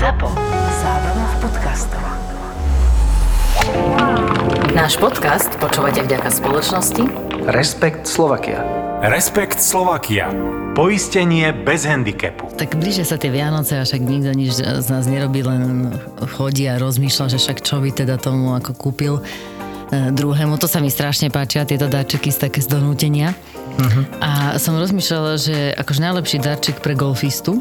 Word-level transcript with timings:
ZAPO. 0.00 0.32
Zábrná 0.80 1.26
v 1.28 1.36
podcastov. 1.44 2.00
Náš 4.72 4.96
podcast 4.96 5.52
počúvate 5.60 6.00
vďaka 6.00 6.32
spoločnosti 6.32 7.04
Respekt 7.52 8.08
Slovakia. 8.08 8.64
Respekt 9.04 9.60
Slovakia. 9.60 10.32
Poistenie 10.72 11.52
bez 11.52 11.84
handicapu. 11.84 12.48
Tak 12.56 12.80
blíže 12.80 13.04
sa 13.04 13.20
tie 13.20 13.28
Vianoce 13.28 13.76
a 13.76 13.84
však 13.84 14.00
nikto 14.00 14.32
nič 14.32 14.64
z 14.64 14.88
nás 14.88 15.04
nerobí, 15.04 15.44
len 15.44 15.92
chodí 16.32 16.64
a 16.64 16.80
rozmýšľa, 16.80 17.36
že 17.36 17.38
však 17.44 17.60
čo 17.60 17.84
by 17.84 17.92
teda 17.92 18.16
tomu 18.16 18.56
ako 18.56 18.72
kúpil 18.72 19.20
e, 19.20 19.22
druhému. 20.16 20.56
To 20.56 20.64
sa 20.64 20.80
mi 20.80 20.88
strašne 20.88 21.28
páčia, 21.28 21.68
tieto 21.68 21.92
darčeky 21.92 22.32
z 22.32 22.48
také 22.48 22.64
z 22.64 22.72
donútenia. 22.72 23.36
Uh-huh. 23.76 24.08
A 24.24 24.56
som 24.56 24.80
rozmýšľala, 24.80 25.36
že 25.36 25.76
akože 25.76 26.00
najlepší 26.00 26.40
darček 26.40 26.80
pre 26.80 26.96
golfistu. 26.96 27.60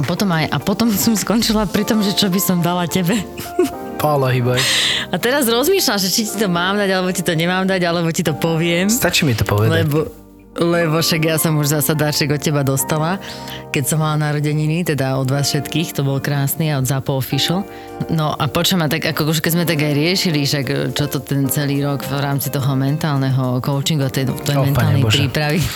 A 0.00 0.02
potom, 0.02 0.32
aj, 0.32 0.48
a 0.48 0.56
potom 0.56 0.88
som 1.04 1.12
skončila 1.12 1.68
pri 1.68 1.84
tom, 1.84 2.00
že 2.00 2.16
čo 2.16 2.32
by 2.32 2.40
som 2.40 2.64
dala 2.64 2.88
tebe. 2.88 3.20
Pála 4.00 4.32
hýbaj. 4.32 4.56
A 5.12 5.20
teraz 5.20 5.44
rozmýšľam, 5.44 6.00
že 6.00 6.08
či 6.08 6.24
ti 6.24 6.40
to 6.40 6.48
mám 6.48 6.80
dať, 6.80 6.88
alebo 6.88 7.12
ti 7.12 7.20
to 7.20 7.36
nemám 7.36 7.68
dať, 7.68 7.84
alebo 7.84 8.08
ti 8.08 8.24
to 8.24 8.32
poviem. 8.32 8.88
Stačí 8.88 9.28
mi 9.28 9.36
to 9.36 9.44
povedať. 9.44 9.84
Lebo, 9.84 10.08
lebo 10.58 10.98
však 10.98 11.22
ja 11.22 11.38
som 11.38 11.54
už 11.62 11.78
zasa 11.78 11.94
darček 11.94 12.34
od 12.34 12.42
teba 12.42 12.66
dostala, 12.66 13.22
keď 13.70 13.84
som 13.86 14.02
mala 14.02 14.18
narodeniny, 14.18 14.82
teda 14.82 15.14
od 15.14 15.30
vás 15.30 15.46
všetkých, 15.54 15.94
to 15.94 16.02
bol 16.02 16.18
krásny 16.18 16.74
a 16.74 16.82
od 16.82 16.90
Zapo 16.90 17.14
Official. 17.14 17.62
No 18.10 18.34
a 18.34 18.50
počujem, 18.50 18.82
tak 18.90 19.06
ako 19.06 19.30
už 19.30 19.38
keď 19.38 19.52
sme 19.54 19.64
tak 19.64 19.78
aj 19.78 19.94
riešili, 19.94 20.42
však 20.42 20.96
čo 20.98 21.06
to 21.06 21.22
ten 21.22 21.46
celý 21.46 21.86
rok 21.86 22.02
v 22.02 22.18
rámci 22.18 22.50
toho 22.50 22.74
mentálneho 22.74 23.62
coachingu, 23.62 24.10
tej, 24.10 24.26
tej 24.42 24.58
O, 24.58 24.66
mentálnej 24.66 25.06
prípravy. 25.06 25.62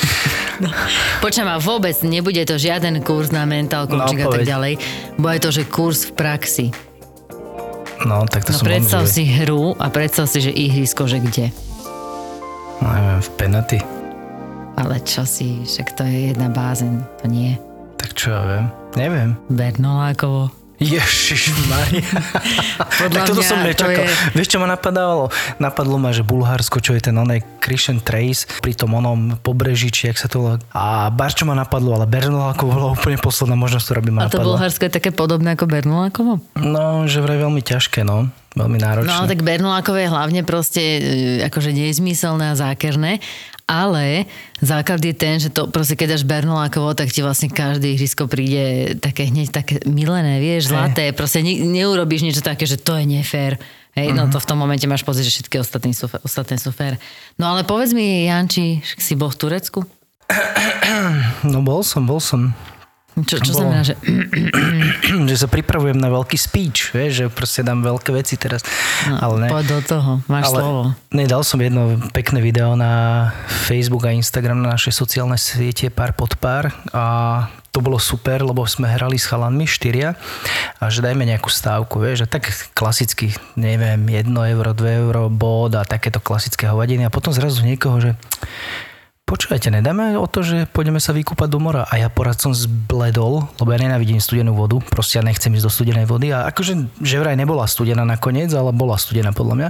No, 0.55 0.71
počujem, 1.19 1.51
a 1.51 1.59
vôbec 1.59 1.99
nebude 2.07 2.39
to 2.47 2.55
žiaden 2.55 3.03
kurz 3.03 3.35
na 3.35 3.43
mental 3.43 3.91
coaching 3.91 4.23
a 4.23 4.31
tak 4.31 4.47
ďalej, 4.47 4.79
bude 5.19 5.43
to, 5.43 5.51
že 5.51 5.67
kurz 5.67 6.07
v 6.07 6.15
praxi. 6.15 6.67
No, 8.07 8.23
tak 8.31 8.47
to 8.47 8.55
No 8.55 8.63
som 8.63 8.71
predstav 8.71 9.03
si 9.11 9.27
hru 9.27 9.75
a 9.83 9.91
predstav 9.91 10.31
si, 10.31 10.39
že 10.39 10.55
ihrisko, 10.55 11.11
že 11.11 11.19
kde. 11.19 11.51
No, 12.79 12.87
neviem, 12.87 13.19
v 13.19 13.31
penalty. 13.35 13.94
Ale 14.75 14.99
čo 15.01 15.23
si, 15.23 15.63
však 15.63 15.95
to 15.95 16.03
je 16.03 16.31
jedna 16.31 16.49
bázeň, 16.49 16.93
to 17.19 17.27
nie. 17.27 17.55
Tak 17.95 18.11
čo 18.13 18.31
ja 18.31 18.43
viem? 18.45 18.65
Neviem. 18.95 19.31
Bernolákovo. 19.49 20.51
Ježiš 20.77 21.55
Maria. 21.71 22.03
Podľa 23.01 23.15
tak 23.15 23.31
toto 23.31 23.39
mňa 23.39 23.47
som 23.47 23.59
to 23.59 23.65
nečakal. 23.65 24.05
je- 24.05 24.35
Vieš, 24.35 24.49
čo 24.49 24.59
ma 24.59 24.67
napadalo? 24.67 25.31
Napadlo 25.57 25.97
ma, 25.97 26.11
že 26.11 26.21
Bulharsko, 26.21 26.83
čo 26.83 26.93
je 26.93 27.01
ten 27.01 27.15
onej 27.15 27.47
Christian 27.59 28.03
Trace, 28.03 28.51
pri 28.59 28.75
tom 28.75 28.91
onom 28.93 29.39
pobreží, 29.39 29.89
či 29.89 30.11
jak 30.11 30.19
sa 30.19 30.27
to 30.27 30.43
volá. 30.43 30.55
A 30.69 31.09
Barčo 31.09 31.47
ma 31.47 31.55
napadlo, 31.55 31.95
ale 31.95 32.05
Bernolákov 32.05 32.67
bola 32.67 32.91
úplne 32.91 33.17
posledná 33.17 33.55
možnosť, 33.55 33.85
ktorá 33.87 34.01
by 34.03 34.11
ma 34.11 34.21
A 34.21 34.27
to 34.27 34.35
napadla. 34.35 34.47
Bulharsko 34.51 34.83
je 34.83 34.93
také 34.93 35.11
podobné 35.15 35.55
ako 35.55 35.65
Bernolákovo? 35.65 36.33
No, 36.59 37.07
že 37.07 37.23
vraj 37.23 37.39
veľmi 37.39 37.63
ťažké, 37.63 38.03
no. 38.03 38.29
Veľmi 38.53 38.79
náročné. 38.79 39.11
No 39.11 39.27
tak 39.27 39.43
Bernolákovo 39.43 39.95
je 39.97 40.07
hlavne 40.07 40.41
proste 40.43 40.83
e, 40.83 40.99
akože 41.45 41.71
nezmyselné 41.71 42.51
a 42.51 42.59
zákerné, 42.59 43.19
ale 43.65 44.29
základ 44.61 45.01
je 45.01 45.15
ten, 45.17 45.41
že 45.41 45.49
to 45.49 45.69
proste 45.73 45.97
keď 45.97 46.17
dáš 46.17 46.25
Bernolákovo, 46.29 46.93
tak 46.93 47.09
ti 47.09 47.25
vlastne 47.25 47.49
každé 47.49 47.97
ihrisko 47.97 48.29
príde 48.29 48.97
také 49.01 49.29
hneď 49.29 49.49
také 49.53 49.75
milené, 49.89 50.37
vieš, 50.41 50.69
zlaté, 50.69 51.17
proste 51.17 51.41
ne, 51.41 51.65
neurobíš 51.65 52.29
niečo 52.29 52.45
také, 52.45 52.69
že 52.69 52.77
to 52.77 52.97
je 53.01 53.05
nefér. 53.09 53.57
Hej, 53.95 54.11
no 54.11 54.27
to 54.27 54.43
v 54.43 54.49
tom 54.51 54.59
momente 54.59 54.85
máš 54.91 55.07
pocit, 55.07 55.23
že 55.23 55.31
všetky 55.39 55.63
ostatní 55.63 55.95
sú, 55.95 56.11
ostatné 56.27 56.59
sú 56.59 56.75
fér. 56.75 56.99
No 57.39 57.55
ale 57.55 57.63
povedz 57.63 57.95
mi, 57.95 58.27
Janči, 58.27 58.83
si 58.83 59.15
bol 59.15 59.31
v 59.31 59.39
Turecku? 59.39 59.81
No 61.47 61.63
bol 61.63 61.87
som, 61.87 62.03
bol 62.03 62.19
som. 62.19 62.51
Čo, 63.15 63.39
čo 63.39 63.51
Bolo. 63.55 63.59
znamená, 63.63 63.83
že... 63.87 63.95
že 65.31 65.37
sa 65.39 65.47
pripravujem 65.47 65.95
na 65.95 66.11
veľký 66.11 66.35
speech, 66.35 66.91
vieš, 66.91 67.13
že 67.15 67.25
proste 67.31 67.63
dám 67.63 67.87
veľké 67.87 68.11
veci 68.11 68.35
teraz. 68.35 68.67
No, 69.07 69.23
ale 69.23 69.35
ne. 69.47 69.49
Poď 69.55 69.67
do 69.71 69.81
toho, 69.87 70.11
máš 70.27 70.51
ale 70.51 70.59
slovo. 70.59 70.83
Ne, 71.15 71.25
dal 71.31 71.43
som 71.47 71.63
jedno 71.63 71.95
pekné 72.11 72.43
video 72.43 72.75
na 72.75 73.31
Facebook 73.47 74.03
a 74.05 74.11
Instagram 74.11 74.67
na 74.67 74.75
naše 74.75 74.91
sociálne 74.91 75.39
siete 75.39 75.87
pár 75.95 76.19
pod 76.19 76.35
pár 76.35 76.75
a 76.91 77.47
to 77.75 77.83
bolo 77.83 77.99
super, 77.99 78.39
lebo 78.39 78.63
sme 78.71 78.87
hrali 78.87 79.19
s 79.19 79.27
chalanmi 79.27 79.67
štyria 79.67 80.15
a 80.79 80.85
že 80.91 81.03
dajme 81.03 81.27
nejakú 81.27 81.51
stávku, 81.51 81.99
vieš, 81.99 82.23
a 82.23 82.31
tak 82.31 82.47
klasicky, 82.71 83.35
neviem, 83.59 83.99
1 83.99 84.31
euro, 84.31 84.71
2 84.71 85.03
euro, 85.03 85.23
bod 85.27 85.75
a 85.75 85.83
takéto 85.83 86.23
klasické 86.23 86.71
hovadiny 86.71 87.03
a 87.03 87.11
potom 87.11 87.35
zrazu 87.35 87.67
niekoho, 87.67 87.99
že 87.99 88.11
Počúvajte, 89.25 89.73
nedáme 89.73 90.21
o 90.21 90.29
to, 90.29 90.45
že 90.45 90.69
pôjdeme 90.69 91.01
sa 91.01 91.17
vykúpať 91.17 91.49
do 91.49 91.57
mora. 91.57 91.89
A 91.89 91.97
ja 91.97 92.13
porad 92.13 92.37
som 92.37 92.53
zbledol, 92.53 93.49
lebo 93.57 93.73
ja 93.73 93.81
nenávidím 93.81 94.21
studenú 94.21 94.53
vodu, 94.53 94.77
proste 94.85 95.17
ja 95.17 95.25
nechcem 95.25 95.49
ísť 95.49 95.65
do 95.65 95.73
studenej 95.73 96.05
vody. 96.05 96.29
A 96.29 96.45
akože, 96.53 97.01
že 97.01 97.17
vraj 97.17 97.33
nebola 97.33 97.65
studená 97.65 98.05
nakoniec, 98.05 98.53
ale 98.53 98.77
bola 98.77 99.01
studená 99.01 99.33
podľa 99.33 99.55
mňa. 99.57 99.69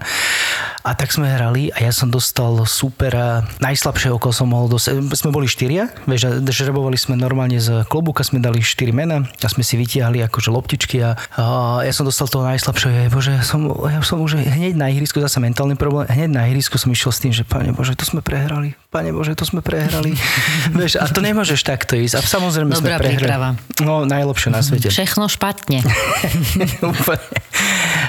A 0.84 0.90
tak 0.98 1.14
sme 1.14 1.30
hrali 1.30 1.70
a 1.70 1.80
ja 1.86 1.94
som 1.94 2.10
dostal 2.10 2.50
super 2.66 3.14
najslabšie 3.62 4.12
oko 4.12 4.34
som 4.34 4.50
mohol 4.50 4.68
dostať. 4.68 5.00
Sme 5.14 5.30
boli 5.30 5.46
štyria, 5.46 5.88
vieš, 6.04 6.44
žrebovali 6.44 6.98
sme 6.98 7.14
normálne 7.14 7.56
z 7.56 7.86
klobúka, 7.86 8.26
sme 8.26 8.42
dali 8.42 8.58
štyri 8.58 8.90
mena 8.90 9.22
a 9.22 9.46
sme 9.48 9.62
si 9.62 9.78
vytiahli 9.78 10.20
akože 10.28 10.50
loptičky 10.50 10.98
a, 11.00 11.16
a 11.38 11.44
ja 11.86 11.92
som 11.94 12.04
dostal 12.04 12.26
toho 12.28 12.42
najslabšieho. 12.44 13.08
Bože, 13.08 13.32
ja 13.38 13.46
som, 13.46 13.64
ja 13.86 14.02
som 14.02 14.18
už 14.18 14.44
hneď 14.44 14.76
na 14.76 14.90
ihrisku, 14.90 15.22
zase 15.24 15.40
mentálny 15.40 15.78
problém, 15.78 16.04
hneď 16.10 16.28
na 16.28 16.42
ihrisku 16.50 16.76
som 16.76 16.92
išiel 16.92 17.14
s 17.14 17.22
tým, 17.22 17.32
že 17.32 17.46
pane 17.48 17.72
Bože, 17.72 17.96
to 17.96 18.04
sme 18.04 18.20
prehrali. 18.20 18.76
Pane 18.92 19.08
Bože, 19.08 19.32
to 19.32 19.43
sme 19.46 19.60
prehrali. 19.60 20.16
Vieš, 20.74 20.96
a 20.96 21.06
to 21.06 21.20
nemôžeš 21.20 21.60
takto 21.60 21.94
ísť. 21.94 22.14
A 22.14 22.20
samozrejme 22.20 22.72
Dobrá 22.72 22.96
sme 22.96 23.04
prehrali. 23.04 23.16
príprava. 23.16 23.48
No, 23.78 24.02
najlepšie 24.02 24.48
na 24.48 24.60
svete. 24.60 24.88
Všechno 24.88 25.26
špatne. 25.26 25.84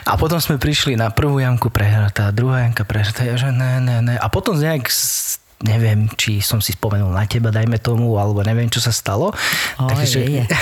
A 0.05 0.13
potom 0.15 0.37
sme 0.37 0.55
prišli 0.55 0.93
na 0.93 1.09
prvú 1.09 1.37
jamku 1.37 1.67
prehratá, 1.67 2.29
druhá 2.29 2.61
jamka 2.61 2.83
prehratá, 2.83 3.23
ja 3.23 3.35
že 3.35 3.49
ne, 3.49 3.79
ne, 3.79 4.01
ne. 4.01 4.15
A 4.15 4.27
potom 4.27 4.53
nejak 4.53 4.85
s- 4.85 5.41
neviem, 5.63 6.11
či 6.19 6.43
som 6.43 6.59
si 6.59 6.75
spomenul 6.75 7.15
na 7.15 7.23
teba, 7.23 7.47
dajme 7.47 7.79
tomu, 7.79 8.19
alebo 8.19 8.43
neviem, 8.43 8.67
čo 8.67 8.83
sa 8.83 8.91
stalo. 8.91 9.31
Oj, 9.79 10.03
je, 10.03 10.43
je. 10.43 10.43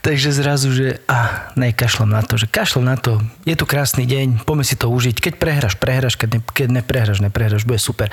Takže 0.00 0.32
zrazu, 0.32 0.72
že 0.72 0.86
a, 1.06 1.52
ne, 1.54 1.76
kašlem 1.76 2.08
na 2.08 2.24
to, 2.24 2.40
že 2.40 2.48
kašlem 2.48 2.88
na 2.88 2.96
to, 2.96 3.20
je 3.44 3.52
tu 3.52 3.68
krásny 3.68 4.08
deň, 4.08 4.48
poďme 4.48 4.64
si 4.64 4.74
to 4.74 4.88
užiť. 4.88 5.20
Keď 5.20 5.34
prehráš, 5.36 5.76
prehráš, 5.76 6.16
keď, 6.16 6.28
ne, 6.34 6.40
keď 6.40 6.68
neprehráš, 6.80 7.20
neprehráš, 7.20 7.68
bude 7.68 7.78
super. 7.78 8.08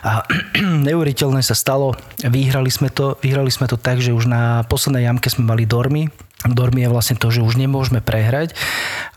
A 0.00 0.24
neuveriteľné 0.88 1.44
sa 1.44 1.54
stalo, 1.54 1.94
vyhrali 2.24 2.72
sme 2.72 2.88
to, 2.88 3.20
vyhrali 3.20 3.52
sme 3.52 3.68
to 3.68 3.76
tak, 3.78 4.00
že 4.00 4.16
už 4.16 4.26
na 4.26 4.64
poslednej 4.66 5.06
jamke 5.06 5.28
sme 5.28 5.46
mali 5.46 5.68
dormy. 5.68 6.08
Dormy 6.42 6.88
je 6.88 6.92
vlastne 6.92 7.16
to, 7.20 7.28
že 7.28 7.44
už 7.44 7.58
nemôžeme 7.60 8.00
prehrať 8.00 8.54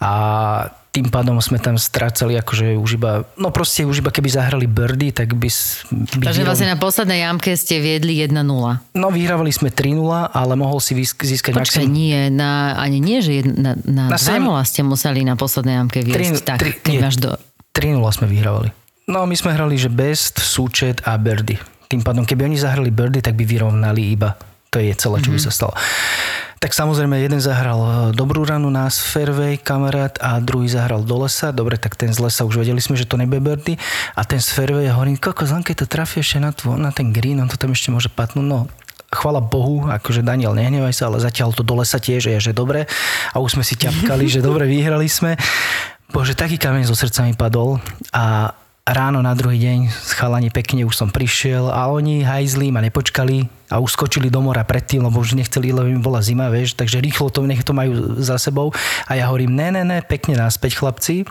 a 0.01 0.12
tým 0.90 1.08
pádom 1.08 1.38
sme 1.38 1.58
tam 1.58 1.78
strácali 1.78 2.34
akože 2.36 2.74
už 2.74 2.98
iba, 2.98 3.22
no 3.36 3.50
proste 3.50 3.86
už 3.86 4.02
iba 4.02 4.10
keby 4.10 4.26
zahrali 4.28 4.66
birdy, 4.66 5.12
tak 5.12 5.32
by... 5.32 5.46
by 5.46 6.26
Takže 6.26 6.34
vyhrali- 6.36 6.44
vlastne 6.44 6.68
na 6.68 6.78
poslednej 6.78 7.20
jamke 7.22 7.54
ste 7.54 7.78
viedli 7.78 8.18
1-0. 8.20 8.34
No 8.92 9.08
vyhrávali 9.08 9.50
sme 9.50 9.70
3-0, 9.70 9.96
ale 10.28 10.54
mohol 10.56 10.78
si 10.78 10.98
získať 10.98 11.54
Počkaj, 11.54 11.86
maximum- 11.86 11.94
nie, 11.94 12.20
na, 12.28 12.74
ani 12.74 12.98
nie, 12.98 13.22
že 13.22 13.40
jedna, 13.40 13.78
na, 13.80 14.10
na 14.10 14.14
Na 14.14 14.18
2-0 14.18 14.20
sem- 14.20 14.42
ste 14.66 14.82
museli 14.82 15.22
na 15.22 15.34
poslednej 15.34 15.78
jamke 15.78 16.02
viesť. 16.02 16.18
Tri- 16.18 16.42
tak, 16.42 16.58
tri- 16.58 16.74
keď 16.76 16.90
nie. 16.92 17.02
máš 17.02 17.18
do... 17.18 17.30
3-0 17.70 18.02
sme 18.12 18.28
vyhrávali. 18.28 18.70
No 19.06 19.26
my 19.26 19.34
sme 19.34 19.54
hrali, 19.54 19.74
že 19.74 19.88
best, 19.88 20.38
súčet 20.38 21.02
a 21.02 21.14
birdie. 21.16 21.62
Tým 21.86 22.02
pádom, 22.02 22.22
keby 22.22 22.46
oni 22.46 22.58
zahrali 22.58 22.90
birdie, 22.90 23.22
tak 23.22 23.34
by 23.34 23.42
vyrovnali 23.42 24.10
iba. 24.10 24.38
To 24.70 24.78
je 24.78 24.94
celé, 24.94 25.18
čo 25.18 25.30
by 25.30 25.40
sa 25.40 25.50
stalo. 25.50 25.74
Tak 26.59 26.75
samozrejme, 26.75 27.16
jeden 27.24 27.40
zahral 27.40 27.80
e, 27.80 27.90
dobrú 28.12 28.44
ranu 28.44 28.68
na 28.68 28.92
fairway 28.92 29.56
kamarát 29.56 30.20
a 30.20 30.44
druhý 30.44 30.68
zahral 30.68 31.08
do 31.08 31.24
lesa. 31.24 31.56
Dobre, 31.56 31.80
tak 31.80 31.96
ten 31.96 32.12
z 32.12 32.20
lesa 32.20 32.44
už 32.44 32.59
vedeli 32.59 32.84
sme, 32.84 33.00
že 33.00 33.08
to 33.08 33.16
nebude 33.16 33.40
birdie. 33.40 33.80
A 34.12 34.28
ten 34.28 34.44
z 34.44 34.52
fairway, 34.52 34.92
ja 34.92 35.00
hovorím, 35.00 35.16
koko, 35.16 35.48
len 35.48 35.64
keď 35.64 35.88
to 35.88 35.88
trafí 35.88 36.19
ešte 36.19 36.44
na, 36.44 36.52
tvo, 36.52 36.75
na 36.75 36.92
ten 36.92 37.16
green, 37.16 37.40
on 37.40 37.48
to 37.48 37.56
tam 37.56 37.72
ešte 37.72 37.96
môže 37.96 38.12
patnúť. 38.12 38.44
No, 38.44 38.68
chvala 39.08 39.40
Bohu, 39.40 39.88
akože 39.88 40.19
Daniel, 40.19 40.52
nehnevaj 40.52 40.92
sa, 40.92 41.08
ale 41.08 41.24
zatiaľ 41.24 41.56
to 41.56 41.64
do 41.64 41.80
lesa 41.80 41.96
tiež 41.96 42.28
je, 42.28 42.38
že 42.38 42.51
dobre. 42.51 42.92
A 43.31 43.39
už 43.39 43.56
sme 43.56 43.63
si 43.63 43.80
ťapkali, 43.80 44.28
že 44.28 44.44
dobre, 44.44 44.68
vyhrali 44.68 45.07
sme. 45.07 45.39
Bože, 46.12 46.36
taký 46.36 46.60
kameň 46.60 46.92
zo 46.92 46.95
srdca 46.98 47.24
mi 47.24 47.39
padol 47.39 47.80
a 48.12 48.51
ráno 48.84 49.22
na 49.22 49.31
druhý 49.31 49.62
deň 49.62 49.80
chalani 50.18 50.50
pekne 50.50 50.81
už 50.84 50.98
som 50.98 51.13
prišiel 51.13 51.69
a 51.69 51.88
oni 51.94 52.25
hajzli 52.25 52.74
ma 52.74 52.81
nepočkali 52.81 53.59
a 53.69 53.77
už 53.77 53.94
skočili 53.94 54.33
do 54.33 54.42
mora 54.42 54.66
predtým, 54.66 55.06
lebo 55.06 55.21
už 55.21 55.38
nechceli, 55.38 55.69
lebo 55.69 55.88
im 55.88 56.01
bola 56.01 56.19
zima, 56.19 56.50
vieš, 56.50 56.74
takže 56.74 57.00
rýchlo 57.00 57.30
to 57.30 57.45
nech 57.45 57.62
to 57.62 57.71
majú 57.71 58.19
za 58.21 58.42
sebou 58.42 58.74
a 59.06 59.12
ja 59.13 59.30
hovorím, 59.30 59.54
ne, 59.54 59.69
ne, 59.71 59.83
ne, 59.86 59.98
pekne 60.01 60.36
naspäť 60.36 60.81
chlapci 60.81 61.24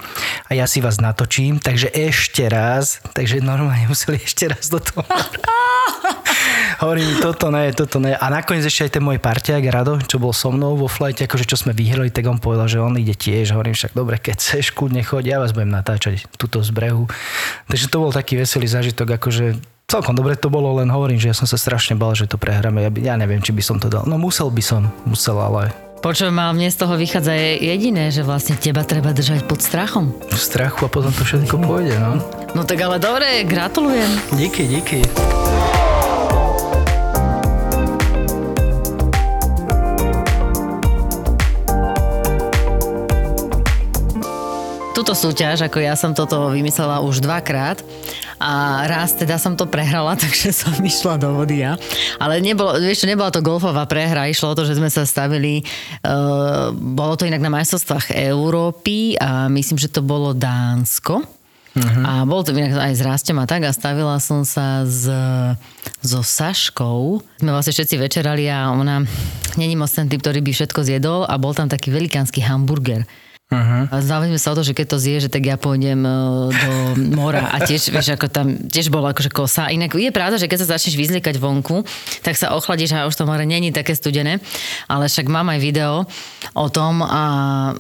a 0.47 0.55
ja 0.55 0.65
si 0.71 0.79
vás 0.79 1.03
natočím, 1.03 1.59
takže 1.59 1.91
ešte 1.91 2.47
raz, 2.47 3.03
takže 3.13 3.43
normálne 3.43 3.91
museli 3.91 4.23
ešte 4.29 4.47
raz 4.49 4.71
do 4.71 4.79
toho. 4.79 5.03
Hovorím, 6.79 7.19
toto 7.19 7.51
ne, 7.51 7.75
toto 7.75 7.99
ne. 7.99 8.15
A 8.15 8.31
nakoniec 8.31 8.63
ešte 8.63 8.87
aj 8.87 8.93
ten 8.95 9.03
môj 9.03 9.19
parťák 9.19 9.67
Rado, 9.67 9.99
čo 10.07 10.23
bol 10.23 10.31
so 10.31 10.55
mnou 10.55 10.79
vo 10.79 10.87
flighte, 10.87 11.27
akože 11.27 11.43
čo 11.43 11.59
sme 11.59 11.75
vyhrali, 11.75 12.15
tak 12.15 12.31
on 12.31 12.39
povedal, 12.39 12.71
že 12.71 12.79
on 12.79 12.95
ide 12.95 13.19
tiež. 13.19 13.51
Hovorím 13.51 13.75
však, 13.75 13.99
dobre, 13.99 14.23
keď 14.23 14.39
chceš, 14.39 14.71
kľudne 14.79 15.03
choď, 15.03 15.35
ja 15.35 15.37
vás 15.43 15.51
budem 15.51 15.75
natáčať 15.75 16.31
tuto 16.39 16.63
z 16.63 16.71
brehu. 16.71 17.11
Takže 17.67 17.91
to 17.91 17.99
bol 17.99 18.15
taký 18.15 18.39
veselý 18.39 18.71
zážitok, 18.71 19.19
akože 19.19 19.59
celkom 19.89 20.13
dobre 20.13 20.37
to 20.37 20.53
bolo, 20.53 20.77
len 20.77 20.93
hovorím, 20.93 21.17
že 21.17 21.33
ja 21.33 21.37
som 21.37 21.49
sa 21.49 21.57
strašne 21.57 21.97
bal, 21.97 22.13
že 22.13 22.29
to 22.29 22.37
prehráme. 22.37 22.85
Ja, 22.85 22.91
by, 22.93 22.99
ja 23.01 23.15
neviem, 23.17 23.41
či 23.41 23.57
by 23.57 23.65
som 23.65 23.81
to 23.81 23.89
dal. 23.89 24.05
No 24.05 24.21
musel 24.21 24.53
by 24.53 24.61
som, 24.61 24.93
musel, 25.09 25.41
ale 25.41 25.73
Počujem, 25.99 26.37
ale 26.39 26.55
mne 26.55 26.71
z 26.71 26.79
toho 26.79 26.95
vychádza 26.95 27.35
jediné, 27.59 28.15
že 28.15 28.23
vlastne 28.23 28.55
teba 28.55 28.87
treba 28.87 29.11
držať 29.11 29.51
pod 29.51 29.59
strachom. 29.59 30.15
v 30.31 30.39
strachu 30.39 30.87
a 30.87 30.93
potom 30.93 31.11
to 31.11 31.27
všetko 31.27 31.59
pôjde, 31.59 31.99
no. 31.99 32.23
No 32.55 32.63
tak 32.63 32.79
ale 32.79 33.03
dobre, 33.03 33.43
gratulujem. 33.43 34.07
Díky, 34.39 34.63
díky. 34.79 35.03
Túto 45.09 45.33
súťaž, 45.33 45.65
ako 45.65 45.81
ja 45.81 45.97
som 45.97 46.13
toto 46.13 46.53
vymyslela 46.53 47.01
už 47.01 47.25
dvakrát 47.25 47.81
a 48.37 48.85
raz 48.85 49.17
teda 49.17 49.41
som 49.41 49.57
to 49.57 49.65
prehrala, 49.65 50.13
takže 50.21 50.53
som 50.53 50.77
išla 50.85 51.17
do 51.17 51.33
vody 51.33 51.65
ja. 51.65 51.81
Ale 52.21 52.45
nebolo, 52.45 52.77
vieš, 52.77 53.09
nebola 53.09 53.33
to 53.33 53.41
golfová 53.41 53.89
prehra, 53.89 54.29
išlo 54.29 54.53
o 54.53 54.57
to, 54.61 54.69
že 54.69 54.77
sme 54.77 54.93
sa 54.93 55.09
stavili, 55.09 55.65
uh, 56.05 56.77
bolo 56.77 57.17
to 57.17 57.25
inak 57.25 57.41
na 57.41 57.49
majstrovstvách 57.49 58.21
Európy 58.21 59.17
a 59.17 59.49
myslím, 59.49 59.81
že 59.81 59.89
to 59.89 60.05
bolo 60.05 60.37
Dánsko. 60.37 61.25
Uh-huh. 61.25 62.05
A 62.05 62.29
bolo 62.29 62.45
to 62.45 62.53
inak 62.53 62.77
aj 62.77 62.93
s 62.93 63.01
Rastem 63.01 63.41
a 63.41 63.49
tak 63.49 63.65
a 63.65 63.73
stavila 63.73 64.21
som 64.21 64.45
sa 64.45 64.85
s, 64.85 65.09
so 66.05 66.21
Saškou. 66.21 67.25
Sme 67.41 67.57
vlastne 67.57 67.73
všetci 67.73 67.97
večerali 67.97 68.45
a 68.53 68.77
ona 68.77 69.09
není 69.57 69.73
moc 69.73 69.89
ten 69.89 70.05
typ, 70.05 70.21
ktorý 70.21 70.45
by 70.45 70.53
všetko 70.53 70.85
zjedol 70.85 71.25
a 71.25 71.33
bol 71.41 71.57
tam 71.57 71.73
taký 71.73 71.97
velikánsky 71.97 72.45
hamburger. 72.45 73.09
Uh-huh. 73.49 73.89
A 73.89 74.05
sme 74.05 74.37
sa 74.37 74.53
o 74.53 74.57
to, 74.61 74.61
že 74.61 74.77
keď 74.77 74.87
to 74.93 74.99
zje, 75.01 75.25
že 75.25 75.33
tak 75.33 75.49
ja 75.49 75.57
pôjdem 75.57 76.05
e, 76.05 76.13
do 76.53 76.73
mora 77.17 77.49
a 77.49 77.65
tiež, 77.65 77.89
vieš, 77.97 78.13
ako 78.13 78.29
tam 78.29 78.69
tiež 78.69 78.93
bolo 78.93 79.09
akože 79.09 79.33
kosa. 79.33 79.73
Inak 79.73 79.97
je 79.97 80.13
pravda, 80.13 80.37
že 80.37 80.53
keď 80.53 80.69
sa 80.69 80.77
začneš 80.77 81.01
vyzliekať 81.01 81.41
vonku, 81.41 81.81
tak 82.21 82.37
sa 82.37 82.53
ochladíš 82.53 82.93
a 82.93 83.09
už 83.09 83.17
to 83.17 83.25
more 83.25 83.41
není 83.49 83.73
také 83.73 83.97
studené, 83.97 84.45
ale 84.85 85.09
však 85.09 85.33
mám 85.33 85.49
aj 85.49 85.65
video 85.65 86.05
o 86.53 86.69
tom 86.69 87.01
a 87.01 87.23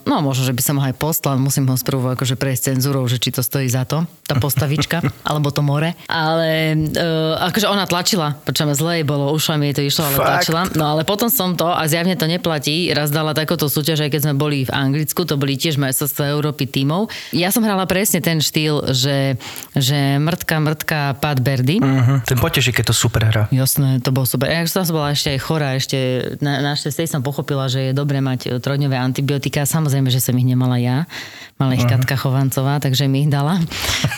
no 0.08 0.24
možno, 0.24 0.48
že 0.48 0.56
by 0.56 0.62
som 0.64 0.80
ho 0.80 0.88
aj 0.88 0.96
poslal, 0.96 1.36
musím 1.36 1.68
ho 1.68 1.76
sprvu 1.76 2.16
akože 2.16 2.40
prejsť 2.40 2.72
cenzúrou, 2.72 3.04
že 3.04 3.20
či 3.20 3.28
to 3.28 3.44
stojí 3.44 3.68
za 3.68 3.84
to, 3.84 4.08
tá 4.24 4.40
postavička, 4.40 5.04
alebo 5.28 5.52
to 5.52 5.60
more. 5.60 5.92
Ale 6.08 6.80
uh, 6.96 7.44
akože 7.44 7.68
ona 7.68 7.84
tlačila, 7.84 8.40
počujeme 8.40 8.72
zle, 8.72 9.04
bolo 9.04 9.36
ušami, 9.36 9.68
jej 9.68 9.74
to 9.76 9.82
išlo, 9.84 10.08
ale 10.08 10.16
Fakt? 10.16 10.28
tlačila. 10.48 10.62
No 10.80 10.96
ale 10.96 11.04
potom 11.04 11.28
som 11.28 11.52
to, 11.60 11.68
a 11.68 11.84
zjavne 11.84 12.16
to 12.16 12.24
neplatí, 12.24 12.88
raz 12.96 13.12
dala 13.12 13.36
takúto 13.36 13.68
súťaž, 13.68 14.08
aj 14.08 14.16
keď 14.16 14.20
sme 14.24 14.34
boli 14.40 14.64
v 14.64 14.72
Anglicku, 14.72 15.28
to 15.28 15.36
boli 15.36 15.57
tiež 15.58 15.76
majstrovstvá 15.76 16.30
Európy 16.30 16.70
tímov. 16.70 17.10
Ja 17.34 17.50
som 17.50 17.66
hrala 17.66 17.84
presne 17.90 18.22
ten 18.22 18.38
štýl, 18.38 18.94
že, 18.94 19.34
že 19.74 20.16
mrtka, 20.22 20.56
mrtka, 20.62 21.18
pad 21.18 21.42
Berdy. 21.42 21.82
Uh-huh. 21.82 22.22
Ten 22.22 22.38
poteší, 22.38 22.70
keď 22.70 22.90
to 22.90 22.94
super 22.94 23.26
hra. 23.26 23.50
Jasné, 23.50 23.98
to 24.00 24.14
bolo 24.14 24.24
super. 24.24 24.46
Ja 24.46 24.62
som 24.64 24.86
bola 24.94 25.12
ešte 25.12 25.34
aj 25.34 25.40
chorá, 25.42 25.74
ešte 25.74 25.98
na, 26.38 26.62
našťastie 26.62 27.10
som 27.10 27.26
pochopila, 27.26 27.66
že 27.66 27.90
je 27.90 27.92
dobre 27.92 28.22
mať 28.22 28.62
trojdňové 28.62 28.94
antibiotika. 28.94 29.66
Samozrejme, 29.66 30.08
že 30.08 30.22
som 30.22 30.38
ich 30.38 30.46
nemala 30.46 30.78
ja. 30.78 31.10
Mala 31.58 31.74
ich 31.74 31.90
Katka 31.90 32.14
Chovancová, 32.14 32.78
takže 32.78 33.10
mi 33.10 33.26
ich 33.26 33.30
dala. 33.30 33.58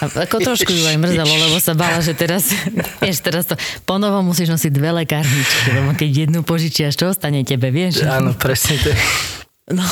A 0.04 0.12
ako 0.12 0.42
trošku 0.52 0.76
ju 0.76 0.84
aj 0.84 1.00
mrzelo, 1.00 1.32
lebo 1.48 1.56
sa 1.56 1.72
bála, 1.72 2.04
že 2.04 2.12
teraz, 2.12 2.52
vieš, 3.00 3.24
teraz 3.24 3.48
to 3.48 3.56
ponovo 3.88 4.20
musíš 4.20 4.52
nosiť 4.52 4.68
dve 4.68 4.92
lekárničky, 4.92 5.72
lebo 5.72 5.96
keď 5.96 6.28
jednu 6.28 6.44
požičiaš, 6.44 7.00
čo 7.00 7.08
ostane 7.08 7.40
tebe, 7.40 7.72
vieš? 7.72 8.04
Áno, 8.04 8.36
presne 8.36 8.76
to. 8.84 8.92
No, 9.70 9.86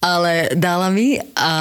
ale 0.00 0.48
dala 0.56 0.88
mi 0.88 1.20
a 1.36 1.52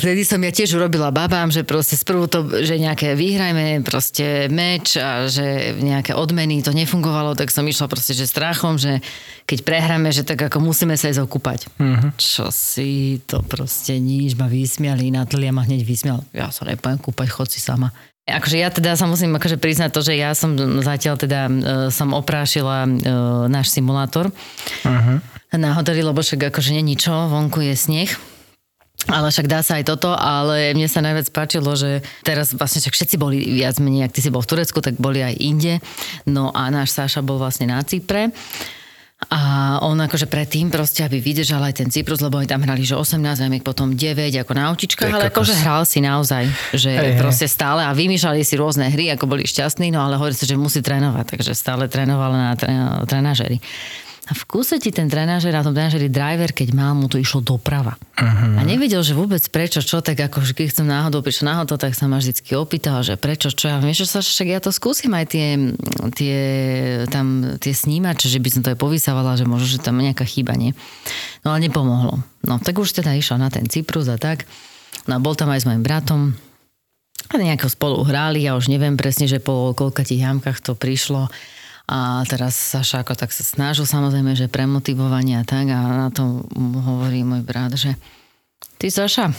vtedy 0.00 0.24
som 0.24 0.40
ja 0.40 0.48
tiež 0.48 0.80
urobila 0.80 1.12
babám, 1.12 1.52
že 1.52 1.60
proste 1.60 1.96
sprvu 1.96 2.24
to, 2.24 2.44
že 2.64 2.80
nejaké 2.80 3.12
vyhrajme 3.12 3.84
proste 3.84 4.48
meč 4.48 4.96
a 4.96 5.28
že 5.28 5.76
nejaké 5.80 6.16
odmeny 6.16 6.64
to 6.64 6.72
nefungovalo, 6.72 7.36
tak 7.36 7.52
som 7.52 7.68
išla 7.68 7.88
proste, 7.88 8.16
že 8.16 8.24
strachom, 8.24 8.80
že 8.80 9.04
keď 9.44 9.58
prehráme, 9.64 10.08
že 10.08 10.24
tak 10.24 10.40
ako 10.48 10.64
musíme 10.64 10.96
sa 10.96 11.12
aj 11.12 11.20
zokúpať. 11.20 11.68
Mm-hmm. 11.76 12.10
Čo 12.16 12.48
si 12.48 13.20
to 13.28 13.44
proste 13.44 14.00
nič, 14.00 14.36
ma 14.40 14.48
vysmiali, 14.48 15.12
Natalia 15.12 15.52
ma 15.52 15.68
hneď 15.68 15.84
vysmial. 15.84 16.24
Ja 16.32 16.48
sa 16.48 16.64
nepojem 16.64 16.96
kúpať, 16.96 17.28
chod 17.28 17.52
si 17.52 17.60
sama. 17.60 17.92
Akože 18.26 18.58
ja 18.58 18.74
teda 18.74 18.98
sa 18.98 19.06
musím 19.06 19.38
akože 19.38 19.54
priznať 19.54 19.90
to, 19.94 20.02
že 20.02 20.18
ja 20.18 20.34
som 20.34 20.58
zatiaľ 20.82 21.14
teda 21.14 21.40
uh, 21.46 21.52
som 21.94 22.10
oprášila 22.10 22.84
uh, 22.84 22.90
náš 23.46 23.70
simulátor. 23.70 24.34
Uh-huh 24.82 25.22
na 25.54 25.78
hoteli, 25.78 26.02
lebo 26.04 26.20
však 26.20 26.52
akože 26.52 26.74
není 26.74 26.98
čo, 26.98 27.12
vonku 27.30 27.62
je 27.64 27.74
sneh. 27.78 28.10
Ale 29.06 29.28
však 29.30 29.46
dá 29.46 29.60
sa 29.60 29.78
aj 29.78 29.84
toto, 29.86 30.10
ale 30.10 30.72
mne 30.72 30.88
sa 30.88 31.04
najviac 31.04 31.30
páčilo, 31.30 31.76
že 31.78 32.02
teraz 32.26 32.56
vlastne 32.56 32.82
však 32.82 32.96
všetci 32.96 33.16
boli 33.20 33.38
viac 33.38 33.78
menej, 33.78 34.08
ak 34.08 34.14
ty 34.16 34.20
si 34.24 34.32
bol 34.32 34.42
v 34.42 34.50
Turecku, 34.50 34.82
tak 34.82 34.98
boli 34.98 35.22
aj 35.22 35.36
inde. 35.36 35.78
No 36.26 36.50
a 36.50 36.66
náš 36.72 36.96
Sáša 36.96 37.22
bol 37.22 37.38
vlastne 37.38 37.70
na 37.70 37.78
Cypre. 37.84 38.34
A 39.16 39.80
on 39.80 39.96
akože 39.96 40.28
predtým 40.28 40.68
proste, 40.68 41.00
aby 41.00 41.24
vydržal 41.24 41.64
aj 41.64 41.80
ten 41.80 41.88
Cyprus, 41.88 42.20
lebo 42.20 42.36
aj 42.36 42.52
tam 42.52 42.60
hrali, 42.60 42.84
že 42.84 43.00
18, 43.00 43.16
aj 43.48 43.64
potom 43.64 43.96
9 43.96 43.96
ako 44.44 44.52
na 44.52 44.68
autičkách, 44.68 45.08
ale 45.08 45.32
akože 45.32 45.56
hral 45.64 45.88
si 45.88 46.04
naozaj, 46.04 46.44
že 46.76 46.92
hej, 46.92 47.16
proste 47.16 47.48
stále 47.48 47.80
a 47.80 47.96
vymýšľali 47.96 48.44
si 48.44 48.60
rôzne 48.60 48.92
hry, 48.92 49.08
ako 49.16 49.24
boli 49.24 49.48
šťastní, 49.48 49.88
no 49.88 50.04
ale 50.04 50.20
hovorí 50.20 50.36
sa, 50.36 50.44
že 50.44 50.60
musí 50.60 50.84
trénovať, 50.84 51.32
takže 51.32 51.56
stále 51.56 51.88
trénoval 51.88 52.28
na 52.36 52.52
trenažery. 53.08 53.56
A 54.26 54.34
v 54.34 54.42
kúse 54.50 54.74
ti 54.82 54.90
ten 54.90 55.06
trenážer, 55.06 55.54
na 55.54 55.62
tom 55.62 55.70
trenážeri 55.70 56.10
driver, 56.10 56.50
keď 56.50 56.74
mal, 56.74 56.98
mu 56.98 57.06
to 57.06 57.14
išlo 57.14 57.38
doprava. 57.38 57.94
Uh-huh. 58.18 58.58
A 58.58 58.66
nevedel, 58.66 58.98
že 59.06 59.14
vôbec 59.14 59.38
prečo, 59.54 59.78
čo, 59.78 60.02
tak 60.02 60.18
ako, 60.18 60.42
keď 60.50 60.82
som 60.82 60.86
náhodou 60.90 61.22
prišiel 61.22 61.46
náhodou, 61.46 61.78
tak 61.78 61.94
sa 61.94 62.10
ma 62.10 62.18
vždy 62.18 62.42
opýtal, 62.58 63.06
že 63.06 63.14
prečo, 63.14 63.54
čo. 63.54 63.70
Ja 63.70 63.78
vieš, 63.78 64.10
sa 64.10 64.18
však 64.18 64.48
ja 64.50 64.58
to 64.58 64.74
skúsim 64.74 65.14
aj 65.14 65.30
tie, 65.30 65.46
tie, 66.18 66.38
tam, 67.06 67.54
tie 67.62 67.70
snímače, 67.70 68.26
že 68.26 68.42
by 68.42 68.48
som 68.50 68.60
to 68.66 68.74
aj 68.74 68.78
povysávala, 68.82 69.38
že 69.38 69.46
možno, 69.46 69.70
že 69.70 69.78
tam 69.78 70.02
nejaká 70.02 70.26
chyba, 70.26 70.58
nie? 70.58 70.74
No 71.46 71.54
ale 71.54 71.70
nepomohlo. 71.70 72.18
No 72.42 72.58
tak 72.58 72.82
už 72.82 72.98
teda 72.98 73.14
išla 73.14 73.38
na 73.38 73.46
ten 73.46 73.70
Cyprus 73.70 74.10
a 74.10 74.18
tak. 74.18 74.42
No 75.06 75.16
a 75.16 75.22
bol 75.22 75.38
tam 75.38 75.54
aj 75.54 75.62
s 75.62 75.68
mojim 75.70 75.86
bratom. 75.86 76.34
A 77.30 77.38
nejako 77.38 77.70
spolu 77.70 78.02
hráli, 78.02 78.42
ja 78.42 78.58
už 78.58 78.70
neviem 78.70 78.98
presne, 78.98 79.30
že 79.30 79.38
po 79.38 79.70
koľkatých 79.74 80.22
jamkách 80.22 80.58
to 80.62 80.74
prišlo. 80.74 81.30
A 81.86 82.26
teraz 82.26 82.58
Saša 82.58 83.06
ako 83.06 83.14
tak 83.14 83.30
sa 83.30 83.46
snažil 83.46 83.86
samozrejme, 83.86 84.34
že 84.34 84.50
premotivovanie 84.50 85.38
a 85.38 85.46
tak 85.46 85.70
a 85.70 85.78
na 85.78 86.10
to 86.10 86.42
hovorí 86.82 87.22
môj 87.22 87.46
brat, 87.46 87.78
že 87.78 87.94
ty 88.82 88.90
Saša, 88.90 89.30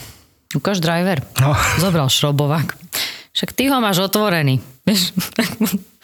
ukáž 0.56 0.80
driver. 0.80 1.20
No. 1.44 1.52
Zobral 1.84 2.08
šrobovák. 2.08 2.72
Však 3.36 3.52
ty 3.52 3.68
ho 3.68 3.78
máš 3.84 4.00
otvorený. 4.02 4.64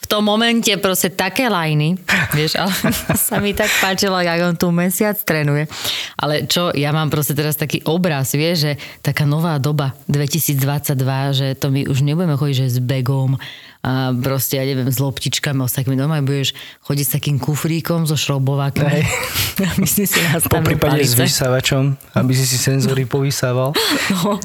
v 0.04 0.06
tom 0.12 0.28
momente 0.28 0.70
proste 0.84 1.08
také 1.08 1.48
lajny, 1.48 1.96
vieš, 2.36 2.60
ale 2.60 2.76
sa 3.16 3.40
mi 3.40 3.56
tak 3.56 3.72
páčilo, 3.80 4.20
jak 4.20 4.40
on 4.44 4.56
tu 4.60 4.68
mesiac 4.76 5.16
trénuje. 5.16 5.72
Ale 6.20 6.44
čo, 6.44 6.76
ja 6.76 6.92
mám 6.92 7.08
proste 7.08 7.32
teraz 7.32 7.56
taký 7.56 7.80
obraz, 7.88 8.36
vieš, 8.36 8.68
že 8.68 8.72
taká 9.00 9.24
nová 9.24 9.56
doba 9.64 9.96
2022, 10.12 11.00
že 11.32 11.48
to 11.56 11.72
my 11.72 11.88
už 11.88 12.04
nebudeme 12.04 12.36
chodiť, 12.36 12.68
že 12.68 12.76
s 12.76 12.80
begom 12.84 13.40
a 13.84 14.16
proste, 14.16 14.56
ja 14.56 14.64
neviem, 14.64 14.88
s 14.88 14.96
loptičkami, 14.96 15.60
s 15.68 15.76
takými 15.76 16.00
doma 16.00 16.24
budeš 16.24 16.56
chodiť 16.88 17.04
s 17.04 17.12
takým 17.20 17.36
kufríkom 17.36 18.08
so 18.08 18.16
šrobovákmi. 18.16 18.88
Hey. 18.88 19.04
aby 19.76 19.84
si 19.84 20.08
si 20.08 20.24
Po 20.48 20.64
prípade 20.64 21.04
s 21.04 21.20
vysávačom, 21.20 22.00
aby 22.16 22.32
si 22.32 22.48
si 22.48 22.56
senzory 22.56 23.04
povysával. 23.04 23.76
No, 24.14 24.38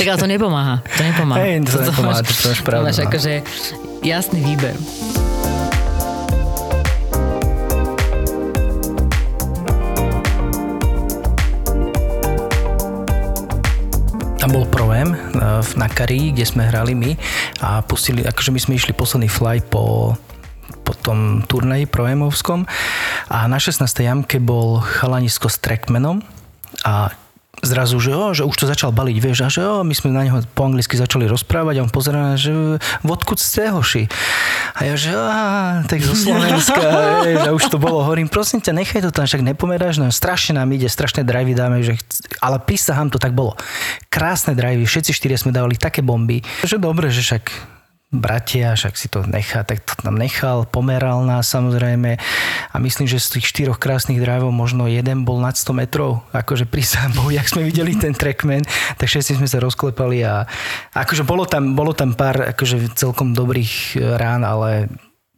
tak 0.00 0.06
ale 0.08 0.16
to 0.16 0.24
nepomáha. 0.24 0.80
To 0.80 1.02
nepomáha. 1.04 1.44
Hej, 1.44 1.60
to, 1.68 1.76
to, 1.76 1.92
nepomáha, 1.92 2.24
to, 2.24 2.32
to 2.32 2.46
máš 2.50 2.60
pravdu. 2.64 2.84
Máš 2.88 2.98
no. 2.98 3.04
akože 3.04 3.32
jasný 4.00 4.40
výber. 4.40 4.74
Tam 14.48 14.64
bol 14.64 14.72
Proem 14.72 15.12
eh, 15.12 15.60
na 15.76 15.92
Kari, 15.92 16.32
kde 16.32 16.48
sme 16.48 16.64
hrali 16.64 16.96
my 16.96 17.12
a 17.60 17.84
pustili, 17.84 18.24
akože 18.24 18.48
my 18.48 18.56
sme 18.56 18.80
išli 18.80 18.96
posledný 18.96 19.28
fly 19.28 19.60
po 19.60 20.16
po 20.88 20.96
tom 20.96 21.44
turnaji 21.44 21.84
proemovskom 21.84 22.64
a 23.28 23.44
na 23.44 23.60
16. 23.60 23.84
jamke 24.00 24.40
bol 24.40 24.80
chalanisko 24.80 25.52
s 25.52 25.60
trackmanom 25.60 26.24
a 26.80 27.12
zrazu, 27.62 27.98
že, 27.98 28.12
o, 28.14 28.34
že 28.34 28.46
už 28.46 28.56
to 28.56 28.64
začal 28.66 28.90
baliť, 28.94 29.16
vieš, 29.18 29.38
a 29.44 29.48
že 29.50 29.62
o, 29.64 29.82
my 29.82 29.94
sme 29.94 30.14
na 30.14 30.26
neho 30.26 30.38
po 30.54 30.66
anglicky 30.66 30.94
začali 30.94 31.26
rozprávať 31.26 31.80
a 31.80 31.84
on 31.84 31.92
pozerá, 31.92 32.34
že 32.38 32.78
vodkud 33.02 33.38
ste 33.38 33.70
hoši. 33.70 34.06
A 34.78 34.86
ja, 34.86 34.94
že 34.94 35.10
á, 35.14 35.82
tak 35.86 36.02
zo 36.02 36.14
Slovenska, 36.14 36.78
vieš, 37.26 37.40
a 37.46 37.50
už 37.54 37.64
to 37.70 37.78
bolo, 37.80 38.06
hovorím, 38.06 38.30
prosím 38.30 38.62
ťa, 38.62 38.72
nechaj 38.74 39.00
to 39.04 39.10
tam, 39.10 39.26
však 39.26 39.42
nepomeráš, 39.42 39.98
no 39.98 40.10
strašne 40.10 40.58
nám 40.58 40.70
ide, 40.74 40.86
strašné 40.86 41.26
drivey 41.26 41.54
dáme, 41.54 41.82
že, 41.82 41.98
ale 42.38 42.62
písahám 42.62 43.10
to 43.10 43.18
tak 43.18 43.34
bolo. 43.34 43.58
Krásne 44.08 44.54
drivey, 44.54 44.86
všetci 44.86 45.10
štyria 45.14 45.38
sme 45.38 45.54
dávali 45.54 45.74
také 45.74 46.02
bomby, 46.02 46.42
že 46.62 46.78
dobre, 46.78 47.10
že 47.10 47.22
však 47.22 47.77
bratia, 48.08 48.72
však 48.72 48.96
si 48.96 49.12
to 49.12 49.20
nechá, 49.28 49.60
tak 49.68 49.84
to 49.84 49.92
tam 50.00 50.16
nechal, 50.16 50.64
pomeral 50.64 51.28
nás 51.28 51.52
samozrejme. 51.52 52.16
A 52.72 52.76
myslím, 52.80 53.04
že 53.04 53.20
z 53.20 53.36
tých 53.36 53.52
štyroch 53.52 53.76
krásnych 53.76 54.16
drivov 54.16 54.48
možno 54.48 54.88
jeden 54.88 55.28
bol 55.28 55.36
nad 55.36 55.60
100 55.60 55.76
metrov, 55.76 56.24
akože 56.32 56.64
pri 56.64 56.88
Bohu, 57.12 57.28
jak 57.28 57.44
sme 57.44 57.68
videli 57.68 57.92
ten 58.00 58.16
trackman, 58.16 58.64
tak 58.96 59.12
všetci 59.12 59.36
sme 59.36 59.44
sa 59.44 59.60
rozklepali 59.60 60.24
a 60.24 60.48
akože 60.96 61.28
bolo 61.28 61.44
tam, 61.44 61.76
bolo 61.76 61.92
tam 61.92 62.16
pár 62.16 62.56
akože 62.56 62.96
celkom 62.96 63.36
dobrých 63.36 64.00
rán, 64.16 64.40
ale 64.40 64.88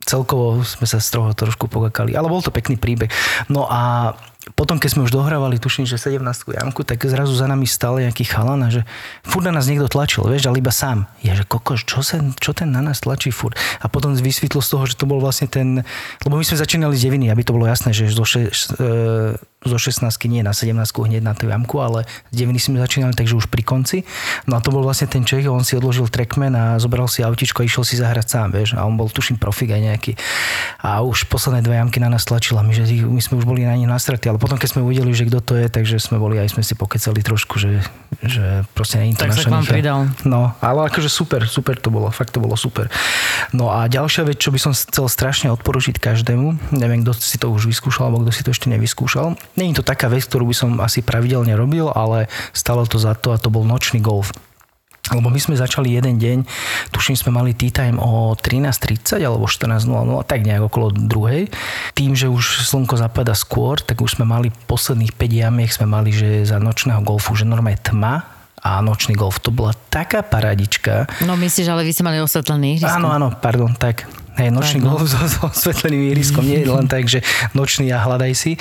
celkovo 0.07 0.63
sme 0.63 0.87
sa 0.87 1.03
z 1.03 1.11
toho 1.11 1.35
trošku 1.35 1.67
pokakali, 1.67 2.15
ale 2.15 2.31
bol 2.31 2.39
to 2.39 2.55
pekný 2.55 2.79
príbeh. 2.79 3.11
No 3.51 3.67
a 3.67 4.15
potom, 4.57 4.81
keď 4.81 4.97
sme 4.97 5.05
už 5.05 5.13
dohrávali, 5.13 5.61
tuším, 5.61 5.85
že 5.85 6.01
17 6.01 6.25
jamku, 6.49 6.81
tak 6.81 7.05
zrazu 7.05 7.37
za 7.37 7.45
nami 7.45 7.69
stal 7.69 8.01
nejaký 8.01 8.25
chalan 8.25 8.65
a 8.65 8.73
že 8.73 8.89
furt 9.21 9.45
na 9.45 9.53
nás 9.53 9.69
niekto 9.69 9.85
tlačil, 9.85 10.25
vieš, 10.25 10.49
ale 10.49 10.65
iba 10.65 10.73
sám. 10.73 11.05
Ja, 11.21 11.37
že 11.37 11.45
kokož, 11.45 11.85
čo, 11.85 12.01
sa, 12.01 12.25
čo 12.41 12.57
ten 12.57 12.73
na 12.73 12.81
nás 12.81 13.05
tlačí 13.05 13.29
furt? 13.29 13.53
A 13.85 13.93
potom 13.93 14.17
vysvetlo 14.17 14.65
z 14.65 14.69
toho, 14.73 14.85
že 14.89 14.97
to 14.97 15.05
bol 15.05 15.21
vlastne 15.21 15.45
ten, 15.45 15.85
lebo 16.25 16.35
my 16.41 16.45
sme 16.49 16.57
začínali 16.57 16.97
z 16.97 17.13
deviny, 17.13 17.29
aby 17.29 17.45
to 17.45 17.53
bolo 17.53 17.69
jasné, 17.69 17.93
že 17.93 18.09
zo, 18.09 18.25
še, 18.25 18.49
e, 18.49 19.37
zo 19.61 19.77
16 19.77 20.09
nie 20.33 20.41
na 20.41 20.57
17 20.57 20.73
hneď 20.81 21.21
na 21.21 21.37
tú 21.37 21.45
jamku, 21.45 21.85
ale 21.85 22.09
z 22.33 22.35
deviny 22.41 22.57
sme 22.57 22.81
začínali, 22.81 23.13
takže 23.13 23.37
už 23.37 23.53
pri 23.53 23.61
konci. 23.61 24.09
No 24.49 24.57
a 24.57 24.65
to 24.65 24.73
bol 24.73 24.81
vlastne 24.81 25.05
ten 25.05 25.21
Čech, 25.21 25.45
on 25.53 25.61
si 25.61 25.77
odložil 25.77 26.09
trackman 26.09 26.57
a 26.57 26.65
zobral 26.81 27.05
si 27.13 27.21
autičko 27.21 27.61
a 27.61 27.69
išiel 27.69 27.85
si 27.85 28.01
zahrať 28.01 28.25
sám, 28.25 28.49
vieš. 28.57 28.73
A 28.81 28.89
on 28.89 28.97
bol, 28.97 29.13
tuším, 29.13 29.37
profik 29.37 29.77
aj 29.77 29.83
nejaký. 29.85 30.13
A 30.81 31.05
už 31.05 31.29
posledné 31.29 31.61
dve 31.61 31.77
jamky 31.77 32.01
na 32.01 32.09
nás 32.09 32.25
tlačila, 32.25 32.65
my, 32.65 32.73
že 32.73 32.89
my 33.05 33.21
sme 33.21 33.37
už 33.37 33.45
boli 33.45 33.69
na 33.69 33.77
nich 33.77 33.85
nastratí, 33.85 34.33
ale 34.33 34.41
potom 34.41 34.57
keď 34.57 34.69
sme 34.73 34.81
uvideli, 34.81 35.13
že 35.13 35.29
kto 35.29 35.45
to 35.45 35.53
je, 35.61 35.69
takže 35.69 36.01
sme 36.01 36.17
boli 36.17 36.41
aj 36.41 36.57
sme 36.57 36.65
si 36.65 36.73
pokecali 36.73 37.21
trošku, 37.21 37.61
že, 37.61 37.85
že 38.25 38.65
proste 38.73 39.05
nie 39.05 39.13
je 39.13 39.21
to 39.21 39.29
tak 39.29 39.37
naša 39.37 39.51
vám 39.53 39.67
pridal. 39.69 40.01
No, 40.25 40.57
ale 40.65 40.89
akože 40.89 41.13
super, 41.13 41.45
super 41.45 41.77
to 41.77 41.93
bolo, 41.93 42.09
fakt 42.09 42.33
to 42.33 42.41
bolo 42.41 42.57
super. 42.57 42.89
No 43.53 43.69
a 43.69 43.85
ďalšia 43.93 44.25
vec, 44.25 44.41
čo 44.41 44.49
by 44.49 44.57
som 44.57 44.73
chcel 44.73 45.05
strašne 45.13 45.53
odporučiť 45.53 46.01
každému, 46.01 46.73
neviem, 46.73 47.05
kto 47.05 47.13
si 47.13 47.37
to 47.37 47.53
už 47.53 47.69
vyskúšal, 47.69 48.09
alebo 48.09 48.25
kto 48.25 48.33
si 48.33 48.41
to 48.41 48.57
ešte 48.57 48.73
nevyskúšal. 48.73 49.37
Není 49.59 49.75
to 49.75 49.83
taká 49.83 50.07
vec, 50.07 50.27
ktorú 50.27 50.51
by 50.51 50.55
som 50.55 50.71
asi 50.79 51.03
pravidelne 51.03 51.55
robil, 51.59 51.91
ale 51.91 52.31
stalo 52.55 52.87
to 52.87 52.99
za 52.99 53.19
to 53.19 53.35
a 53.35 53.41
to 53.41 53.51
bol 53.51 53.67
nočný 53.67 53.99
golf. 53.99 54.31
Lebo 55.11 55.33
my 55.33 55.41
sme 55.43 55.59
začali 55.59 55.97
jeden 55.97 56.23
deň, 56.23 56.39
tuším 56.95 57.17
sme 57.19 57.35
mali 57.35 57.57
tea 57.57 57.73
time 57.73 57.99
o 57.99 58.37
13.30 58.37 59.19
alebo 59.25 59.49
14.00, 59.49 59.89
tak 60.29 60.47
nejak 60.47 60.71
okolo 60.71 60.95
druhej. 60.95 61.51
Tým, 61.97 62.15
že 62.15 62.31
už 62.31 62.69
slnko 62.69 63.01
zapada 63.01 63.35
skôr, 63.35 63.81
tak 63.83 64.05
už 64.05 64.21
sme 64.21 64.29
mali 64.29 64.55
posledných 64.71 65.17
5 65.17 65.43
jamiek, 65.49 65.71
sme 65.73 65.89
mali, 65.91 66.15
že 66.15 66.47
za 66.47 66.63
nočného 66.63 67.03
golfu, 67.03 67.35
že 67.35 67.49
normálne 67.49 67.81
tma, 67.81 68.41
a 68.61 68.85
nočný 68.85 69.17
golf. 69.17 69.41
To 69.41 69.49
bola 69.49 69.73
taká 69.89 70.21
paradička. 70.21 71.09
No 71.25 71.33
myslíš, 71.33 71.73
ale 71.73 71.81
vy 71.81 71.97
ste 71.97 72.05
mali 72.05 72.21
osvetlený 72.21 72.77
ihrisko? 72.77 72.93
Áno, 72.93 73.09
áno, 73.09 73.33
pardon, 73.33 73.73
tak. 73.73 74.05
Hej, 74.39 74.55
nočný 74.55 74.79
no. 74.87 74.95
golf 74.95 75.11
so, 75.11 75.19
so 75.27 75.51
osvetleným 75.51 76.15
ihriskom, 76.15 76.47
nie 76.47 76.63
len 76.63 76.87
tak, 76.87 77.11
že 77.11 77.25
nočný 77.53 77.91
a 77.91 77.99
hľadaj 77.99 78.33
si. 78.33 78.53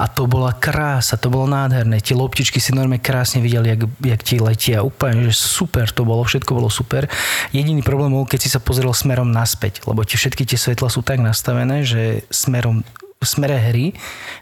A 0.00 0.08
to 0.08 0.24
bola 0.24 0.56
krása, 0.56 1.20
to 1.20 1.28
bolo 1.28 1.44
nádherné. 1.44 2.00
Tie 2.00 2.16
loptičky 2.16 2.58
si 2.58 2.72
normálne 2.72 3.02
krásne 3.02 3.44
videli, 3.44 3.76
jak, 3.76 3.84
jak 4.00 4.20
ti 4.24 4.40
letia. 4.40 4.80
Úplne, 4.80 5.28
že 5.28 5.36
super 5.36 5.92
to 5.92 6.08
bolo, 6.08 6.24
všetko 6.24 6.50
bolo 6.56 6.72
super. 6.72 7.06
Jediný 7.52 7.84
problém 7.84 8.14
bol, 8.14 8.24
keď 8.24 8.40
si 8.40 8.48
sa 8.48 8.60
pozrel 8.62 8.90
smerom 8.96 9.28
naspäť, 9.28 9.84
lebo 9.84 10.00
tie 10.02 10.16
všetky 10.16 10.48
tie 10.48 10.56
svetla 10.56 10.88
sú 10.88 11.04
tak 11.04 11.20
nastavené, 11.20 11.84
že 11.84 12.24
smerom 12.32 12.80
v 13.18 13.26
smere 13.26 13.58
hry 13.58 13.86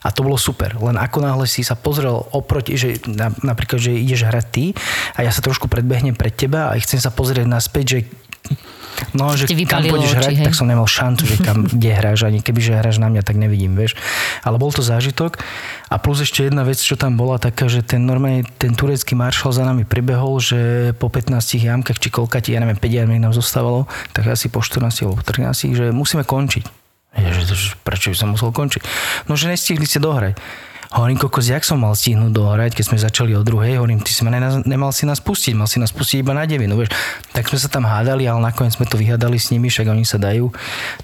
a 0.05 0.13
to 0.13 0.21
bolo 0.21 0.37
super. 0.37 0.77
Len 0.77 1.01
ako 1.01 1.25
náhle 1.25 1.49
si 1.49 1.65
sa 1.65 1.73
pozrel 1.73 2.13
oproti, 2.37 2.77
že 2.77 3.01
na, 3.09 3.33
napríklad, 3.41 3.81
že 3.81 3.97
ideš 3.97 4.29
hrať 4.29 4.47
ty 4.53 4.65
a 5.17 5.25
ja 5.25 5.33
sa 5.33 5.41
trošku 5.41 5.65
predbehnem 5.65 6.13
pred 6.13 6.37
teba 6.37 6.69
a 6.69 6.77
chcem 6.77 7.01
sa 7.01 7.09
pozrieť 7.09 7.49
naspäť, 7.49 7.85
že 7.89 7.99
No, 9.13 9.37
že 9.37 9.49
kam 9.69 9.85
pôjdeš 9.85 10.17
hrať, 10.17 10.35
hej? 10.41 10.47
tak 10.49 10.57
som 10.57 10.69
nemal 10.69 10.89
šancu, 10.89 11.25
že 11.29 11.37
kam 11.45 11.69
kde 11.77 11.91
hráš, 11.93 12.25
ani 12.25 12.41
keby 12.41 12.61
že 12.61 12.73
hráš 12.81 12.97
na 12.97 13.13
mňa, 13.13 13.23
tak 13.25 13.37
nevidím, 13.37 13.77
vieš. 13.77 13.97
Ale 14.41 14.57
bol 14.57 14.73
to 14.73 14.81
zážitok. 14.81 15.37
A 15.93 16.01
plus 16.01 16.25
ešte 16.25 16.49
jedna 16.49 16.65
vec, 16.65 16.81
čo 16.81 16.97
tam 16.97 17.15
bola 17.15 17.37
taká, 17.37 17.69
že 17.69 17.85
ten 17.85 18.03
normálne, 18.03 18.45
ten 18.57 18.73
turecký 18.73 19.13
maršal 19.13 19.53
za 19.53 19.63
nami 19.65 19.85
pribehol, 19.85 20.41
že 20.41 20.93
po 20.97 21.13
15 21.13 21.37
jamkách, 21.61 21.99
či 22.01 22.09
koľka 22.09 22.41
ti, 22.41 22.57
ja 22.57 22.61
neviem, 22.65 22.79
5 22.81 22.89
jamiek 22.89 23.21
nám 23.21 23.37
zostávalo, 23.37 23.85
tak 24.17 24.33
asi 24.33 24.49
po 24.49 24.65
14 24.65 25.05
alebo 25.05 25.21
13, 25.21 25.77
že 25.77 25.85
musíme 25.93 26.25
končiť. 26.25 26.65
Že 27.17 27.81
prečo 27.81 28.13
by 28.13 28.17
som 28.17 28.29
musel 28.37 28.53
končiť? 28.53 28.83
No, 29.29 29.41
že 29.41 29.49
nestihli 29.49 29.89
ste 29.89 30.01
dohrať. 30.01 30.37
Hovorím, 30.97 31.21
kokos, 31.21 31.53
jak 31.53 31.61
som 31.61 31.85
mal 31.85 31.93
stihnúť 31.93 32.33
dohrať, 32.33 32.73
keď 32.73 32.85
sme 32.89 32.97
začali 32.97 33.37
o 33.37 33.45
druhej, 33.45 33.77
hovorím, 33.77 34.01
ty 34.01 34.17
si 34.17 34.25
ma 34.25 34.33
ne, 34.33 34.41
nemal 34.65 34.97
si 34.97 35.05
nás 35.05 35.21
pustiť, 35.21 35.53
mal 35.53 35.69
si 35.69 35.77
nás 35.77 35.93
pustiť 35.93 36.25
iba 36.25 36.33
na 36.33 36.49
devinu, 36.49 36.73
vieš. 36.73 36.97
Tak 37.37 37.53
sme 37.53 37.61
sa 37.61 37.69
tam 37.69 37.85
hádali, 37.85 38.25
ale 38.25 38.41
nakoniec 38.41 38.81
sme 38.81 38.89
to 38.89 38.97
vyhádali 38.97 39.37
s 39.37 39.53
nimi, 39.53 39.69
však 39.69 39.93
oni 39.93 40.09
sa 40.09 40.17
dajú. 40.17 40.49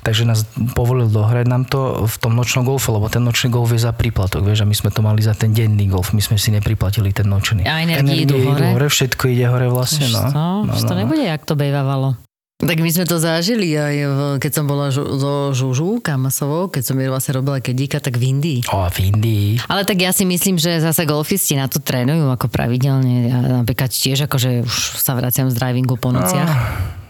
Takže 0.00 0.24
nás 0.24 0.48
povolil 0.72 1.12
dohrať 1.12 1.44
nám 1.44 1.68
to 1.68 2.08
v 2.08 2.16
tom 2.24 2.32
nočnom 2.32 2.64
golfe, 2.64 2.88
lebo 2.88 3.12
ten 3.12 3.20
nočný 3.20 3.52
golf 3.52 3.68
je 3.76 3.84
za 3.84 3.92
príplatok, 3.92 4.40
vieš, 4.48 4.64
a 4.64 4.66
my 4.66 4.72
sme 4.72 4.88
to 4.88 5.04
mali 5.04 5.20
za 5.20 5.36
ten 5.36 5.52
denný 5.52 5.92
golf, 5.92 6.16
my 6.16 6.24
sme 6.24 6.40
si 6.40 6.48
nepriplatili 6.56 7.12
ten 7.12 7.28
nočný. 7.28 7.68
A 7.68 7.84
energie, 7.84 8.24
idú 8.24 8.40
hore? 8.48 8.72
hore? 8.72 8.88
Všetko 8.88 9.28
ide 9.28 9.44
hore 9.44 9.68
vlastne, 9.68 10.08
no. 10.08 10.24
To, 10.24 10.72
no, 10.72 10.72
no, 10.72 10.88
to 10.88 10.94
no. 10.96 11.04
nebude, 11.04 11.20
jak 11.20 11.44
to 11.44 11.52
bejvávalo. 11.52 12.16
Tak 12.62 12.78
my 12.78 12.90
sme 12.94 13.04
to 13.10 13.18
zažili 13.18 13.74
aj 13.74 13.96
keď 14.38 14.52
som 14.54 14.64
bola 14.70 14.94
so 14.94 15.50
Žužu 15.50 15.98
Kamasovou, 15.98 16.70
keď 16.70 16.82
som 16.86 16.96
jej 16.96 17.10
vlastne 17.10 17.42
robila 17.42 17.58
kedíka, 17.58 17.98
tak 17.98 18.16
v 18.16 18.38
Indii. 18.38 18.60
O, 18.70 18.86
v 18.86 18.98
Indii. 19.10 19.58
Ale 19.66 19.82
tak 19.82 19.98
ja 19.98 20.14
si 20.14 20.22
myslím, 20.22 20.62
že 20.62 20.78
zase 20.78 21.02
golfisti 21.02 21.58
na 21.58 21.66
to 21.66 21.82
trénujú 21.82 22.30
ako 22.30 22.46
pravidelne. 22.46 23.28
Ja 23.28 23.38
napríklad 23.66 23.90
tiež 23.90 24.30
akože 24.30 24.62
už 24.62 24.74
sa 25.02 25.18
vraciam 25.18 25.50
z 25.50 25.58
drivingu 25.58 25.98
po 25.98 26.14
nociach. 26.14 26.50
Oh 26.54 27.01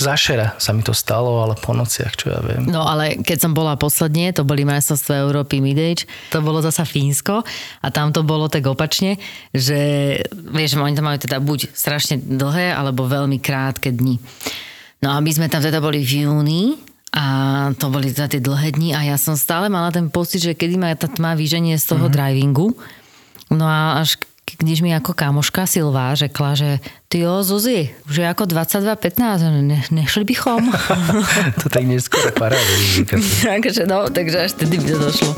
Zašera 0.00 0.56
sa 0.56 0.72
mi 0.72 0.80
to 0.80 0.96
stalo, 0.96 1.44
ale 1.44 1.54
po 1.60 1.76
nociach, 1.76 2.16
čo 2.16 2.32
ja 2.32 2.40
viem. 2.40 2.64
No 2.64 2.88
ale 2.88 3.20
keď 3.20 3.44
som 3.44 3.52
bola 3.52 3.76
posledne, 3.76 4.32
to 4.32 4.48
boli 4.48 4.64
majstrovstvá 4.64 5.20
Európy 5.20 5.60
Midage, 5.60 6.08
to 6.32 6.40
bolo 6.40 6.64
zasa 6.64 6.88
Fínsko 6.88 7.44
a 7.84 7.86
tam 7.92 8.08
to 8.08 8.24
bolo 8.24 8.48
tak 8.48 8.64
opačne, 8.64 9.20
že 9.52 9.78
vieš, 10.32 10.80
oni 10.80 10.96
tam 10.96 11.12
majú 11.12 11.20
teda 11.20 11.36
buď 11.44 11.76
strašne 11.76 12.16
dlhé, 12.16 12.72
alebo 12.72 13.04
veľmi 13.04 13.36
krátke 13.36 13.92
dni. 13.92 14.16
No 15.04 15.12
a 15.12 15.20
my 15.20 15.30
sme 15.32 15.52
tam 15.52 15.60
teda 15.60 15.84
boli 15.84 16.00
v 16.00 16.24
júni 16.24 16.80
a 17.12 17.24
to 17.76 17.90
boli 17.90 18.14
teda 18.14 18.32
tie 18.32 18.40
dlhé 18.40 18.72
dni 18.78 18.96
a 18.96 19.00
ja 19.04 19.16
som 19.20 19.34
stále 19.34 19.68
mala 19.68 19.92
ten 19.92 20.08
pocit, 20.08 20.40
že 20.40 20.56
kedy 20.56 20.80
ma 20.80 20.96
tá 20.96 21.10
tma 21.10 21.36
vyženie 21.36 21.76
z 21.76 21.84
toho 21.92 22.08
mm-hmm. 22.08 22.16
drivingu. 22.16 22.68
No 23.50 23.66
a 23.66 23.98
až 23.98 24.16
když 24.58 24.80
mi 24.80 24.96
ako 24.96 25.12
kamoška 25.12 25.66
Silvá 25.66 26.14
řekla, 26.14 26.54
že 26.54 26.78
ty 27.08 27.18
jo, 27.18 27.42
Zuzi, 27.42 27.90
už 28.08 28.16
je 28.16 28.28
ako 28.28 28.44
22.15, 28.44 29.62
ne, 29.62 29.82
nešli 29.90 30.24
bychom. 30.24 30.72
to 31.62 31.68
tak 31.68 31.84
neskôr 31.84 32.32
paráda. 32.32 32.74
takže 33.44 33.86
no, 33.86 34.10
takže 34.10 34.38
až 34.44 34.52
tedy 34.52 34.78
by 34.78 34.86
to 34.90 34.98
došlo. 34.98 35.32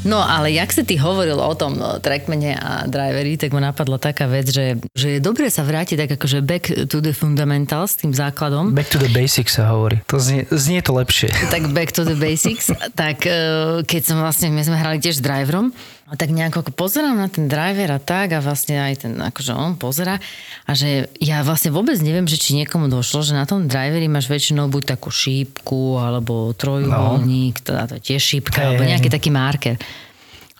No 0.00 0.24
ale 0.24 0.56
jak 0.56 0.72
si 0.72 0.80
ty 0.84 0.96
hovoril 0.96 1.36
o 1.36 1.54
tom 1.54 1.76
no, 1.76 2.00
trackmane 2.00 2.56
a 2.56 2.88
drivery, 2.88 3.36
tak 3.36 3.52
ma 3.52 3.60
napadla 3.60 4.00
taká 4.00 4.24
vec, 4.24 4.48
že, 4.48 4.80
že 4.96 5.16
je 5.16 5.18
dobre 5.20 5.52
sa 5.52 5.60
vrátiť 5.60 5.96
tak 6.00 6.10
akože 6.16 6.40
back 6.40 6.88
to 6.88 7.04
the 7.04 7.12
fundamentals, 7.12 8.00
tým 8.00 8.16
základom. 8.16 8.72
Back 8.72 8.88
to 8.88 8.96
the 8.96 9.12
basics 9.12 9.60
sa 9.60 9.68
hovorí. 9.76 10.00
To 10.08 10.16
znie, 10.16 10.48
znie 10.48 10.80
to 10.80 10.96
lepšie. 10.96 11.28
Tak 11.52 11.76
back 11.76 11.92
to 11.92 12.08
the 12.08 12.16
basics. 12.16 12.72
tak 13.00 13.28
eh, 13.28 13.84
keď 13.84 14.00
som 14.00 14.16
vlastne, 14.24 14.48
my 14.48 14.64
sme 14.64 14.80
hrali 14.80 15.04
tiež 15.04 15.20
s 15.20 15.22
driverom, 15.22 15.68
a 16.10 16.18
tak 16.18 16.34
nejako 16.34 16.74
pozerám 16.74 17.14
na 17.14 17.30
ten 17.30 17.46
driver 17.46 17.94
a 17.94 18.02
tak 18.02 18.34
a 18.34 18.42
vlastne 18.42 18.82
aj 18.82 19.06
ten, 19.06 19.14
akože 19.14 19.54
on 19.54 19.78
pozera 19.78 20.18
a 20.66 20.70
že 20.74 21.06
ja 21.22 21.46
vlastne 21.46 21.70
vôbec 21.70 21.94
neviem, 22.02 22.26
že 22.26 22.34
či 22.34 22.58
niekomu 22.58 22.90
došlo, 22.90 23.22
že 23.22 23.38
na 23.38 23.46
tom 23.46 23.70
driveri 23.70 24.10
máš 24.10 24.26
väčšinou 24.26 24.66
buď 24.66 24.98
takú 24.98 25.14
šípku 25.14 26.02
alebo 26.02 26.50
trojuholník, 26.58 27.62
no. 27.62 27.64
teda 27.64 27.82
to 27.86 27.94
je 28.02 28.02
tiež 28.10 28.22
šípka, 28.26 28.58
hey, 28.58 28.66
alebo 28.74 28.82
nejaký 28.90 29.06
taký 29.06 29.30
marker. 29.30 29.78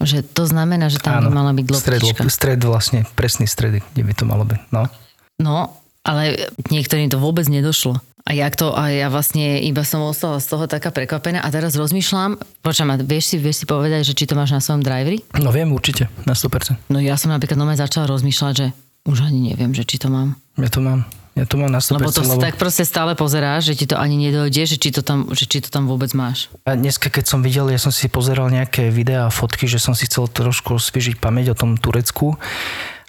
Že 0.00 0.24
to 0.32 0.48
znamená, 0.48 0.88
že 0.88 1.02
tam 1.02 1.20
Áno, 1.20 1.28
by 1.28 1.30
mala 1.34 1.52
byť 1.52 1.66
loptička. 1.66 2.24
Stred, 2.24 2.32
stred 2.32 2.60
vlastne, 2.64 3.04
presný 3.18 3.44
stred, 3.44 3.84
kde 3.92 4.02
by 4.06 4.14
to 4.16 4.24
malo 4.24 4.48
byť. 4.48 4.60
No. 4.72 4.88
no, 5.36 5.76
ale 6.06 6.48
niektorým 6.72 7.12
to 7.12 7.20
vôbec 7.20 7.44
nedošlo. 7.50 8.00
A 8.28 8.36
jak 8.36 8.52
to, 8.56 8.76
a 8.76 8.92
ja 8.92 9.08
vlastne 9.08 9.58
iba 9.64 9.80
som 9.82 10.04
ostala 10.04 10.38
z 10.38 10.46
toho 10.52 10.68
taká 10.68 10.92
prekvapená 10.92 11.40
a 11.40 11.48
teraz 11.48 11.72
rozmýšľam, 11.74 12.36
počam, 12.60 12.92
vieš 13.00 13.32
si, 13.32 13.36
vieš 13.40 13.64
si 13.64 13.66
povedať, 13.66 14.04
že 14.04 14.12
či 14.12 14.28
to 14.28 14.36
máš 14.36 14.52
na 14.52 14.60
svojom 14.60 14.84
driveri? 14.84 15.24
No 15.40 15.48
viem 15.50 15.72
určite, 15.72 16.12
na 16.28 16.36
100%. 16.36 16.92
No 16.92 17.00
ja 17.00 17.16
som 17.16 17.32
napríklad 17.32 17.56
nové 17.56 17.74
začala 17.80 18.06
rozmýšľať, 18.12 18.52
že 18.52 18.66
už 19.08 19.24
ani 19.24 19.52
neviem, 19.52 19.72
že 19.72 19.88
či 19.88 19.96
to 19.96 20.12
mám. 20.12 20.36
Ja 20.60 20.68
to 20.68 20.84
mám. 20.84 21.08
Ja 21.38 21.48
to 21.48 21.56
mám 21.56 21.72
na 21.72 21.80
100%. 21.80 21.96
Lebo 21.96 22.10
to 22.12 22.20
lebo... 22.26 22.42
tak 22.44 22.60
proste 22.60 22.84
stále 22.84 23.16
pozeráš, 23.16 23.72
že 23.72 23.74
ti 23.80 23.86
to 23.88 23.96
ani 23.96 24.20
nedojde, 24.20 24.62
že 24.68 24.76
či 24.76 24.92
to 24.92 25.00
tam, 25.00 25.32
že 25.32 25.48
či 25.48 25.64
to 25.64 25.72
tam 25.72 25.88
vôbec 25.88 26.12
máš. 26.12 26.52
A 26.68 26.76
dneska, 26.76 27.08
keď 27.08 27.24
som 27.24 27.40
videl, 27.40 27.72
ja 27.72 27.80
som 27.80 27.94
si 27.94 28.12
pozeral 28.12 28.52
nejaké 28.52 28.92
videá 28.92 29.30
a 29.30 29.32
fotky, 29.32 29.64
že 29.64 29.80
som 29.80 29.96
si 29.96 30.04
chcel 30.04 30.28
trošku 30.28 30.76
osviežiť 30.76 31.16
pamäť 31.16 31.56
o 31.56 31.58
tom 31.58 31.80
Turecku. 31.80 32.36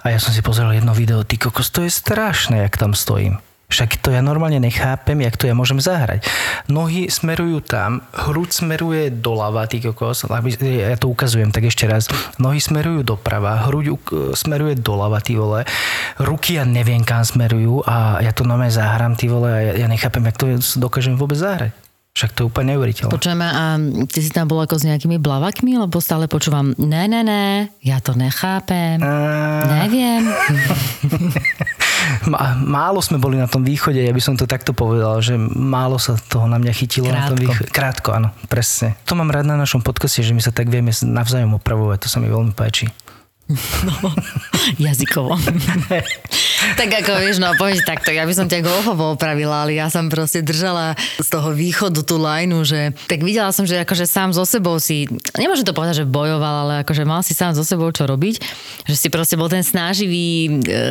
A 0.02 0.16
ja 0.16 0.18
som 0.18 0.32
si 0.32 0.40
pozeral 0.42 0.74
jedno 0.74 0.96
video, 0.96 1.22
ty 1.28 1.38
kokos, 1.38 1.70
to 1.70 1.86
je 1.86 1.92
strašné, 1.94 2.66
jak 2.66 2.80
tam 2.80 2.98
stojím 2.98 3.38
Však 3.72 4.04
to 4.04 4.12
ja 4.12 4.20
normálne 4.20 4.60
nechápem, 4.60 5.16
jak 5.24 5.40
to 5.40 5.48
ja 5.48 5.56
môžem 5.56 5.80
zahrať. 5.80 6.28
Nohy 6.68 7.08
smerujú 7.08 7.64
tam, 7.64 8.04
hruď 8.12 8.52
smeruje 8.52 9.04
doľava, 9.16 9.64
ty 9.72 9.80
kokos, 9.80 10.28
aby- 10.28 10.60
ja 10.60 11.00
to 11.00 11.08
ukazujem 11.08 11.56
tak 11.56 11.72
ešte 11.72 11.88
raz. 11.88 12.12
Nohy 12.36 12.60
smerujú 12.60 13.08
doprava, 13.08 13.64
hruď 13.72 13.96
smeruje 14.36 14.76
doľava, 14.76 15.24
ty 15.24 15.40
vole. 15.40 15.64
Ruky 16.20 16.60
ja 16.60 16.68
neviem, 16.68 17.08
kam 17.08 17.24
smerujú 17.24 17.88
a 17.88 18.20
ja 18.20 18.36
to 18.36 18.44
normálne 18.44 18.76
zahrám, 18.76 19.16
ty 19.16 19.32
vole, 19.32 19.48
a 19.48 19.60
ja, 19.64 19.74
ja 19.80 19.88
nechápem, 19.88 20.28
jak 20.28 20.36
to 20.36 20.46
dokážem 20.76 21.16
vôbec 21.16 21.40
zahrať. 21.40 21.72
Však 22.22 22.38
to 22.38 22.46
je 22.46 22.54
úplne 22.54 22.78
neuveriteľné. 22.78 23.10
Počujeme, 23.10 23.42
a 23.42 23.82
ty 24.06 24.22
si 24.22 24.30
tam 24.30 24.46
bol 24.46 24.62
ako 24.62 24.78
s 24.78 24.86
nejakými 24.86 25.18
blavakmi, 25.18 25.74
lebo 25.74 25.98
stále 25.98 26.30
počúvam, 26.30 26.78
ne, 26.78 27.10
ne, 27.10 27.26
ne, 27.26 27.46
ja 27.82 27.98
to 27.98 28.14
nechápem, 28.14 29.02
neviem. 29.82 30.30
Má- 32.30 32.58
Málo 32.58 33.02
sme 33.02 33.18
boli 33.18 33.38
na 33.38 33.50
tom 33.50 33.62
východe, 33.62 33.98
ja 33.98 34.14
by 34.14 34.22
som 34.22 34.38
to 34.38 34.46
takto 34.46 34.74
povedal, 34.74 35.18
že 35.18 35.38
málo 35.40 35.98
sa 35.98 36.18
toho 36.18 36.46
na 36.46 36.58
mňa 36.58 36.74
chytilo 36.74 37.10
na 37.10 37.26
tom 37.26 37.38
Krátko. 37.38 37.42
východe. 37.42 37.70
Krátko, 37.74 38.10
áno, 38.14 38.30
presne. 38.46 38.98
To 39.10 39.18
mám 39.18 39.34
rád 39.34 39.46
na 39.46 39.58
našom 39.58 39.82
podcaste, 39.82 40.22
že 40.22 40.34
my 40.34 40.42
sa 40.42 40.54
tak 40.54 40.70
vieme 40.70 40.94
navzájom 40.94 41.58
opravovať, 41.58 42.06
to 42.06 42.08
sa 42.10 42.18
mi 42.22 42.30
veľmi 42.30 42.54
páči. 42.54 42.90
Jazykovo. 44.78 45.36
tak 46.80 46.90
ako 47.04 47.12
vieš, 47.22 47.38
no 47.42 47.54
povedz 47.58 47.82
takto, 47.82 48.14
ja 48.14 48.24
by 48.26 48.34
som 48.38 48.46
ťa 48.46 48.62
golfovo 48.62 49.18
opravila, 49.18 49.66
ale 49.66 49.78
ja 49.78 49.90
som 49.90 50.08
proste 50.08 50.46
držala 50.46 50.94
z 51.18 51.28
toho 51.28 51.52
východu 51.54 52.02
tú 52.06 52.22
lajnu, 52.22 52.62
že 52.62 52.94
tak 53.10 53.26
videla 53.26 53.50
som, 53.50 53.66
že 53.66 53.82
akože 53.82 54.06
sám 54.06 54.30
so 54.32 54.46
sebou 54.46 54.78
si, 54.78 55.10
nemôžem 55.38 55.66
to 55.66 55.74
povedať, 55.74 56.04
že 56.04 56.10
bojoval, 56.10 56.70
ale 56.70 56.74
akože 56.86 57.04
mal 57.04 57.26
si 57.26 57.34
sám 57.34 57.58
so 57.58 57.66
sebou 57.66 57.90
čo 57.90 58.06
robiť, 58.06 58.36
že 58.86 58.96
si 58.96 59.08
proste 59.10 59.36
bol 59.38 59.50
ten 59.50 59.66
snáživý, 59.66 60.62
e, 60.62 60.82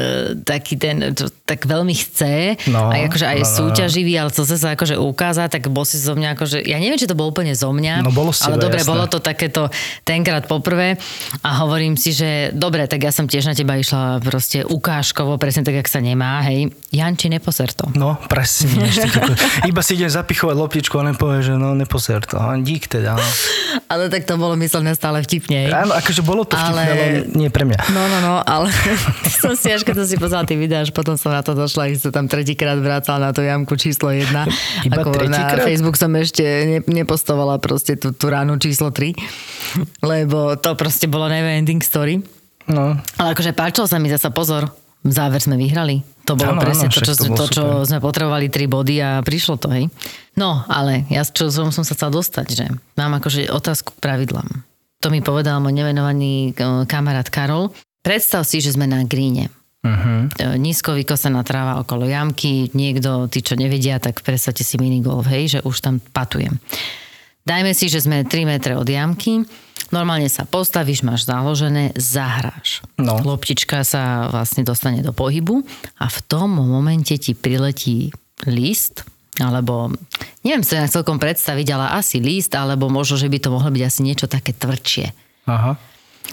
taký 0.43 0.75
ten, 0.75 1.15
čo, 1.15 1.31
tak 1.47 1.65
veľmi 1.67 1.95
chce, 1.95 2.59
No, 2.71 2.91
a 2.91 3.07
akože 3.07 3.27
aj 3.27 3.41
no, 3.41 3.47
no. 3.47 3.55
súťaživý, 3.57 4.13
ale 4.19 4.31
chce 4.31 4.59
sa 4.59 4.75
akože 4.75 4.99
ukázať, 4.99 5.49
tak 5.59 5.63
bol 5.71 5.87
si 5.87 5.99
zo 5.99 6.15
mňa 6.15 6.35
akože, 6.35 6.59
ja 6.67 6.79
neviem, 6.79 6.99
či 6.99 7.07
to 7.07 7.17
bolo 7.19 7.31
úplne 7.31 7.55
zo 7.55 7.71
mňa, 7.71 8.03
No, 8.07 8.11
bolo 8.15 8.31
ale 8.35 8.59
teba, 8.59 8.65
dobre, 8.67 8.81
jasné. 8.83 8.91
bolo 8.91 9.05
to 9.07 9.19
takéto 9.19 9.63
tenkrát 10.03 10.45
poprvé 10.47 10.99
a 11.43 11.51
hovorím 11.63 11.95
si, 11.95 12.11
že 12.11 12.50
dobre, 12.53 12.87
tak 12.87 13.03
ja 13.03 13.13
som 13.15 13.27
tiež 13.27 13.47
na 13.47 13.55
teba 13.55 13.79
išla 13.79 14.21
proste 14.23 14.63
ukážkovo, 14.67 15.41
presne 15.41 15.67
tak, 15.67 15.81
jak 15.81 15.89
sa 15.89 15.99
nemá, 15.99 16.43
hej. 16.47 16.71
Janči, 16.91 17.31
neposer 17.31 17.71
to. 17.73 17.91
No, 17.95 18.19
presne. 18.27 18.87
Iba 19.71 19.81
si 19.83 19.99
idem 19.99 20.11
zapichovať 20.11 20.57
loptičku 20.57 20.95
a 21.01 21.15
nepovie, 21.15 21.43
že 21.43 21.55
no, 21.57 21.73
neposer 21.75 22.23
to. 22.27 22.39
Dík 22.61 22.91
teda. 22.91 23.17
No. 23.17 23.27
Ale 23.93 24.07
tak 24.07 24.23
to 24.23 24.39
bolo 24.39 24.55
myslené 24.55 24.95
stále 24.95 25.23
vtipne, 25.27 25.67
hej. 25.67 25.73
Áno, 25.75 25.95
akože 25.95 26.23
bolo 26.23 26.47
to 26.47 26.55
vtipné, 26.55 26.83
ale... 26.87 27.03
Ale- 27.03 27.27
nie 27.35 27.51
pre 27.51 27.67
mňa. 27.67 27.91
No, 27.91 28.03
no, 28.07 28.19
no, 28.23 28.35
ale 28.47 28.71
som 29.43 29.59
si 29.59 29.67
až 29.71 29.83
keď 29.83 30.03
som 30.03 30.07
si 30.07 30.15
pozrela 30.15 30.47
tie 30.47 30.55
videá, 30.55 30.87
až 30.87 30.95
potom 30.95 31.19
som 31.19 31.35
na 31.35 31.43
to 31.43 31.59
došla, 31.59 31.91
že 31.91 32.07
sa 32.07 32.11
tam 32.15 32.31
tretíkrát 32.31 32.79
vracala 32.79 33.31
na 33.31 33.31
tú 33.35 33.43
jamku 33.43 33.75
číslo 33.75 34.15
1. 34.15 34.31
Iba 34.87 35.03
Ako 35.03 35.11
na 35.11 35.19
tretíkrát? 35.19 35.67
Facebook 35.67 35.97
som 35.99 36.15
ešte 36.15 36.43
ne, 36.43 36.79
nepostovala 36.87 37.59
proste 37.59 37.99
tú, 37.99 38.15
tú 38.15 38.31
ránu 38.31 38.63
číslo 38.63 38.95
3, 38.95 39.11
lebo 40.07 40.55
to 40.55 40.71
proste 40.79 41.11
bolo 41.11 41.27
never 41.27 41.51
ending 41.51 41.83
story. 41.83 42.23
No, 42.71 42.95
Ale 43.19 43.35
akože 43.35 43.51
páčilo 43.53 43.91
sa 43.91 43.99
mi 43.99 44.07
zasa 44.07 44.31
pozor, 44.31 44.71
záver 45.03 45.43
sme 45.43 45.59
vyhrali. 45.59 46.07
To 46.29 46.39
bolo 46.39 46.55
Áno, 46.55 46.63
presne 46.63 46.87
áno, 46.87 46.95
to, 46.95 47.01
čo, 47.03 47.13
to 47.19 47.27
to, 47.35 47.47
čo 47.51 47.65
super. 47.67 47.89
sme 47.89 47.99
potrebovali, 47.99 48.47
tri 48.47 48.71
body 48.71 48.97
a 49.03 49.11
prišlo 49.27 49.59
to, 49.59 49.69
hej. 49.75 49.91
No, 50.39 50.63
ale 50.71 51.09
ja 51.11 51.27
čo 51.27 51.51
som, 51.51 51.75
som 51.75 51.83
sa 51.83 51.99
chcela 51.99 52.15
dostať, 52.15 52.47
že 52.55 52.65
mám 52.95 53.19
akože 53.19 53.51
otázku 53.51 53.99
k 53.99 54.03
pravidlám. 54.03 54.47
To 55.01 55.09
mi 55.09 55.25
povedal 55.25 55.59
môj 55.59 55.75
nevenovaný 55.75 56.53
eh, 56.53 56.85
kamarát 56.87 57.27
Karol. 57.27 57.73
Predstav 58.01 58.45
si, 58.45 58.61
že 58.61 58.77
sme 58.77 58.89
na 58.89 59.05
gríne. 59.05 59.53
uh-huh. 59.85 60.33
E, 60.41 60.57
nízko 60.57 60.97
vykosená 60.97 61.45
tráva 61.45 61.81
okolo 61.85 62.09
jamky, 62.09 62.73
niekto, 62.73 63.29
tí 63.29 63.45
čo 63.45 63.61
nevedia, 63.61 64.01
tak 64.01 64.25
predstavte 64.25 64.65
si 64.65 64.81
minigolf, 64.81 65.29
hej, 65.29 65.45
že 65.57 65.59
už 65.65 65.85
tam 65.85 66.01
patujem. 66.01 66.57
Dajme 67.45 67.73
si, 67.77 67.89
že 67.93 68.05
sme 68.05 68.25
3 68.25 68.45
metre 68.49 68.73
od 68.77 68.89
jamky, 68.89 69.45
normálne 69.91 70.31
sa 70.31 70.47
postavíš, 70.47 71.03
máš 71.07 71.27
založené, 71.27 71.95
zahráš. 71.95 72.83
No. 72.97 73.19
Loptička 73.21 73.83
sa 73.87 74.31
vlastne 74.31 74.67
dostane 74.67 75.05
do 75.05 75.15
pohybu 75.15 75.63
a 75.99 76.07
v 76.11 76.19
tom 76.27 76.59
momente 76.59 77.15
ti 77.19 77.37
priletí 77.37 78.15
list, 78.49 79.05
alebo 79.39 79.93
neviem 80.43 80.65
sa 80.65 80.89
celkom 80.89 81.21
predstaviť, 81.21 81.67
ale 81.77 81.87
asi 82.01 82.19
list, 82.19 82.57
alebo 82.57 82.89
možno, 82.89 83.21
že 83.21 83.29
by 83.29 83.39
to 83.39 83.53
mohlo 83.53 83.71
byť 83.71 83.83
asi 83.85 84.01
niečo 84.03 84.27
také 84.27 84.57
tvrdšie. 84.57 85.07
Aha. 85.51 85.77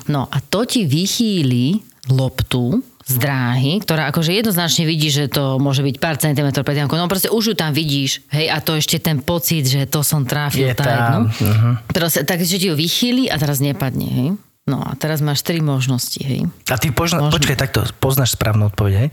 No 0.07 0.29
a 0.29 0.37
to 0.39 0.63
ti 0.63 0.85
vychýli 0.85 1.81
loptu 2.13 2.79
z 3.07 3.15
dráhy, 3.15 3.79
ktorá 3.79 4.11
akože 4.11 4.35
jednoznačne 4.35 4.83
vidí, 4.83 5.07
že 5.07 5.31
to 5.31 5.55
môže 5.63 5.79
byť 5.79 5.95
pár 5.95 6.19
centimetrov 6.19 6.67
pred 6.67 6.75
jamkou. 6.75 6.99
No 6.99 7.07
proste 7.07 7.31
už 7.31 7.43
ju 7.51 7.55
tam 7.55 7.71
vidíš, 7.71 8.27
hej, 8.35 8.51
a 8.51 8.59
to 8.59 8.75
ešte 8.75 8.99
ten 8.99 9.23
pocit, 9.23 9.63
že 9.63 9.87
to 9.87 10.03
som 10.03 10.27
trafil 10.27 10.67
Je 10.67 10.75
tak, 10.75 10.85
tam, 10.85 11.31
no. 11.31 11.31
mhm. 11.31 11.71
Proste, 11.87 12.27
takže 12.27 12.59
ti 12.59 12.67
ju 12.67 12.75
vychýli 12.75 13.31
a 13.31 13.39
teraz 13.39 13.63
nepadne, 13.63 14.07
hej. 14.11 14.29
No 14.67 14.83
a 14.83 14.99
teraz 14.99 15.23
máš 15.23 15.47
tri 15.47 15.63
možnosti, 15.63 16.19
hej. 16.19 16.51
A 16.67 16.75
ty 16.75 16.91
pozna, 16.91 17.23
Možno. 17.23 17.39
počkaj, 17.39 17.55
takto, 17.55 17.87
poznáš 18.03 18.35
správnu 18.35 18.67
odpoveď, 18.67 18.93
hej? 18.99 19.09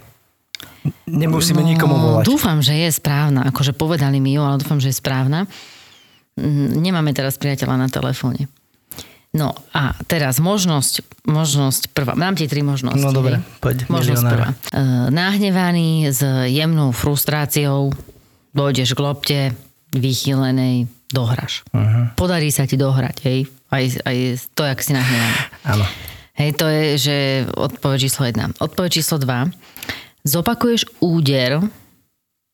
Nemusíme 1.07 1.63
no, 1.63 1.69
nikomu 1.71 1.95
volať. 1.95 2.27
Dúfam, 2.27 2.59
že 2.61 2.75
je 2.75 2.91
správna. 2.91 3.47
Akože 3.49 3.73
povedali 3.73 4.19
mi 4.19 4.35
ju, 4.37 4.43
ale 4.43 4.61
dúfam, 4.61 4.83
že 4.83 4.91
je 4.91 4.99
správna. 4.99 5.47
Mm, 6.35 6.83
Nemáme 6.83 7.15
teraz 7.15 7.39
priateľa 7.39 7.87
na 7.87 7.89
telefóne. 7.89 8.51
No 9.35 9.51
a 9.75 9.99
teraz 10.07 10.39
možnosť, 10.39 11.27
možnosť 11.27 11.91
prvá. 11.91 12.15
Mám 12.15 12.39
ti 12.39 12.47
tri 12.47 12.63
možnosti. 12.63 13.03
No 13.03 13.11
dobre, 13.11 13.43
poď, 13.59 13.91
Možnosť 13.91 14.23
milionára. 14.23 14.31
prvá. 14.31 14.49
E, 14.71 14.83
Nahnevaný 15.11 15.91
s 16.09 16.23
jemnou 16.47 16.95
frustráciou 16.95 17.91
dojdeš 18.55 18.95
k 18.95 19.01
lopte 19.03 19.39
vychýlenej, 19.91 20.87
dohraš. 21.11 21.67
Uh-huh. 21.71 22.15
Podarí 22.15 22.55
sa 22.55 22.67
ti 22.67 22.79
dohrať, 22.79 23.17
hej? 23.27 23.51
Aj, 23.75 23.83
aj 24.07 24.17
to, 24.55 24.63
jak 24.63 24.79
si 24.79 24.95
nahnevaný. 24.95 25.35
Áno. 25.67 25.85
Hej, 26.35 26.51
to 26.55 26.67
je, 26.67 26.85
že 26.99 27.17
odpoveď 27.51 27.99
číslo 28.01 28.23
1. 28.27 28.59
Odpoveď 28.59 28.91
číslo 28.93 29.19
2. 29.19 29.51
Zopakuješ 30.23 30.87
úder 30.99 31.59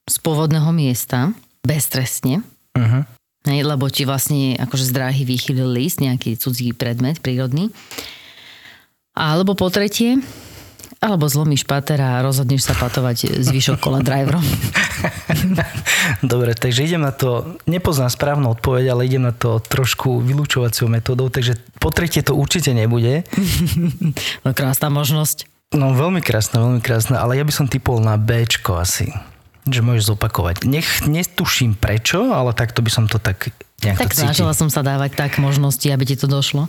z 0.05 0.17
pôvodného 0.19 0.73
miesta 0.73 1.37
beztrestne, 1.61 2.41
Uh-huh. 2.71 3.03
Hej, 3.49 3.63
lebo 3.65 3.89
ti 3.89 4.05
vlastne 4.05 4.59
akože 4.59 4.89
z 4.89 4.93
dráhy 4.93 5.23
vychýlil 5.25 5.71
list, 5.71 6.03
nejaký 6.03 6.37
cudzí 6.37 6.73
predmet 6.77 7.23
prírodný. 7.23 7.73
Alebo 9.17 9.57
po 9.57 9.69
tretie, 9.69 10.21
alebo 11.01 11.25
zlomíš 11.25 11.65
pater 11.65 11.97
a 11.97 12.21
rozhodneš 12.21 12.69
sa 12.69 12.77
patovať 12.77 13.41
zvyšok 13.41 13.81
kola 13.81 14.05
driverom. 14.05 14.45
Dobre, 16.21 16.53
takže 16.53 16.85
idem 16.85 17.01
na 17.01 17.09
to, 17.09 17.57
nepoznám 17.65 18.13
správnu 18.13 18.53
odpoveď, 18.53 18.93
ale 18.93 19.09
idem 19.09 19.25
na 19.25 19.33
to 19.33 19.65
trošku 19.65 20.21
vylúčovacou 20.21 20.93
metódou, 20.93 21.33
takže 21.33 21.57
po 21.81 21.89
tretie 21.89 22.21
to 22.21 22.37
určite 22.37 22.77
nebude. 22.77 23.25
No 24.45 24.57
krásna 24.57 24.89
možnosť. 24.93 25.49
No 25.77 25.95
veľmi 25.95 26.21
krásne, 26.21 26.61
veľmi 26.61 26.83
krásne, 26.83 27.17
ale 27.17 27.39
ja 27.39 27.45
by 27.47 27.53
som 27.55 27.71
typol 27.71 28.03
na 28.03 28.19
Bčko 28.19 28.81
asi. 28.81 29.13
Že 29.71 29.83
môžeš 29.87 30.05
zopakovať. 30.11 30.67
Nech, 30.67 31.07
netuším 31.07 31.79
prečo, 31.79 32.35
ale 32.35 32.51
takto 32.53 32.83
by 32.83 32.91
som 32.91 33.05
to 33.07 33.23
tak 33.23 33.55
nejak 33.81 33.97
Tak 33.97 34.13
to 34.13 34.27
snažila 34.27 34.53
som 34.53 34.69
sa 34.69 34.83
dávať 34.83 35.15
tak 35.15 35.39
možnosti, 35.39 35.87
aby 35.87 36.05
ti 36.05 36.19
to 36.19 36.27
došlo. 36.27 36.67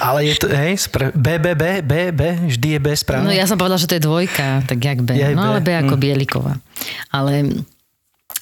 Ale 0.00 0.24
je 0.24 0.34
to, 0.38 0.46
hej, 0.48 0.80
spra- 0.80 1.12
B, 1.12 1.36
B, 1.36 1.52
B, 1.52 1.82
B, 1.82 1.92
B, 2.14 2.22
vždy 2.46 2.78
je 2.78 2.80
B 2.80 2.88
správne. 2.96 3.28
No 3.28 3.34
ja 3.34 3.44
som 3.44 3.58
povedala, 3.58 3.76
že 3.76 3.90
to 3.90 3.98
je 3.98 4.06
dvojka, 4.06 4.64
tak 4.64 4.78
jak 4.80 5.02
B. 5.02 5.18
Je 5.18 5.34
No 5.34 5.42
B, 5.42 5.48
ale 5.50 5.60
B 5.60 5.68
ako 5.76 5.94
hm. 5.98 6.00
Bieliková. 6.00 6.52
Ale 7.12 7.64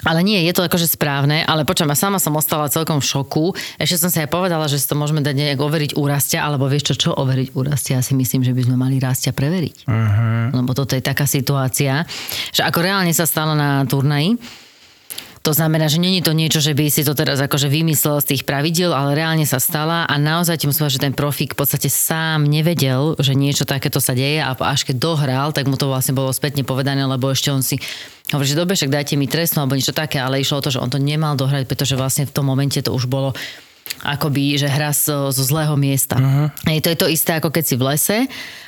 ale 0.05 0.21
nie, 0.25 0.40
je 0.45 0.53
to 0.53 0.64
akože 0.64 0.87
správne, 0.87 1.43
ale 1.45 1.64
počujem, 1.64 1.90
ja 1.90 1.99
sama 1.99 2.21
som 2.21 2.37
ostala 2.37 2.69
celkom 2.69 3.01
v 3.01 3.09
šoku. 3.09 3.45
Ešte 3.81 4.07
som 4.07 4.11
sa 4.12 4.25
aj 4.25 4.31
povedala, 4.31 4.69
že 4.69 4.79
si 4.79 4.87
to 4.87 4.97
môžeme 4.97 5.25
dať 5.25 5.35
nejak 5.35 5.61
overiť 5.61 5.90
u 5.97 6.05
Rastia, 6.05 6.45
alebo 6.45 6.69
vieš 6.69 6.95
čo, 6.95 7.09
čo 7.09 7.11
overiť 7.17 7.57
u 7.57 7.61
Rastia? 7.64 7.99
Ja 7.99 8.05
si 8.05 8.12
myslím, 8.12 8.45
že 8.45 8.53
by 8.53 8.62
sme 8.69 8.77
mali 8.77 9.01
Rastia 9.01 9.33
preveriť. 9.33 9.88
Uh-huh. 9.88 10.61
Lebo 10.61 10.71
toto 10.77 10.95
je 10.95 11.03
taká 11.03 11.25
situácia, 11.25 12.05
že 12.53 12.62
ako 12.62 12.79
reálne 12.85 13.12
sa 13.17 13.25
stalo 13.25 13.57
na 13.57 13.83
turnaji, 13.88 14.37
to 15.44 15.52
znamená, 15.52 15.92
že 15.92 16.00
není 16.00 16.24
to 16.24 16.33
niečo, 16.33 16.64
že 16.64 16.72
by 16.72 16.88
si 16.88 17.04
to 17.04 17.12
teraz 17.12 17.37
akože 17.37 17.68
vymyslel 17.68 18.16
z 18.24 18.33
tých 18.33 18.42
pravidiel, 18.48 18.96
ale 18.96 19.12
reálne 19.12 19.44
sa 19.44 19.61
stala 19.61 20.09
a 20.09 20.14
naozaj 20.16 20.64
musím 20.64 20.88
povedať, 20.88 20.96
že 20.96 21.04
ten 21.04 21.12
profík 21.12 21.52
v 21.52 21.61
podstate 21.61 21.92
sám 21.92 22.48
nevedel, 22.48 23.12
že 23.20 23.37
niečo 23.37 23.68
takéto 23.68 24.00
sa 24.00 24.16
deje 24.16 24.40
a 24.40 24.57
až 24.57 24.88
keď 24.88 24.96
dohral, 24.96 25.52
tak 25.52 25.68
mu 25.68 25.76
to 25.76 25.92
vlastne 25.92 26.16
bolo 26.16 26.33
spätne 26.33 26.64
povedané, 26.64 27.04
lebo 27.04 27.28
ešte 27.28 27.52
on 27.52 27.61
si 27.61 27.76
hovorí, 28.33 28.48
že 28.48 28.57
dobre, 28.57 28.72
však 28.72 28.88
dajte 28.88 29.20
mi 29.20 29.28
trestnú 29.28 29.61
alebo 29.61 29.76
niečo 29.76 29.92
také, 29.92 30.16
ale 30.16 30.40
išlo 30.40 30.59
o 30.59 30.64
to, 30.64 30.72
že 30.72 30.80
on 30.80 30.88
to 30.88 30.96
nemal 30.96 31.37
dohrať, 31.37 31.68
pretože 31.68 31.92
vlastne 31.92 32.24
v 32.24 32.33
tom 32.33 32.48
momente 32.48 32.80
to 32.80 32.88
už 32.96 33.04
bolo 33.04 33.37
akoby, 34.05 34.61
že 34.61 34.68
hra 34.68 34.92
zo, 34.92 35.33
zo 35.33 35.42
zlého 35.44 35.77
miesta. 35.81 36.16
Uh-huh. 36.20 36.49
Hej, 36.68 36.85
to 36.85 36.88
je 36.92 36.99
to 36.99 37.07
isté, 37.09 37.40
ako 37.40 37.49
keď 37.49 37.64
si 37.64 37.75
v 37.77 37.83
lese 37.88 38.18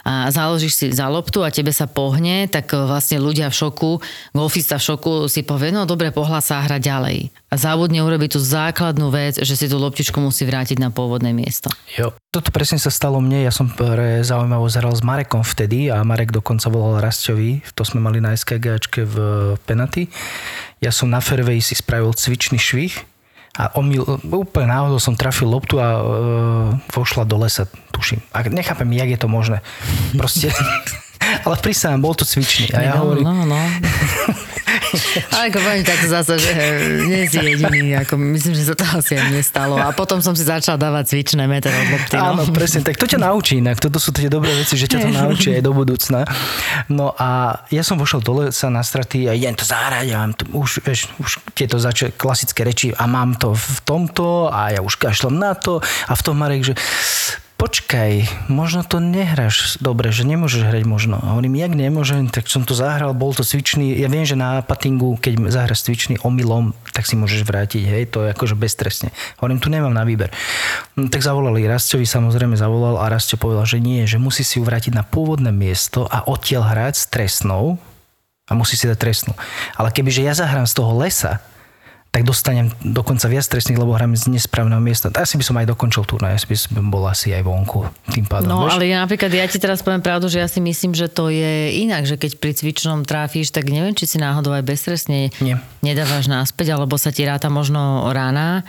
a 0.06 0.30
založíš 0.30 0.72
si 0.72 0.86
za 0.94 1.10
loptu 1.10 1.42
a 1.42 1.50
tebe 1.50 1.74
sa 1.74 1.90
pohne, 1.90 2.46
tak 2.46 2.70
vlastne 2.72 3.18
ľudia 3.18 3.50
v 3.50 3.58
šoku, 3.58 3.98
golfista 4.30 4.78
v 4.78 4.86
šoku 4.86 5.12
si 5.26 5.42
povie, 5.42 5.74
no 5.74 5.84
dobre, 5.84 6.14
pohľa 6.14 6.40
sa 6.40 6.62
hra 6.62 6.78
ďalej. 6.78 7.34
A 7.50 7.54
závodne 7.58 8.00
urobiť 8.06 8.38
tú 8.38 8.40
základnú 8.40 9.10
vec, 9.10 9.42
že 9.42 9.58
si 9.58 9.66
tú 9.66 9.76
loptičku 9.82 10.16
musí 10.22 10.46
vrátiť 10.46 10.78
na 10.78 10.94
pôvodné 10.94 11.34
miesto. 11.34 11.68
Jo. 11.98 12.14
Toto 12.30 12.52
presne 12.52 12.76
sa 12.76 12.92
stalo 12.92 13.18
mne, 13.18 13.42
ja 13.42 13.52
som 13.52 13.66
pre 13.66 14.20
zaujímavo 14.22 14.68
zahral 14.68 14.94
s 14.94 15.02
Marekom 15.02 15.40
vtedy 15.42 15.88
a 15.88 16.04
Marek 16.04 16.30
dokonca 16.30 16.68
volal 16.68 17.00
Rasťovi, 17.00 17.64
to 17.72 17.82
sme 17.82 18.04
mali 18.04 18.20
na 18.20 18.36
SKGčke 18.36 19.08
v 19.08 19.16
Penaty. 19.64 20.06
Ja 20.84 20.92
som 20.92 21.08
na 21.08 21.24
fairway 21.24 21.64
si 21.64 21.72
spravil 21.72 22.12
cvičný 22.12 22.60
švih, 22.60 23.15
a 23.56 23.72
omyl, 23.76 24.04
úplne 24.28 24.68
náhodou 24.68 25.00
som 25.00 25.16
trafil 25.16 25.48
loptu 25.48 25.80
a 25.80 25.88
e, 25.96 26.02
vošla 26.92 27.24
do 27.24 27.40
lesa, 27.40 27.64
tuším. 27.90 28.20
A 28.36 28.44
nechápem, 28.46 28.92
jak 28.92 29.08
je 29.08 29.18
to 29.18 29.28
možné. 29.28 29.64
Proste, 30.16 30.52
ale 31.46 31.56
prísahám, 31.58 32.00
bol 32.00 32.14
to 32.14 32.24
cvičný. 32.24 32.72
A 32.72 32.78
ja 32.82 32.92
no, 32.96 33.08
hovorím, 33.08 33.24
no, 33.24 33.32
no. 33.46 33.58
Ale 35.34 35.50
ako 35.50 35.58
poviem 35.62 35.84
tak 35.84 36.00
zase, 36.06 36.34
že 36.38 36.52
nie 37.06 37.26
si 37.26 37.38
jediný, 37.38 37.98
ako 38.00 38.14
myslím, 38.18 38.54
že 38.54 38.64
sa 38.70 38.74
to 38.74 38.84
asi 38.86 39.18
aj 39.18 39.28
nestalo. 39.32 39.74
A 39.76 39.90
potom 39.92 40.22
som 40.22 40.32
si 40.32 40.46
začala 40.46 40.78
dávať 40.78 41.16
cvičné 41.16 41.44
meter 41.46 41.70
od 41.70 41.86
lopty. 41.92 42.14
No. 42.16 42.36
Áno, 42.36 42.42
presne, 42.50 42.82
tak 42.86 42.96
to 42.96 43.06
ťa 43.06 43.18
naučí 43.20 43.58
inak. 43.60 43.78
Toto 43.78 43.98
sú 43.98 44.10
tie 44.14 44.30
dobré 44.30 44.52
veci, 44.54 44.78
že 44.78 44.86
ťa 44.90 44.98
to 45.06 45.10
naučí 45.12 45.54
aj 45.54 45.62
do 45.62 45.72
budúcna. 45.74 46.24
No 46.90 47.12
a 47.16 47.60
ja 47.70 47.82
som 47.82 47.98
vošiel 47.98 48.22
dole 48.22 48.44
sa 48.54 48.70
na 48.72 48.82
straty 48.82 49.26
a 49.28 49.36
idem 49.36 49.54
to 49.54 49.66
zahrať, 49.66 50.06
ja 50.06 50.18
mám 50.22 50.32
tu, 50.34 50.44
už, 50.52 50.82
vieš, 50.82 51.10
už 51.18 51.40
tieto 51.52 51.76
zač- 51.76 52.14
klasické 52.16 52.62
reči 52.62 52.92
a 52.94 53.04
mám 53.06 53.34
to 53.36 53.54
v 53.54 53.78
tomto 53.84 54.48
a 54.50 54.74
ja 54.74 54.80
už 54.82 54.98
kašlem 54.98 55.36
na 55.36 55.54
to 55.54 55.78
a 55.82 56.12
v 56.14 56.22
tom 56.22 56.36
Marek, 56.38 56.62
že 56.62 56.74
počkaj, 57.56 58.28
možno 58.52 58.84
to 58.84 59.00
nehráš 59.00 59.80
dobre, 59.80 60.12
že 60.12 60.28
nemôžeš 60.28 60.68
hrať 60.68 60.84
možno. 60.84 61.16
A 61.20 61.36
hovorím, 61.36 61.56
jak 61.56 61.72
nemôžem, 61.72 62.28
tak 62.28 62.52
som 62.52 62.68
to 62.68 62.76
zahral, 62.76 63.16
bol 63.16 63.32
to 63.32 63.42
cvičný. 63.42 63.96
Ja 63.96 64.12
viem, 64.12 64.28
že 64.28 64.36
na 64.36 64.60
patingu, 64.60 65.16
keď 65.16 65.48
zahraš 65.48 65.88
cvičný 65.88 66.20
omylom, 66.20 66.76
tak 66.92 67.08
si 67.08 67.16
môžeš 67.16 67.48
vrátiť, 67.48 67.82
hej, 67.82 68.04
to 68.12 68.28
je 68.28 68.36
akože 68.36 68.54
bezstresne. 68.54 69.08
Hovorím, 69.40 69.58
tu 69.60 69.72
nemám 69.72 69.92
na 69.92 70.04
výber. 70.04 70.28
No, 70.94 71.08
tak 71.08 71.24
zavolali 71.24 71.64
Rastovi, 71.64 72.04
samozrejme 72.04 72.54
zavolal 72.54 73.00
a 73.00 73.08
Rasto 73.08 73.40
povedal, 73.40 73.64
že 73.64 73.80
nie, 73.80 74.04
že 74.04 74.20
musí 74.20 74.44
si 74.44 74.60
ju 74.60 74.62
vrátiť 74.68 74.92
na 74.92 75.02
pôvodné 75.02 75.48
miesto 75.50 76.04
a 76.06 76.28
odtiaľ 76.28 76.70
hrať 76.76 76.94
s 77.00 77.04
trestnou 77.08 77.80
a 78.46 78.52
musí 78.52 78.76
si 78.76 78.86
dať 78.86 79.00
trestnú. 79.00 79.32
Ale 79.74 79.90
kebyže 79.90 80.22
ja 80.22 80.36
zahrám 80.36 80.68
z 80.68 80.76
toho 80.76 80.92
lesa, 80.94 81.40
tak 82.16 82.24
dostanem 82.24 82.72
dokonca 82.80 83.28
viac 83.28 83.44
trestných, 83.44 83.76
lebo 83.76 83.92
hráme 83.92 84.16
z 84.16 84.32
nesprávneho 84.32 84.80
miesta. 84.80 85.12
Asi 85.12 85.36
by 85.36 85.44
som 85.44 85.60
aj 85.60 85.68
dokončil 85.68 86.00
turnaj, 86.08 86.40
asi 86.40 86.48
by 86.48 86.56
som 86.56 86.88
bol 86.88 87.04
asi 87.04 87.36
aj 87.36 87.44
vonku 87.44 87.84
tým 88.08 88.24
pádom. 88.24 88.48
No, 88.48 88.64
ale 88.64 88.88
ja 88.88 89.04
napríklad, 89.04 89.28
ja 89.28 89.44
ti 89.44 89.60
teraz 89.60 89.84
poviem 89.84 90.00
pravdu, 90.00 90.32
že 90.32 90.40
ja 90.40 90.48
si 90.48 90.64
myslím, 90.64 90.96
že 90.96 91.12
to 91.12 91.28
je 91.28 91.76
inak, 91.76 92.08
že 92.08 92.16
keď 92.16 92.40
pri 92.40 92.56
cvičnom 92.56 93.04
tráfíš, 93.04 93.52
tak 93.52 93.68
neviem, 93.68 93.92
či 93.92 94.08
si 94.08 94.16
náhodou 94.16 94.56
aj 94.56 94.64
beztrestne 94.64 95.28
Nie. 95.44 95.60
nedávaš 95.84 96.32
náspäť, 96.32 96.72
alebo 96.72 96.96
sa 96.96 97.12
ti 97.12 97.28
ráta 97.28 97.52
možno 97.52 98.08
rána. 98.08 98.64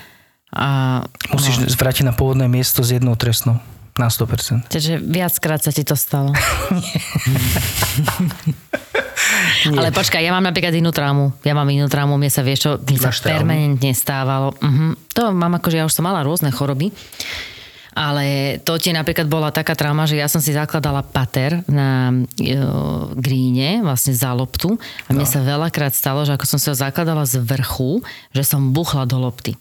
A, 0.52 1.08
Musíš 1.32 1.64
no. 1.64 1.72
zvrátiť 1.72 2.04
na 2.04 2.12
pôvodné 2.12 2.52
miesto 2.52 2.84
s 2.84 2.92
jednou 2.92 3.16
trestnou. 3.16 3.64
Na 3.96 4.12
100%. 4.12 4.68
Takže 4.68 5.00
viackrát 5.00 5.64
sa 5.64 5.72
ti 5.72 5.88
to 5.88 5.96
stalo. 5.96 6.36
Ale 9.74 9.90
počkaj, 9.90 10.22
ja 10.22 10.32
mám 10.32 10.46
napríklad 10.46 10.74
inú 10.78 10.94
traumu. 10.94 11.34
Ja 11.42 11.58
mám 11.58 11.68
inú 11.68 11.90
traumu, 11.90 12.16
mne 12.16 12.30
sa 12.30 12.46
vieš 12.46 12.60
čo, 12.64 12.72
mne 12.78 13.00
sa 13.02 13.12
permanentne 13.14 13.92
stávalo. 13.92 14.54
Uh-huh. 14.54 14.94
To 15.18 15.34
mám 15.34 15.58
akože, 15.58 15.82
ja 15.82 15.88
už 15.90 15.94
som 15.94 16.06
mala 16.06 16.22
rôzne 16.22 16.54
choroby. 16.54 16.94
Ale 17.98 18.58
to 18.62 18.78
ti 18.78 18.94
napríklad 18.94 19.26
bola 19.26 19.50
taká 19.50 19.74
trauma, 19.74 20.06
že 20.06 20.22
ja 20.22 20.30
som 20.30 20.38
si 20.38 20.54
zakladala 20.54 21.02
pater 21.02 21.66
na 21.66 22.14
e, 22.38 22.54
gríne, 23.18 23.82
vlastne 23.82 24.14
za 24.14 24.38
loptu. 24.38 24.78
A 25.10 25.18
mne 25.18 25.26
no. 25.26 25.34
sa 25.34 25.42
veľakrát 25.42 25.98
stalo, 25.98 26.22
že 26.22 26.38
ako 26.38 26.46
som 26.46 26.62
si 26.62 26.70
ho 26.70 26.78
zakladala 26.78 27.26
z 27.26 27.42
vrchu, 27.42 28.06
že 28.38 28.46
som 28.46 28.70
buchla 28.70 29.10
do 29.10 29.18
lopty. 29.18 29.58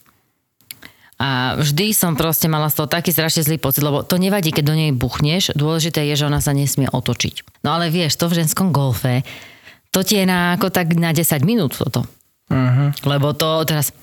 A 1.17 1.57
vždy 1.57 1.97
som 1.97 2.13
proste 2.13 2.45
mala 2.45 2.69
z 2.69 2.77
toho 2.77 2.89
taký 2.93 3.09
strašne 3.09 3.41
zlý 3.41 3.57
pocit, 3.57 3.81
lebo 3.81 4.05
to 4.05 4.21
nevadí, 4.21 4.53
keď 4.53 4.65
do 4.69 4.77
nej 4.77 4.93
buchneš, 4.93 5.57
dôležité 5.57 6.05
je, 6.13 6.21
že 6.21 6.29
ona 6.29 6.45
sa 6.45 6.53
nesmie 6.53 6.93
otočiť. 6.93 7.65
No 7.65 7.73
ale 7.73 7.89
vieš, 7.89 8.21
to 8.21 8.29
v 8.29 8.45
ženskom 8.45 8.69
golfe, 8.69 9.25
to 9.97 10.05
ti 10.05 10.21
je 10.21 10.29
na, 10.29 10.53
ako 10.61 10.69
tak 10.69 10.93
na 10.93 11.17
10 11.17 11.41
minút 11.41 11.73
toto. 11.73 12.05
Uh-huh. 12.53 12.93
Lebo 13.09 13.33
to 13.33 13.65
teraz... 13.65 13.97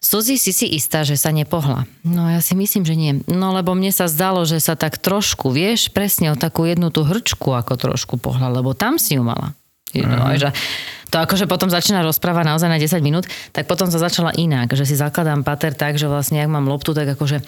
Suzy, 0.00 0.40
si 0.40 0.56
si 0.56 0.64
istá, 0.80 1.04
že 1.04 1.20
sa 1.20 1.28
nepohla? 1.28 1.84
No 2.08 2.24
ja 2.24 2.40
si 2.40 2.56
myslím, 2.56 2.88
že 2.88 2.96
nie. 2.96 3.20
No 3.28 3.52
lebo 3.52 3.76
mne 3.76 3.92
sa 3.92 4.08
zdalo, 4.08 4.48
že 4.48 4.56
sa 4.56 4.72
tak 4.72 4.96
trošku, 4.96 5.52
vieš, 5.52 5.92
presne 5.92 6.32
o 6.32 6.40
takú 6.40 6.64
jednu 6.64 6.88
tú 6.88 7.04
hrčku 7.04 7.52
ako 7.52 7.76
trošku 7.76 8.16
pohla, 8.16 8.48
lebo 8.48 8.72
tam 8.72 8.96
si 8.96 9.20
ju 9.20 9.22
mala. 9.24 9.52
Mhm. 9.94 10.38
že 10.38 10.48
to 11.10 11.18
akože 11.18 11.50
potom 11.50 11.66
začína 11.66 12.06
rozpráva 12.06 12.46
naozaj 12.46 12.70
na 12.70 12.78
10 12.78 13.02
minút, 13.02 13.26
tak 13.50 13.66
potom 13.66 13.90
sa 13.90 13.98
začala 13.98 14.30
inak, 14.38 14.70
že 14.78 14.86
si 14.86 14.94
zakladám 14.94 15.42
pater 15.42 15.74
tak, 15.74 15.98
že 15.98 16.06
vlastne 16.06 16.38
ak 16.38 16.46
mám 16.46 16.70
loptu, 16.70 16.94
tak 16.94 17.10
akože 17.18 17.42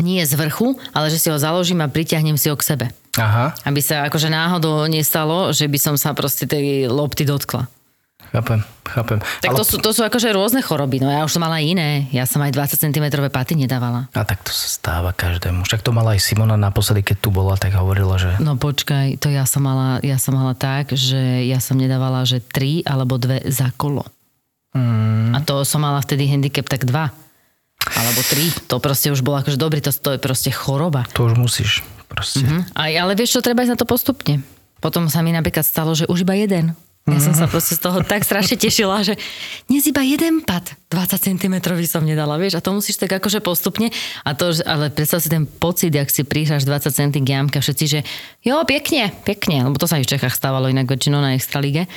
nie 0.00 0.24
z 0.24 0.32
vrchu, 0.32 0.80
ale 0.96 1.12
že 1.12 1.20
si 1.20 1.28
ho 1.28 1.36
založím 1.36 1.84
a 1.84 1.92
priťahnem 1.92 2.40
si 2.40 2.48
ho 2.48 2.56
k 2.56 2.64
sebe. 2.64 2.86
Aha, 3.18 3.52
Aby 3.66 3.82
sa 3.82 4.06
akože 4.06 4.30
náhodou 4.32 4.86
nestalo, 4.86 5.50
že 5.50 5.66
by 5.66 5.78
som 5.82 5.94
sa 5.98 6.14
proste 6.14 6.46
tej 6.46 6.86
lopty 6.86 7.26
dotkla. 7.26 7.66
Chápem, 8.30 8.60
chápem. 8.86 9.18
Tak 9.42 9.52
to 9.58 9.64
sú, 9.66 9.76
to 9.82 9.90
sú 9.90 10.06
akože 10.06 10.30
rôzne 10.30 10.62
choroby, 10.62 11.02
no 11.02 11.10
ja 11.10 11.26
už 11.26 11.36
som 11.36 11.42
mala 11.42 11.58
iné. 11.58 12.06
Ja 12.14 12.24
som 12.24 12.40
aj 12.42 12.54
20 12.54 12.90
cm 12.90 13.06
paty 13.30 13.58
nedávala. 13.58 14.06
A 14.14 14.22
tak 14.22 14.46
to 14.46 14.54
sa 14.54 14.66
stáva 14.70 15.10
každému. 15.10 15.66
Však 15.66 15.82
to 15.82 15.90
mala 15.90 16.14
aj 16.14 16.22
Simona 16.22 16.54
naposledy, 16.54 17.02
keď 17.02 17.16
tu 17.18 17.28
bola, 17.34 17.58
tak 17.58 17.74
hovorila, 17.74 18.16
že... 18.16 18.38
No 18.38 18.54
počkaj, 18.56 19.18
to 19.18 19.28
ja 19.28 19.44
som 19.44 19.66
mala, 19.66 19.98
ja 20.00 20.16
som 20.16 20.38
mala 20.38 20.54
tak, 20.54 20.94
že 20.94 21.44
ja 21.46 21.58
som 21.58 21.76
nedávala, 21.76 22.22
že 22.24 22.38
3 22.40 22.86
alebo 22.86 23.18
2 23.18 23.50
za 23.50 23.74
kolo. 23.74 24.06
Mm. 24.72 25.34
A 25.34 25.38
to 25.42 25.66
som 25.66 25.82
mala 25.82 25.98
vtedy 25.98 26.30
handicap 26.30 26.70
tak 26.70 26.86
2. 26.86 26.94
Alebo 27.80 28.20
3. 28.20 28.70
To 28.70 28.76
proste 28.78 29.08
už 29.10 29.24
bolo 29.24 29.40
akože 29.40 29.56
dobrý, 29.56 29.80
to, 29.80 29.90
to 29.90 30.14
je 30.14 30.20
proste 30.20 30.50
choroba. 30.52 31.08
To 31.16 31.26
už 31.26 31.34
musíš. 31.34 31.80
Proste. 32.10 32.42
Mm-hmm. 32.42 32.74
Aj, 32.74 32.92
ale 32.92 33.12
vieš 33.14 33.38
čo, 33.38 33.40
treba 33.40 33.62
ísť 33.62 33.72
na 33.74 33.80
to 33.80 33.86
postupne. 33.86 34.42
Potom 34.82 35.06
sa 35.06 35.22
mi 35.22 35.30
napríklad 35.30 35.62
stalo, 35.62 35.94
že 35.94 36.10
už 36.10 36.26
iba 36.26 36.34
jeden. 36.34 36.74
Ja 37.10 37.18
som 37.18 37.34
sa 37.34 37.50
proste 37.50 37.74
z 37.74 37.82
toho 37.82 38.06
tak 38.06 38.22
strašne 38.22 38.54
tešila, 38.54 39.02
že 39.02 39.18
dnes 39.66 39.82
iba 39.90 40.02
jeden 40.06 40.46
pad 40.46 40.78
20 40.94 41.18
cm 41.18 41.54
som 41.86 42.06
nedala, 42.06 42.38
vieš, 42.38 42.58
a 42.58 42.64
to 42.64 42.70
musíš 42.70 43.02
tak 43.02 43.10
akože 43.18 43.42
postupne. 43.42 43.90
A 44.22 44.34
to, 44.38 44.54
ale 44.62 44.94
predstav 44.94 45.18
si 45.18 45.30
ten 45.30 45.46
pocit, 45.46 45.90
ak 45.94 46.10
si 46.10 46.22
prihráš 46.22 46.66
20 46.66 46.90
cm 46.90 47.22
jamka, 47.26 47.58
všetci, 47.58 47.84
že 47.86 48.00
jo, 48.46 48.62
pekne, 48.62 49.10
pekne, 49.26 49.66
lebo 49.66 49.74
to 49.78 49.90
sa 49.90 49.98
aj 49.98 50.06
v 50.06 50.10
Čechách 50.16 50.34
stávalo 50.34 50.70
inak 50.70 50.86
väčšinou 50.86 51.18
na 51.18 51.34
Extralíge. 51.34 51.90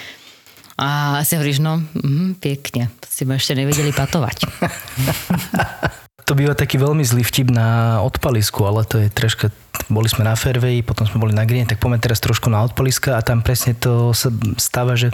A 0.73 1.21
si 1.21 1.37
hovoríš, 1.37 1.61
no, 1.61 1.77
mm, 1.77 2.41
pekne, 2.41 2.89
si 3.05 3.29
ma 3.29 3.37
ešte 3.37 3.53
nevedeli 3.53 3.93
patovať. 3.93 4.37
To 6.23 6.39
býva 6.39 6.55
taký 6.55 6.79
veľmi 6.79 7.03
zlý 7.03 7.23
vtip 7.27 7.51
na 7.51 7.99
odpalisku, 7.99 8.63
ale 8.63 8.87
to 8.87 8.99
je 9.03 9.07
troška... 9.11 9.51
Boli 9.91 10.07
sme 10.07 10.23
na 10.23 10.39
fairway, 10.39 10.79
potom 10.79 11.03
sme 11.03 11.19
boli 11.19 11.35
na 11.35 11.43
green, 11.43 11.67
tak 11.67 11.81
poďme 11.81 11.99
teraz 11.99 12.23
trošku 12.23 12.47
na 12.47 12.63
odpaliska 12.63 13.19
a 13.19 13.25
tam 13.25 13.43
presne 13.43 13.75
to 13.75 14.15
sa 14.15 14.31
stáva, 14.55 14.95
že 14.95 15.11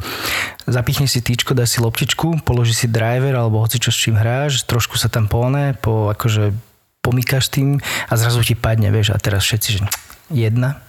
zapichne 0.70 1.10
si 1.10 1.26
týčko, 1.26 1.58
dá 1.58 1.66
si 1.66 1.82
loptičku, 1.82 2.46
položí 2.46 2.78
si 2.78 2.86
driver 2.86 3.34
alebo 3.34 3.64
hoci 3.64 3.82
čo 3.82 3.90
s 3.90 3.98
čím 3.98 4.20
hráš, 4.20 4.70
trošku 4.70 5.00
sa 5.02 5.10
tam 5.10 5.26
pohne, 5.26 5.74
po, 5.80 6.14
akože 6.14 6.54
pomýkaš 7.02 7.50
tým 7.50 7.82
a 7.82 8.14
zrazu 8.14 8.46
ti 8.46 8.54
padne, 8.54 8.94
vieš, 8.94 9.16
a 9.16 9.18
teraz 9.18 9.48
všetci, 9.48 9.70
že 9.80 9.82
jedna, 10.30 10.84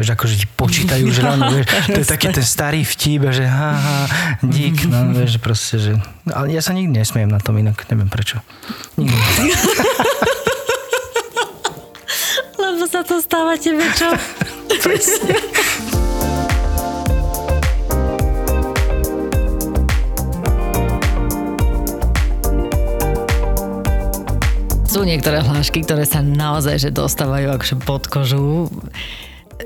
Vieš, 0.00 0.16
akože 0.16 0.34
ti 0.40 0.48
počítajú, 0.48 1.12
že 1.12 1.20
ráno, 1.28 1.52
vieš, 1.52 1.68
to 1.92 2.00
je 2.00 2.08
taký 2.08 2.32
ten 2.32 2.40
starý 2.40 2.88
vtip, 2.88 3.28
že 3.36 3.44
ha, 3.44 3.70
ha, 3.76 4.08
dík, 4.40 4.88
no, 4.88 5.12
vieš, 5.12 5.36
že 5.36 5.40
proste, 5.44 5.76
že... 5.76 5.92
Ale 6.24 6.48
ja 6.56 6.64
sa 6.64 6.72
nikdy 6.72 7.04
nesmiem 7.04 7.28
na 7.28 7.36
tom 7.36 7.60
inak, 7.60 7.84
neviem 7.92 8.08
prečo. 8.08 8.40
Nikdy. 8.96 9.52
Lebo 12.64 12.88
sa 12.88 13.04
to 13.04 13.20
stáva 13.20 13.60
tebe, 13.60 13.84
čo? 13.92 14.08
Sú 24.88 25.04
niektoré 25.04 25.44
hlášky, 25.44 25.84
ktoré 25.84 26.08
sa 26.08 26.24
naozaj 26.24 26.88
že 26.88 26.90
dostávajú 26.90 27.52
akože 27.52 27.76
pod 27.84 28.08
kožu. 28.08 28.72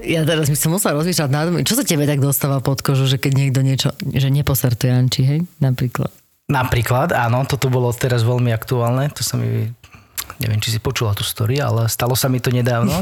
Ja 0.02 0.26
teraz 0.26 0.50
by 0.50 0.58
som 0.58 0.74
musela 0.74 0.98
rozmýšľať 0.98 1.30
nad 1.30 1.46
čo 1.62 1.78
sa 1.78 1.86
tebe 1.86 2.08
tak 2.08 2.18
dostáva 2.18 2.58
pod 2.58 2.82
kožu, 2.82 3.06
že 3.06 3.22
keď 3.22 3.32
niekto 3.38 3.60
niečo, 3.62 3.88
že 4.02 4.32
neposertuje 4.32 4.90
Anči, 4.90 5.22
hej, 5.22 5.40
napríklad. 5.62 6.10
Napríklad, 6.50 7.14
áno, 7.14 7.46
toto 7.46 7.70
bolo 7.70 7.88
teraz 7.94 8.26
veľmi 8.26 8.52
aktuálne, 8.52 9.08
to 9.14 9.24
sa 9.24 9.38
mi 9.38 9.72
neviem, 10.42 10.58
či 10.58 10.74
si 10.74 10.80
počula 10.82 11.14
tú 11.14 11.22
story, 11.22 11.62
ale 11.62 11.86
stalo 11.86 12.18
sa 12.18 12.26
mi 12.26 12.42
to 12.42 12.50
nedávno. 12.50 12.92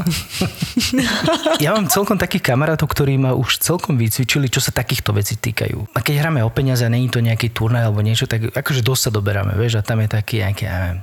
ja 1.63 1.73
mám 1.73 1.89
celkom 1.89 2.19
takých 2.19 2.53
kamarátov, 2.53 2.85
ktorí 2.91 3.17
ma 3.17 3.33
už 3.33 3.57
celkom 3.63 3.97
vycvičili, 3.97 4.51
čo 4.51 4.61
sa 4.61 4.69
takýchto 4.69 5.15
vecí 5.15 5.39
týkajú. 5.39 5.97
A 5.97 5.99
keď 6.03 6.23
hráme 6.23 6.45
o 6.45 6.53
peniaze 6.53 6.85
a 6.85 6.93
není 6.93 7.09
to 7.09 7.23
nejaký 7.23 7.49
turnaj 7.49 7.89
alebo 7.89 8.05
niečo, 8.05 8.29
tak 8.29 8.53
akože 8.53 8.85
dosť 8.85 9.01
sa 9.09 9.11
doberáme, 9.11 9.57
vieš, 9.57 9.81
a 9.81 9.85
tam 9.85 10.03
je 10.03 10.09
taký 10.11 10.45
nejaký, 10.45 10.63
ja 10.67 10.75
neviem, 10.77 10.99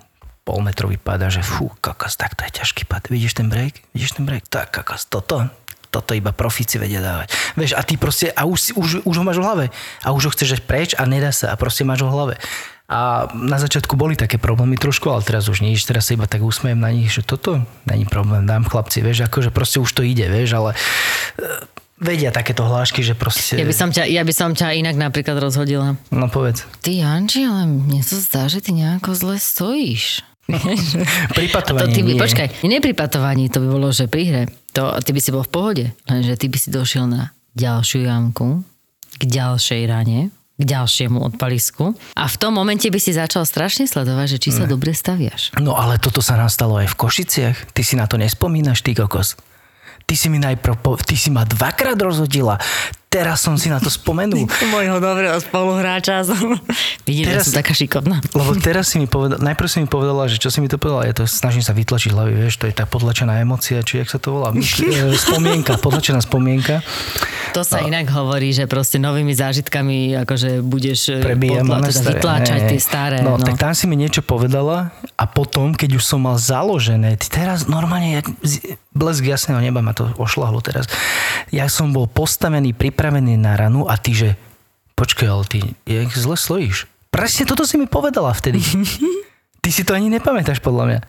polmetrový 0.46 0.96
pad 0.96 1.20
a 1.26 1.28
že 1.28 1.44
fú, 1.44 1.70
kokos, 1.82 2.16
tak 2.16 2.34
to 2.38 2.46
je 2.46 2.62
ťažký 2.62 2.88
pad. 2.88 3.10
Vidíš 3.10 3.38
ten 3.38 3.50
break? 3.50 3.82
Vidíš 3.92 4.18
ten 4.18 4.24
break? 4.24 4.48
Tak, 4.48 4.72
kokos, 4.72 5.06
toto, 5.10 5.50
toto 5.90 6.14
iba 6.14 6.30
profíci 6.30 6.78
vedia 6.78 7.02
dávať. 7.02 7.34
Vieš, 7.58 7.74
a 7.74 7.82
ty 7.82 7.98
proste, 7.98 8.30
a 8.30 8.46
už, 8.46 8.78
už, 8.78 9.02
už 9.02 9.14
ho 9.18 9.24
máš 9.26 9.42
v 9.42 9.44
hlave. 9.44 9.64
A 10.06 10.14
už 10.14 10.30
ho 10.30 10.34
chceš 10.34 10.56
dať 10.56 10.62
preč 10.64 10.90
a 10.94 11.02
nedá 11.04 11.34
sa 11.34 11.50
a 11.50 11.58
proste 11.58 11.82
máš 11.82 12.06
ho 12.06 12.08
v 12.08 12.14
hlave. 12.14 12.34
A 12.90 13.30
na 13.38 13.54
začiatku 13.54 13.94
boli 13.94 14.18
také 14.18 14.34
problémy 14.34 14.74
trošku, 14.74 15.14
ale 15.14 15.22
teraz 15.22 15.46
už 15.46 15.62
nič, 15.62 15.86
teraz 15.86 16.10
sa 16.10 16.18
iba 16.18 16.26
tak 16.26 16.42
usmejem 16.42 16.78
na 16.82 16.90
nich, 16.90 17.14
že 17.14 17.22
toto 17.22 17.62
není 17.86 18.02
problém, 18.02 18.42
dám 18.50 18.66
chlapci, 18.66 18.98
vieš, 18.98 19.30
akože 19.30 19.54
proste 19.54 19.78
už 19.78 19.90
to 19.94 20.02
ide, 20.02 20.26
vieš, 20.26 20.58
ale 20.58 20.74
e, 20.74 21.46
vedia 22.02 22.34
takéto 22.34 22.66
hlášky, 22.66 23.06
že 23.06 23.14
proste... 23.14 23.62
Ja 23.62 23.68
by, 23.68 23.76
som 23.78 23.94
ťa, 23.94 24.10
ja 24.10 24.26
by 24.26 24.34
som 24.34 24.58
ťa 24.58 24.74
inak 24.74 24.98
napríklad 24.98 25.38
rozhodila. 25.38 26.02
No 26.10 26.26
povedz. 26.26 26.66
Ty, 26.82 26.98
Anči, 27.06 27.46
ale 27.46 27.70
mne 27.70 28.02
sa 28.02 28.18
zdá, 28.18 28.50
že 28.50 28.58
ty 28.58 28.74
nejako 28.74 29.14
zle 29.14 29.36
stojíš. 29.38 30.26
Pri 31.30 31.46
To 31.48 31.54
patovaní 31.54 31.92
ty 31.94 32.00
by, 32.02 32.12
nie. 32.14 32.20
počkaj, 32.20 32.46
nie 32.66 32.78
pri 32.78 32.92
patovaní, 32.94 33.48
to 33.48 33.62
by 33.62 33.68
bolo, 33.70 33.88
že 33.90 34.06
pri 34.06 34.22
hre. 34.26 34.42
To, 34.74 34.94
ty 35.02 35.10
by 35.10 35.20
si 35.22 35.30
bol 35.30 35.42
v 35.42 35.50
pohode, 35.50 35.84
lenže 36.06 36.34
ty 36.38 36.46
by 36.46 36.58
si 36.58 36.68
došiel 36.70 37.06
na 37.06 37.30
ďalšiu 37.54 38.06
jamku, 38.06 38.62
k 39.18 39.22
ďalšej 39.26 39.82
rane, 39.90 40.30
k 40.30 40.62
ďalšiemu 40.62 41.18
odpalisku 41.24 41.96
a 42.14 42.28
v 42.28 42.36
tom 42.36 42.52
momente 42.52 42.84
by 42.86 43.00
si 43.00 43.16
začal 43.16 43.48
strašne 43.48 43.88
sledovať, 43.88 44.36
že 44.36 44.38
či 44.38 44.50
sa 44.52 44.68
dobre 44.68 44.92
staviaš. 44.92 45.56
No 45.56 45.72
ale 45.72 45.96
toto 45.96 46.20
sa 46.20 46.36
nastalo 46.36 46.76
aj 46.76 46.92
v 46.92 46.98
Košiciach. 47.00 47.56
Ty 47.72 47.80
si 47.80 47.96
na 47.96 48.04
to 48.04 48.20
nespomínaš, 48.20 48.84
ty 48.84 48.92
kokos. 48.92 49.40
Ty 50.04 50.14
si 50.14 50.28
mi 50.28 50.36
najprv, 50.36 50.74
po, 50.84 51.00
ty 51.00 51.16
si 51.16 51.32
ma 51.32 51.48
dvakrát 51.48 51.96
rozhodila. 51.96 52.60
Teraz 53.10 53.42
som 53.42 53.58
si 53.58 53.66
na 53.66 53.82
to 53.82 53.90
spomenul. 53.90 54.46
Mojho 54.70 55.02
dobrého 55.02 55.34
spoluhráča 55.42 56.22
som. 56.22 56.54
Vidíš, 57.02 57.26
Teraz- 57.26 57.42
že 57.42 57.46
som 57.50 57.58
taká 57.58 57.74
šikovná. 57.74 58.22
Lebo 58.30 58.54
teraz 58.54 58.86
si 58.86 59.02
mi 59.02 59.10
povedala, 59.10 59.42
najprv 59.42 59.66
si 59.66 59.82
mi 59.82 59.90
povedala, 59.90 60.30
že 60.30 60.38
čo 60.38 60.46
si 60.46 60.62
mi 60.62 60.70
to 60.70 60.78
povedala, 60.78 61.10
ja 61.10 61.14
to 61.18 61.26
snažím 61.26 61.58
sa 61.58 61.74
vytlačiť 61.74 62.14
hlavy, 62.14 62.38
vieš, 62.38 62.62
to 62.62 62.70
je 62.70 62.74
tá 62.78 62.86
podlačená 62.86 63.42
emócia, 63.42 63.82
či 63.82 63.98
jak 63.98 64.06
sa 64.06 64.22
to 64.22 64.38
volá, 64.38 64.54
myšli, 64.54 64.94
e, 64.94 65.18
spomienka, 65.18 65.82
podlačená 65.82 66.22
spomienka. 66.22 66.86
To 67.50 67.66
sa 67.66 67.82
inak 67.82 68.06
hovorí, 68.14 68.54
že 68.54 68.70
proste 68.70 69.02
novými 69.02 69.34
zážitkami 69.34 70.14
akože 70.22 70.62
budeš 70.62 71.18
Prebíjam 71.18 71.66
podla- 71.66 71.82
teda 71.82 71.90
staré. 71.90 72.14
vytláčať 72.14 72.60
tie 72.62 72.78
staré. 72.78 73.18
No, 73.26 73.42
tak 73.42 73.58
tam 73.58 73.74
si 73.74 73.90
mi 73.90 73.98
niečo 73.98 74.22
povedala 74.22 74.94
a 75.18 75.24
potom, 75.26 75.74
keď 75.74 75.98
už 75.98 76.06
som 76.06 76.22
mal 76.22 76.38
založené, 76.38 77.18
ty 77.18 77.26
teraz 77.26 77.66
normálne, 77.66 78.22
jak 78.22 78.30
blesk 78.94 79.26
jasného 79.26 79.58
neba 79.58 79.82
ma 79.82 79.90
to 79.90 80.06
ošlahlo 80.14 80.62
teraz. 80.62 80.86
Ja 81.50 81.66
som 81.66 81.90
bol 81.90 82.06
postavený, 82.06 82.70
pripravený 83.00 83.40
na 83.40 83.56
ranu 83.56 83.88
a 83.88 83.96
ty, 83.96 84.12
že 84.12 84.28
počkaj, 84.92 85.24
ale 85.24 85.44
ty, 85.48 85.58
jak 85.88 86.12
zle 86.12 86.36
slojíš. 86.36 86.84
Presne 87.08 87.48
toto 87.48 87.64
si 87.64 87.80
mi 87.80 87.88
povedala 87.88 88.28
vtedy. 88.36 88.60
Ty 89.64 89.68
si 89.72 89.88
to 89.88 89.96
ani 89.96 90.12
nepamätáš 90.12 90.60
podľa 90.60 90.84
mňa. 90.84 91.00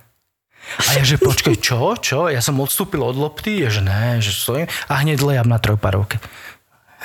A 0.88 0.90
ja, 1.00 1.04
že 1.04 1.20
počkaj, 1.20 1.56
čo, 1.60 1.96
čo? 2.00 2.28
Ja 2.32 2.40
som 2.40 2.60
odstúpil 2.64 3.00
od 3.04 3.16
lopty, 3.16 3.64
ja, 3.64 3.68
že 3.68 3.84
ne, 3.84 4.24
že 4.24 4.32
stojím 4.32 4.68
a 4.88 4.94
hneď 5.04 5.20
lejam 5.20 5.48
na 5.52 5.60
trojparovke. 5.60 6.20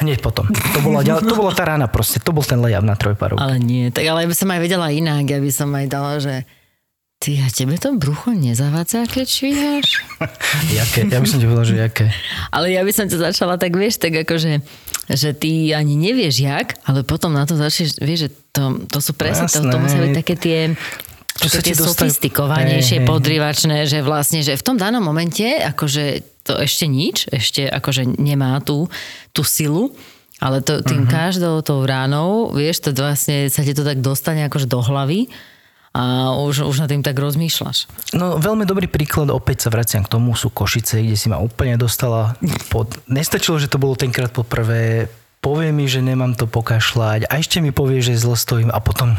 Hneď 0.03 0.23
potom. 0.23 0.47
To 0.51 0.79
bola, 0.83 1.03
ďal- 1.03 1.23
to 1.23 1.35
bola 1.35 1.51
tá 1.55 1.67
rána 1.67 1.91
proste, 1.91 2.19
to 2.23 2.31
bol 2.31 2.43
ten 2.47 2.59
lejab 2.63 2.83
na 2.87 2.95
trojparovke. 2.95 3.43
Ale 3.43 3.59
nie, 3.59 3.91
tak 3.91 4.07
ale 4.07 4.23
ja 4.23 4.31
by 4.31 4.37
som 4.39 4.55
aj 4.55 4.61
vedela 4.63 4.87
inak, 4.91 5.27
ja 5.27 5.39
by 5.43 5.51
som 5.51 5.71
aj 5.75 5.87
dala, 5.87 6.13
že 6.23 6.47
ty 7.19 7.41
a 7.41 7.49
tebe 7.49 7.81
to 7.81 7.97
brucho 7.97 8.33
nezavádza, 8.37 9.09
keď 9.09 9.27
švíhaš? 9.27 9.87
Jaké? 10.79 11.01
Ja 11.09 11.19
by 11.21 11.29
som 11.29 11.39
ti 11.41 11.47
povedal, 11.49 11.67
že 11.67 11.77
jaké. 11.81 12.07
Ale 12.53 12.73
ja 12.73 12.85
by 12.85 12.93
som 12.93 13.09
ťa 13.09 13.33
začala 13.33 13.57
tak, 13.57 13.73
vieš, 13.73 13.97
tak 14.01 14.13
akože, 14.21 14.61
že 15.09 15.31
ty 15.33 15.73
ani 15.73 15.97
nevieš 15.97 16.45
jak, 16.45 16.77
ale 16.85 17.03
potom 17.03 17.33
na 17.33 17.49
to 17.49 17.57
začneš, 17.57 17.97
vieš, 18.01 18.29
že 18.29 18.31
to, 18.53 18.63
to 18.89 18.99
sú 19.01 19.13
presne, 19.17 19.49
to, 19.49 19.65
to 19.65 19.69
Jasné. 19.69 19.81
musia 19.81 20.01
byť 20.05 20.13
také 20.13 20.35
tie 20.37 20.59
Čo 21.37 21.49
sa 21.49 21.61
tie 21.65 21.77
sofistikovanejšie, 21.77 23.01
Hej, 23.01 23.05
hej. 23.05 23.09
podrývačné, 23.09 23.77
že 23.89 23.99
vlastne, 24.05 24.45
že 24.45 24.57
v 24.57 24.65
tom 24.65 24.77
danom 24.77 25.01
momente, 25.01 25.45
akože 25.45 26.25
to 26.45 26.57
ešte 26.61 26.85
nič, 26.87 27.33
ešte 27.33 27.67
akože 27.67 28.21
nemá 28.21 28.61
tú, 28.61 28.87
tú 29.33 29.43
silu, 29.43 29.93
ale 30.37 30.61
to, 30.61 30.85
tým 30.85 31.09
uh-huh. 31.09 31.33
každou 31.33 31.65
tou 31.65 31.81
ránou, 31.89 32.53
vieš, 32.53 32.85
to 32.85 32.93
vlastne 32.93 33.49
sa 33.49 33.65
ti 33.65 33.73
to 33.73 33.83
tak 33.83 34.05
dostane 34.05 34.45
akože 34.45 34.69
do 34.69 34.85
hlavy 34.85 35.33
a 35.97 36.37
už, 36.37 36.69
už 36.69 36.85
nad 36.85 36.93
tým 36.93 37.01
tak 37.01 37.17
rozmýšľaš. 37.17 37.89
No 38.13 38.37
veľmi 38.37 38.69
dobrý 38.69 38.85
príklad, 38.85 39.33
opäť 39.33 39.65
sa 39.65 39.73
vraciam 39.73 40.05
k 40.05 40.13
tomu, 40.13 40.37
sú 40.37 40.53
Košice, 40.53 41.01
kde 41.01 41.17
si 41.17 41.33
ma 41.33 41.41
úplne 41.41 41.81
dostala 41.81 42.37
pod... 42.69 42.93
Nestačilo, 43.09 43.57
že 43.57 43.73
to 43.73 43.81
bolo 43.81 43.97
tenkrát 43.97 44.29
po 44.29 44.45
prvé, 44.45 45.09
povie 45.41 45.73
mi, 45.73 45.89
že 45.89 46.05
nemám 46.05 46.37
to 46.37 46.45
pokašľať 46.45 47.33
a 47.33 47.41
ešte 47.41 47.65
mi 47.65 47.73
povie, 47.73 48.05
že 48.05 48.21
zle 48.21 48.37
stojím 48.37 48.69
a 48.69 48.77
potom 48.77 49.17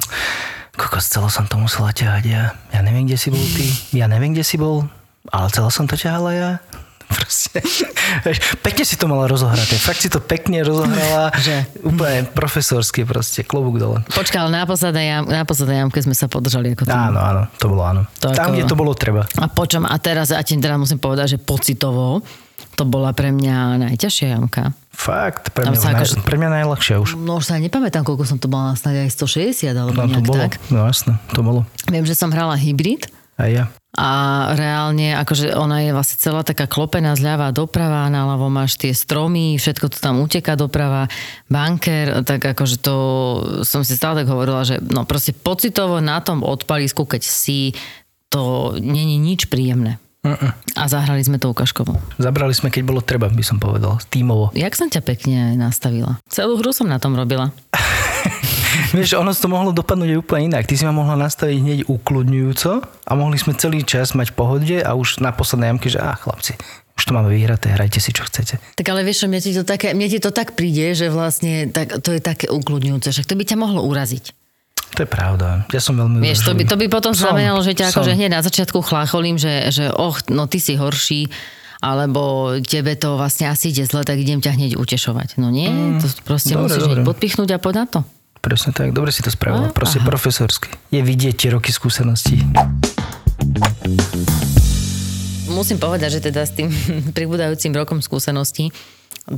kokos, 0.78 1.10
celo 1.10 1.34
som 1.34 1.50
to 1.50 1.58
musela 1.58 1.90
ťahať 1.90 2.24
ja. 2.30 2.44
Ja 2.70 2.86
neviem, 2.86 3.10
kde 3.10 3.18
si 3.18 3.34
bol 3.34 3.42
ty, 3.42 3.66
ja 3.98 4.06
neviem, 4.06 4.38
kde 4.38 4.46
si 4.46 4.62
bol, 4.62 4.86
ale 5.34 5.50
celo 5.50 5.74
som 5.74 5.90
to 5.90 5.98
ťahala 5.98 6.32
ja. 6.38 6.52
Proste, 7.08 7.64
pekne 8.66 8.84
si 8.84 8.96
to 8.96 9.06
mala 9.06 9.26
rozohraté. 9.26 9.76
Fakt 9.76 10.00
si 10.00 10.08
to 10.08 10.20
pekne 10.20 10.60
rozohrala. 10.60 11.32
Že? 11.40 11.80
Úplne 11.82 12.20
profesorské 12.30 13.04
proste, 13.04 13.42
klobúk 13.42 13.78
dole. 13.78 14.04
Počkaj, 14.10 14.38
ale 14.38 14.52
na 14.54 14.64
poslednej, 14.64 15.06
jam, 15.08 15.24
na 15.24 15.44
poslednej 15.44 15.78
jamke 15.80 16.00
sme 16.00 16.12
sa 16.12 16.28
podržali 16.28 16.76
ako 16.76 16.84
tým. 16.84 16.94
Áno, 16.94 17.20
áno, 17.20 17.42
to 17.56 17.66
bolo 17.68 17.84
áno. 17.84 18.02
To 18.20 18.30
Tam, 18.30 18.52
ako- 18.52 18.54
kde 18.54 18.64
to 18.66 18.76
bolo 18.76 18.92
treba. 18.92 19.24
A 19.36 19.48
počom, 19.48 19.84
a 19.84 19.96
teraz, 19.98 20.30
a 20.30 20.42
ti 20.42 20.54
teda 20.54 20.76
musím 20.76 21.00
povedať, 21.00 21.36
že 21.36 21.40
pocitovo, 21.40 22.20
to 22.74 22.84
bola 22.84 23.10
pre 23.12 23.32
mňa 23.32 23.56
najťažšia 23.88 24.28
jamka. 24.36 24.76
Fakt, 24.92 25.54
pre 25.54 25.64
mňa, 25.64 25.78
sa 25.78 25.94
naj, 25.94 26.10
ako- 26.10 26.26
pre 26.26 26.36
mňa 26.36 26.50
najľahšia 26.52 26.96
už. 27.00 27.10
No 27.18 27.38
už 27.38 27.46
sa 27.48 27.56
nepamätám, 27.56 28.02
koľko 28.02 28.26
som 28.26 28.38
to 28.38 28.46
mala, 28.46 28.74
snáď 28.74 29.06
aj 29.06 29.14
160 29.14 29.72
alebo 29.72 29.94
No 29.96 30.06
to 30.06 30.10
nejak 30.12 30.26
bolo, 30.26 30.42
tak. 30.44 30.54
no 30.68 30.86
jasné, 30.86 31.14
to 31.32 31.42
bolo. 31.42 31.62
Viem, 31.86 32.04
že 32.04 32.14
som 32.14 32.30
hrala 32.30 32.54
hybrid 32.54 33.06
Aj 33.38 33.54
ja. 33.54 33.70
a 33.94 34.10
reálne, 34.58 35.14
akože 35.14 35.54
ona 35.54 35.86
je 35.86 35.94
vlastne 35.94 36.18
celá 36.18 36.42
taká 36.42 36.66
klopená 36.66 37.14
zľava 37.14 37.54
doprava, 37.54 38.10
naľavo 38.10 38.50
máš 38.50 38.82
tie 38.82 38.98
stromy, 38.98 39.62
všetko 39.62 39.94
to 39.94 40.02
tam 40.02 40.26
uteká 40.26 40.58
doprava, 40.58 41.06
banker, 41.46 42.26
tak 42.26 42.42
akože 42.42 42.82
to 42.82 42.96
som 43.62 43.86
si 43.86 43.94
stále 43.94 44.26
tak 44.26 44.34
hovorila, 44.34 44.66
že 44.66 44.82
no 44.82 45.06
proste 45.06 45.38
pocitovo 45.38 46.02
na 46.02 46.18
tom 46.18 46.42
odpalisku, 46.42 47.06
keď 47.06 47.22
si, 47.22 47.78
to 48.34 48.74
není 48.82 49.22
nič 49.22 49.46
príjemné. 49.54 50.02
Uh-uh. 50.26 50.52
A 50.74 50.90
zahrali 50.90 51.22
sme 51.22 51.38
to 51.38 51.54
ukážkovo. 51.54 51.94
Zabrali 52.18 52.52
sme, 52.52 52.74
keď 52.74 52.84
bolo 52.84 53.06
treba, 53.06 53.30
by 53.30 53.46
som 53.46 53.62
povedal, 53.62 54.02
tímovo. 54.10 54.50
Jak 54.58 54.74
som 54.74 54.90
ťa 54.90 55.06
pekne 55.06 55.54
nastavila? 55.56 56.18
Celú 56.28 56.58
hru 56.58 56.74
som 56.74 56.90
na 56.90 56.98
tom 56.98 57.14
robila. 57.14 57.54
Vieš, 58.94 59.20
ono 59.20 59.36
to 59.36 59.48
mohlo 59.52 59.76
dopadnúť 59.76 60.20
úplne 60.20 60.54
inak. 60.54 60.64
Ty 60.64 60.76
si 60.80 60.84
ma 60.88 60.96
mohla 60.96 61.20
nastaviť 61.20 61.58
hneď 61.60 61.80
ukludňujúco 61.92 62.72
a 62.84 63.12
mohli 63.14 63.36
sme 63.36 63.58
celý 63.58 63.84
čas 63.84 64.16
mať 64.16 64.32
v 64.32 64.36
pohode 64.36 64.78
a 64.80 64.96
už 64.96 65.20
na 65.20 65.36
poslednej 65.36 65.76
jamke, 65.76 65.88
že 65.92 66.00
á, 66.00 66.16
chlapci, 66.16 66.56
už 66.96 67.04
to 67.04 67.12
máme 67.12 67.30
vyhraté, 67.30 67.76
hrajte 67.76 68.00
si, 68.00 68.16
čo 68.16 68.24
chcete. 68.24 68.58
Tak 68.80 68.88
ale 68.88 69.04
vieš, 69.04 69.28
mne 69.28 69.44
ti 69.44 69.52
to, 69.52 69.68
také, 69.68 69.92
mne 69.92 70.08
ti 70.08 70.18
to 70.24 70.32
tak 70.32 70.56
príde, 70.56 70.96
že 70.96 71.12
vlastne 71.12 71.68
tak, 71.70 72.00
to 72.00 72.16
je 72.16 72.22
také 72.24 72.48
ukludňujúce, 72.48 73.12
však 73.12 73.28
to 73.28 73.36
by 73.36 73.44
ťa 73.44 73.58
mohlo 73.60 73.84
uraziť. 73.86 74.32
To 74.96 75.04
je 75.04 75.10
pravda. 75.10 75.68
Ja 75.70 75.84
som 75.84 76.00
veľmi 76.00 76.24
Vieš, 76.24 76.48
to 76.48 76.56
by, 76.56 76.64
to 76.64 76.80
by 76.80 76.88
potom 76.88 77.12
Som, 77.12 77.36
znamenalo, 77.36 77.60
že 77.60 77.76
ťa 77.76 77.92
som. 77.92 78.02
akože 78.02 78.16
hneď 78.18 78.32
na 78.34 78.42
začiatku 78.42 78.80
chlácholím, 78.82 79.36
že, 79.36 79.68
že 79.70 79.92
och, 79.92 80.32
no 80.32 80.48
ty 80.48 80.64
si 80.64 80.80
horší, 80.80 81.28
alebo 81.84 82.56
tebe 82.66 82.98
to 82.98 83.20
vlastne 83.20 83.52
asi 83.52 83.70
ide 83.70 83.86
zle, 83.86 84.02
tak 84.02 84.18
idem 84.18 84.42
ťa 84.42 84.58
hneď 84.58 84.72
utešovať. 84.82 85.38
No 85.38 85.54
nie, 85.54 85.70
mm, 85.70 86.02
to 86.02 86.08
proste 86.26 86.58
dobre, 86.58 86.74
musíš 86.74 86.84
dobre. 86.88 87.06
podpichnúť 87.06 87.50
a 87.54 87.60
poď 87.62 87.76
na 87.84 87.86
to. 87.86 88.00
Presne 88.40 88.72
tak, 88.72 88.94
dobre 88.94 89.12
si 89.12 89.22
to 89.22 89.30
spravila. 89.30 89.70
A, 89.70 89.76
Proste 89.76 90.00
aha. 90.00 90.08
profesorsky. 90.08 90.72
Je 90.90 91.02
vidieť 91.02 91.36
tie 91.36 91.50
roky 91.52 91.74
skúseností. 91.74 92.40
Musím 95.48 95.82
povedať, 95.82 96.20
že 96.20 96.32
teda 96.32 96.46
s 96.46 96.54
tým 96.54 96.70
pribúdajúcim 97.18 97.74
rokom 97.74 98.00
skúseností 98.00 98.72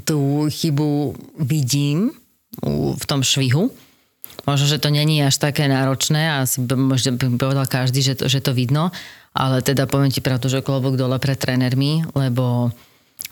tú 0.06 0.46
chybu 0.46 1.18
vidím 1.42 2.14
v 2.94 3.04
tom 3.10 3.26
švihu. 3.26 3.74
Možno, 4.46 4.66
že 4.70 4.82
to 4.82 4.90
není 4.90 5.22
až 5.22 5.38
také 5.38 5.66
náročné 5.66 6.30
a 6.30 6.36
asi 6.46 6.62
by- 6.64 6.78
možno 6.96 7.18
by 7.18 7.26
povedal 7.38 7.66
každý, 7.66 8.02
že 8.02 8.14
to, 8.16 8.26
že 8.30 8.40
to 8.40 8.56
vidno, 8.56 8.90
ale 9.36 9.62
teda 9.62 9.86
poviem 9.86 10.10
ti 10.10 10.22
pravdu, 10.24 10.48
že 10.50 10.64
klobúk 10.64 10.96
dole 10.96 11.18
pred 11.22 11.38
trénermi, 11.38 12.06
lebo 12.16 12.74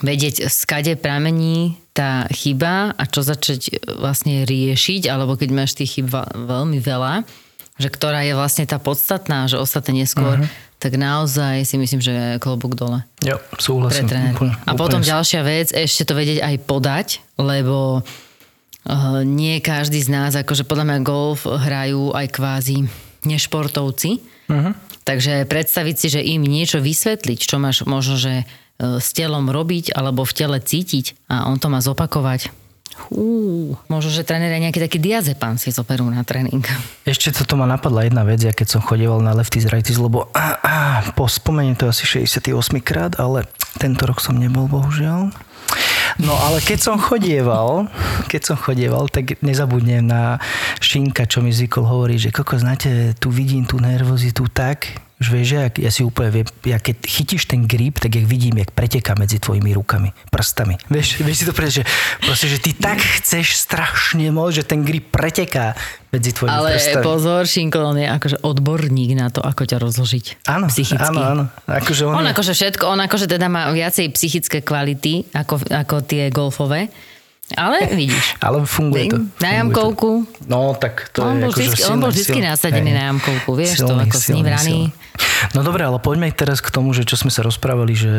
vedieť, 0.01 0.45
skade 0.49 0.93
pramení 0.97 1.77
tá 1.93 2.29
chyba 2.29 2.93
a 2.93 3.03
čo 3.10 3.25
začať 3.25 3.81
vlastne 3.97 4.45
riešiť, 4.45 5.10
alebo 5.10 5.33
keď 5.33 5.49
máš 5.49 5.73
tých 5.73 6.01
chyb 6.01 6.13
veľmi 6.33 6.77
veľa, 6.77 7.25
že 7.77 7.89
ktorá 7.89 8.25
je 8.25 8.33
vlastne 8.38 8.65
tá 8.65 8.77
podstatná, 8.77 9.49
že 9.49 9.57
ostatné 9.57 10.05
neskôr, 10.05 10.41
uh-huh. 10.41 10.49
tak 10.77 10.97
naozaj 10.97 11.65
si 11.65 11.77
myslím, 11.77 12.01
že 12.01 12.13
klobúk 12.41 12.73
dole 12.73 13.05
Jo, 13.21 13.38
pre 13.38 13.62
súhlasím. 13.62 14.10
tréner. 14.10 14.33
Úplne, 14.33 14.53
A 14.65 14.71
potom 14.77 15.01
úplne. 15.01 15.10
ďalšia 15.13 15.41
vec, 15.45 15.67
ešte 15.73 16.05
to 16.05 16.13
vedieť 16.17 16.41
aj 16.41 16.55
podať, 16.65 17.07
lebo 17.38 18.01
uh, 18.01 19.21
nie 19.25 19.62
každý 19.62 20.01
z 20.01 20.10
nás, 20.10 20.33
akože 20.38 20.65
podľa 20.65 20.86
mňa 20.89 20.99
golf 21.05 21.45
hrajú 21.45 22.13
aj 22.13 22.27
kvázi 22.33 22.86
nešportovci. 23.25 24.21
Uh-huh. 24.49 24.73
Takže 25.05 25.47
predstaviť 25.47 25.95
si, 25.95 26.07
že 26.12 26.21
im 26.21 26.43
niečo 26.43 26.83
vysvetliť, 26.83 27.39
čo 27.39 27.57
máš 27.62 27.88
možno, 27.88 28.19
že 28.19 28.43
s 28.77 29.09
telom 29.13 29.49
robiť 29.49 29.93
alebo 29.97 30.21
v 30.25 30.33
tele 30.33 30.57
cítiť 30.61 31.17
a 31.29 31.49
on 31.49 31.57
to 31.57 31.67
má 31.67 31.81
zopakovať. 31.81 32.53
Ú, 33.13 33.77
možno, 33.87 34.09
že 34.09 34.25
tréner 34.25 34.49
aj 34.49 34.61
nejaký 34.67 34.79
taký 34.81 34.97
diazepam 34.97 35.53
si 35.61 35.69
zoberú 35.69 36.09
na 36.09 36.25
tréning. 36.25 36.65
Ešte 37.05 37.29
toto 37.29 37.53
ma 37.53 37.69
napadla 37.69 38.09
jedna 38.09 38.25
vec, 38.25 38.41
ja 38.41 38.49
keď 38.49 38.77
som 38.77 38.81
chodieval 38.81 39.21
na 39.21 39.37
lefties 39.37 39.69
righties, 39.69 40.01
lebo 40.01 40.27
á, 40.33 40.57
á, 40.65 40.77
po 41.13 41.29
spomeniem 41.29 41.77
to 41.77 41.85
asi 41.85 42.09
68 42.09 42.57
krát, 42.81 43.13
ale 43.21 43.45
tento 43.77 44.03
rok 44.09 44.17
som 44.17 44.33
nebol, 44.33 44.65
bohužiaľ. 44.65 45.29
No 46.17 46.33
ale 46.33 46.57
keď 46.65 46.79
som 46.81 46.95
chodieval, 46.97 47.85
keď 48.25 48.41
som 48.53 48.57
chodieval, 48.57 49.05
tak 49.13 49.37
nezabudnem 49.45 50.01
na 50.01 50.41
Šinka, 50.81 51.29
čo 51.29 51.45
mi 51.45 51.53
zvykol 51.53 51.85
hovoriť, 51.85 52.19
že 52.29 52.33
koko, 52.33 52.57
znáte, 52.57 53.13
tu 53.21 53.29
vidím 53.29 53.69
tú 53.69 53.77
nervozitu 53.77 54.49
tak, 54.49 54.97
už 55.17 55.27
vieš, 55.27 55.47
ja, 55.51 55.65
ja 55.71 55.89
si 55.89 56.01
úplne 56.01 56.30
viem, 56.32 56.47
ja 56.63 56.77
keď 56.77 57.01
chytíš 57.01 57.45
ten 57.45 57.65
grip, 57.65 57.97
tak 57.97 58.13
jak 58.13 58.23
vidím, 58.23 58.53
jak 58.56 58.69
preteká 58.69 59.13
medzi 59.13 59.38
tvojimi 59.38 59.73
rukami, 59.73 60.13
prstami. 60.30 60.77
Vieš, 60.88 61.19
vieš 61.19 61.38
si 61.38 61.45
to 61.45 61.51
predstaviť, 61.51 61.73
že, 61.75 61.84
proste, 62.21 62.45
že 62.47 62.58
ty 62.60 62.71
tak 62.71 63.01
chceš 63.01 63.58
strašne 63.58 64.30
moc, 64.30 64.51
že 64.51 64.62
ten 64.62 64.82
grip 64.82 65.10
preteká 65.10 65.73
medzi 66.08 66.32
tvojimi 66.32 66.53
Ale 66.53 66.69
prstami. 66.71 67.01
pozor, 67.01 67.41
Šinko, 67.43 67.80
on 67.82 67.97
je 67.97 68.08
akože 68.08 68.38
odborník 68.39 69.12
na 69.13 69.27
to, 69.27 69.41
ako 69.41 69.62
ťa 69.63 69.77
rozložiť 69.80 70.25
Áno, 70.45 70.69
psychicky. 70.69 71.01
áno, 71.03 71.19
áno. 71.19 71.43
Akože 71.65 72.03
on, 72.03 72.13
On 72.13 72.21
je- 72.21 72.32
akože 72.32 72.51
všetko, 72.53 72.84
on 72.86 72.99
akože 73.01 73.25
teda 73.25 73.47
má 73.47 73.69
viacej 73.69 74.13
psychické 74.13 74.62
kvality 74.62 75.25
ako, 75.32 75.65
ako 75.65 75.95
tie 76.03 76.30
golfové. 76.30 76.93
Ale 77.49 77.88
vidíš. 77.89 78.36
Ale 78.38 78.67
funguje 78.67 79.08
to. 79.08 79.23
Na 79.39 79.49
to. 79.49 79.56
jamkovku. 79.56 80.10
No, 80.45 80.75
tak 80.75 81.08
to 81.10 81.23
on, 81.23 81.39
je 81.39 81.41
bol 81.41 81.49
akože 81.49 81.63
vždycky, 81.63 81.80
on 81.80 81.88
silný, 81.88 82.01
bol 82.03 82.12
vždy 82.12 82.23
silný. 82.27 82.43
nasadený 82.43 82.89
Hej. 82.91 82.97
na 82.99 83.03
jamkovku, 83.08 83.49
vieš 83.56 83.71
to, 83.71 83.88
Silný, 83.88 84.03
ako 84.03 84.17
s 84.19 84.27
ním 84.27 84.36
silný, 84.38 84.51
raný. 84.51 84.67
silný. 84.67 84.88
No 85.56 85.62
dobre, 85.63 85.86
ale 85.86 86.01
poďme 86.01 86.30
teraz 86.34 86.60
k 86.60 86.73
tomu, 86.73 86.91
že 86.91 87.08
čo 87.08 87.17
sme 87.17 87.32
sa 87.34 87.45
rozprávali, 87.45 87.93
že 87.93 88.12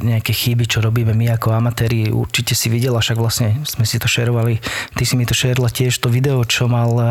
nejaké 0.00 0.32
chyby, 0.34 0.64
čo 0.68 0.80
robíme 0.80 1.12
my 1.12 1.36
ako 1.36 1.52
amatéri, 1.54 2.10
určite 2.10 2.56
si 2.56 2.72
videla, 2.72 3.00
však 3.00 3.18
vlastne 3.18 3.60
sme 3.64 3.84
si 3.84 4.00
to 4.00 4.08
šerovali, 4.08 4.58
ty 4.96 5.02
si 5.04 5.14
mi 5.14 5.28
to 5.28 5.36
šerila 5.36 5.68
tiež 5.68 5.94
to 6.00 6.08
video, 6.08 6.42
čo 6.44 6.66
mal 6.68 6.90
eh, 6.98 7.08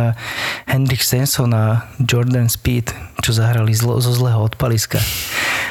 Hendrik 0.69 1.01
Stenson 1.01 1.54
a 1.54 1.88
Jordan 2.01 2.49
Speed, 2.49 2.93
čo 3.21 3.32
zahrali 3.32 3.71
zlo, 3.73 4.01
zo 4.01 4.12
zlého 4.12 4.41
odpaliska. 4.41 4.99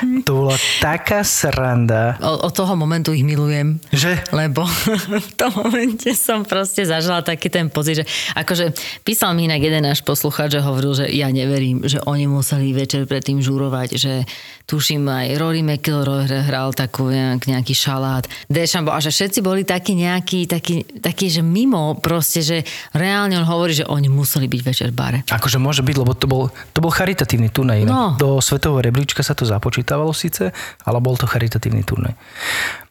To 0.01 0.33
bola 0.33 0.57
taká 0.81 1.21
sranda, 1.21 2.17
O, 2.25 2.49
od 2.49 2.53
toho 2.57 2.73
momentu 2.73 3.13
ich 3.13 3.21
milujem. 3.21 3.77
že 3.93 4.17
Lebo 4.33 4.65
v 5.29 5.31
tom 5.37 5.53
momente 5.61 6.17
som 6.17 6.41
proste 6.41 6.89
zažila 6.89 7.21
taký 7.21 7.53
ten 7.53 7.69
pocit, 7.69 8.01
že 8.01 8.05
akože 8.33 8.73
písal 9.05 9.37
mi 9.37 9.45
inak 9.45 9.61
jeden 9.61 9.85
náš 9.85 10.01
posluchač, 10.01 10.57
že 10.57 10.65
hovoril, 10.65 10.97
že 10.97 11.07
ja 11.13 11.29
neverím, 11.29 11.85
že 11.85 12.01
oni 12.09 12.25
museli 12.25 12.73
večer 12.73 13.05
predtým 13.05 13.45
žúrovať, 13.61 13.89
že 14.01 14.25
tuším 14.65 15.05
aj 15.05 15.37
Rory 15.37 15.61
McIlroy 15.61 16.25
hral 16.49 16.73
takú 16.73 17.13
nejak, 17.13 17.45
nejaký 17.45 17.77
šalát, 17.77 18.25
Deschambeau 18.49 18.97
a 18.97 19.05
že 19.05 19.13
všetci 19.13 19.45
boli 19.45 19.69
takí 19.69 19.93
nejakí, 19.93 20.49
takí, 20.49 20.81
takí, 21.05 21.29
že 21.29 21.45
mimo 21.45 22.01
proste, 22.01 22.41
že 22.41 22.65
reálne 22.97 23.37
on 23.37 23.45
hovorí, 23.45 23.77
že 23.77 23.85
oni 23.85 24.09
museli 24.09 24.49
byť 24.49 24.61
večer 24.65 24.89
v 24.89 24.97
bare. 24.97 25.19
Akože 25.29 25.61
môže 25.61 25.85
byť, 25.85 25.97
lebo 26.01 26.17
to 26.17 26.25
bol, 26.25 26.49
to 26.73 26.81
bol 26.81 26.89
charitatívny 26.89 27.53
turnaj. 27.53 27.85
No. 27.85 28.17
Do 28.17 28.41
svetového 28.41 28.81
rebríčka 28.81 29.21
sa 29.21 29.37
to 29.37 29.45
započítavalo 29.45 30.17
síce, 30.17 30.57
ale 30.89 30.99
bol 31.05 31.21
to 31.21 31.29
charitatívny 31.29 31.85
turnaj. 31.85 32.17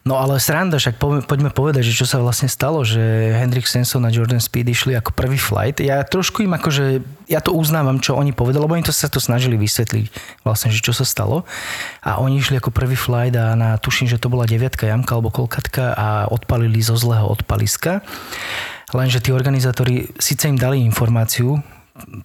No 0.10 0.18
ale 0.18 0.42
sranda, 0.42 0.82
však 0.82 0.98
po, 0.98 1.22
poďme 1.22 1.54
povedať, 1.54 1.86
že 1.86 2.02
čo 2.02 2.10
sa 2.10 2.18
vlastne 2.18 2.50
stalo, 2.50 2.82
že 2.82 2.98
Hendrik 3.38 3.70
Stenson 3.70 4.02
a 4.02 4.10
Jordan 4.10 4.42
Speed 4.42 4.66
išli 4.66 4.98
ako 4.98 5.14
prvý 5.14 5.38
flight. 5.38 5.78
Ja 5.78 6.02
trošku 6.02 6.42
im 6.42 6.58
akože, 6.58 7.06
ja 7.30 7.38
to 7.46 7.54
uznávam, 7.54 8.02
čo 8.02 8.18
oni 8.18 8.34
povedali, 8.34 8.66
lebo 8.66 8.74
oni 8.74 8.82
to 8.82 8.90
sa 8.90 9.06
to 9.06 9.22
snažili 9.22 9.54
vysvetliť 9.54 10.10
vlastne, 10.42 10.74
že 10.74 10.82
čo 10.82 10.98
sa 10.98 11.06
stalo. 11.06 11.46
A 12.02 12.18
oni 12.18 12.42
išli 12.42 12.58
ako 12.58 12.74
prvý 12.74 12.98
flight 12.98 13.38
a 13.38 13.54
na, 13.54 13.78
tuším, 13.78 14.10
že 14.10 14.18
to 14.18 14.34
bola 14.34 14.50
deviatka 14.50 14.90
jamka 14.90 15.14
alebo 15.14 15.30
kolkatka 15.30 15.94
a 15.94 16.26
odpalili 16.26 16.82
zo 16.82 16.98
zlého 16.98 17.30
odpaliska. 17.30 18.02
Lenže 18.90 19.22
tí 19.22 19.30
organizátori 19.30 20.10
síce 20.18 20.50
im 20.50 20.58
dali 20.58 20.82
informáciu 20.82 21.62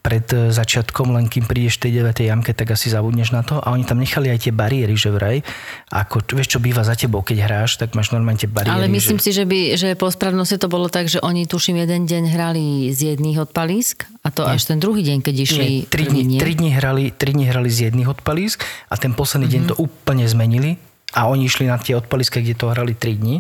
pred 0.01 0.27
e, 0.33 0.51
začiatkom, 0.55 1.15
len 1.15 1.27
kým 1.29 1.45
prídeš 1.45 1.83
tej 1.83 2.05
9. 2.05 2.25
jamke, 2.25 2.53
tak 2.55 2.75
asi 2.75 2.91
zabudneš 2.91 3.35
na 3.35 3.43
to. 3.45 3.59
A 3.61 3.75
oni 3.75 3.85
tam 3.85 4.01
nechali 4.01 4.31
aj 4.31 4.49
tie 4.49 4.53
bariéry, 4.55 4.95
že 4.95 5.13
vraj. 5.13 5.43
Ako, 5.91 6.23
vieš, 6.35 6.57
čo 6.57 6.59
býva 6.63 6.83
za 6.83 6.95
tebou, 6.95 7.21
keď 7.21 7.47
hráš, 7.47 7.77
tak 7.77 7.93
máš 7.99 8.15
normálne 8.15 8.41
tie 8.41 8.51
bariéry. 8.51 8.75
Ale 8.75 8.89
myslím 8.91 9.19
že... 9.19 9.25
si, 9.27 9.31
že, 9.35 9.45
by, 9.45 9.61
že 9.75 9.89
po 9.99 10.11
správnosti 10.11 10.57
to 10.57 10.69
bolo 10.71 10.87
tak, 10.87 11.11
že 11.11 11.21
oni 11.21 11.45
tuším 11.45 11.83
jeden 11.83 12.07
deň 12.07 12.23
hrali 12.33 12.91
z 12.95 13.15
jedných 13.15 13.45
odpalísk 13.45 14.09
a 14.25 14.33
to 14.33 14.47
až 14.49 14.65
ten 14.71 14.81
druhý 14.81 15.05
deň, 15.05 15.21
keď 15.21 15.35
išli 15.37 15.67
Nie, 15.85 15.91
tri, 15.91 16.05
dní, 16.09 16.23
nie? 16.25 16.41
tri, 16.41 16.57
dní 16.57 16.71
hrali, 16.73 17.13
tri 17.13 17.37
dní 17.37 17.45
hrali 17.51 17.69
z 17.69 17.93
jedných 17.93 18.09
odpalísk 18.09 18.65
a 18.89 18.95
ten 18.97 19.13
posledný 19.13 19.53
mm-hmm. 19.53 19.67
deň 19.67 19.71
to 19.71 19.81
úplne 19.81 20.25
zmenili 20.25 20.81
a 21.15 21.31
oni 21.31 21.47
išli 21.47 21.71
na 21.71 21.79
tie 21.79 21.95
odpaliska, 21.95 22.43
kde 22.43 22.59
to 22.59 22.73
hrali 22.75 22.97
3 22.99 23.21
dní 23.21 23.37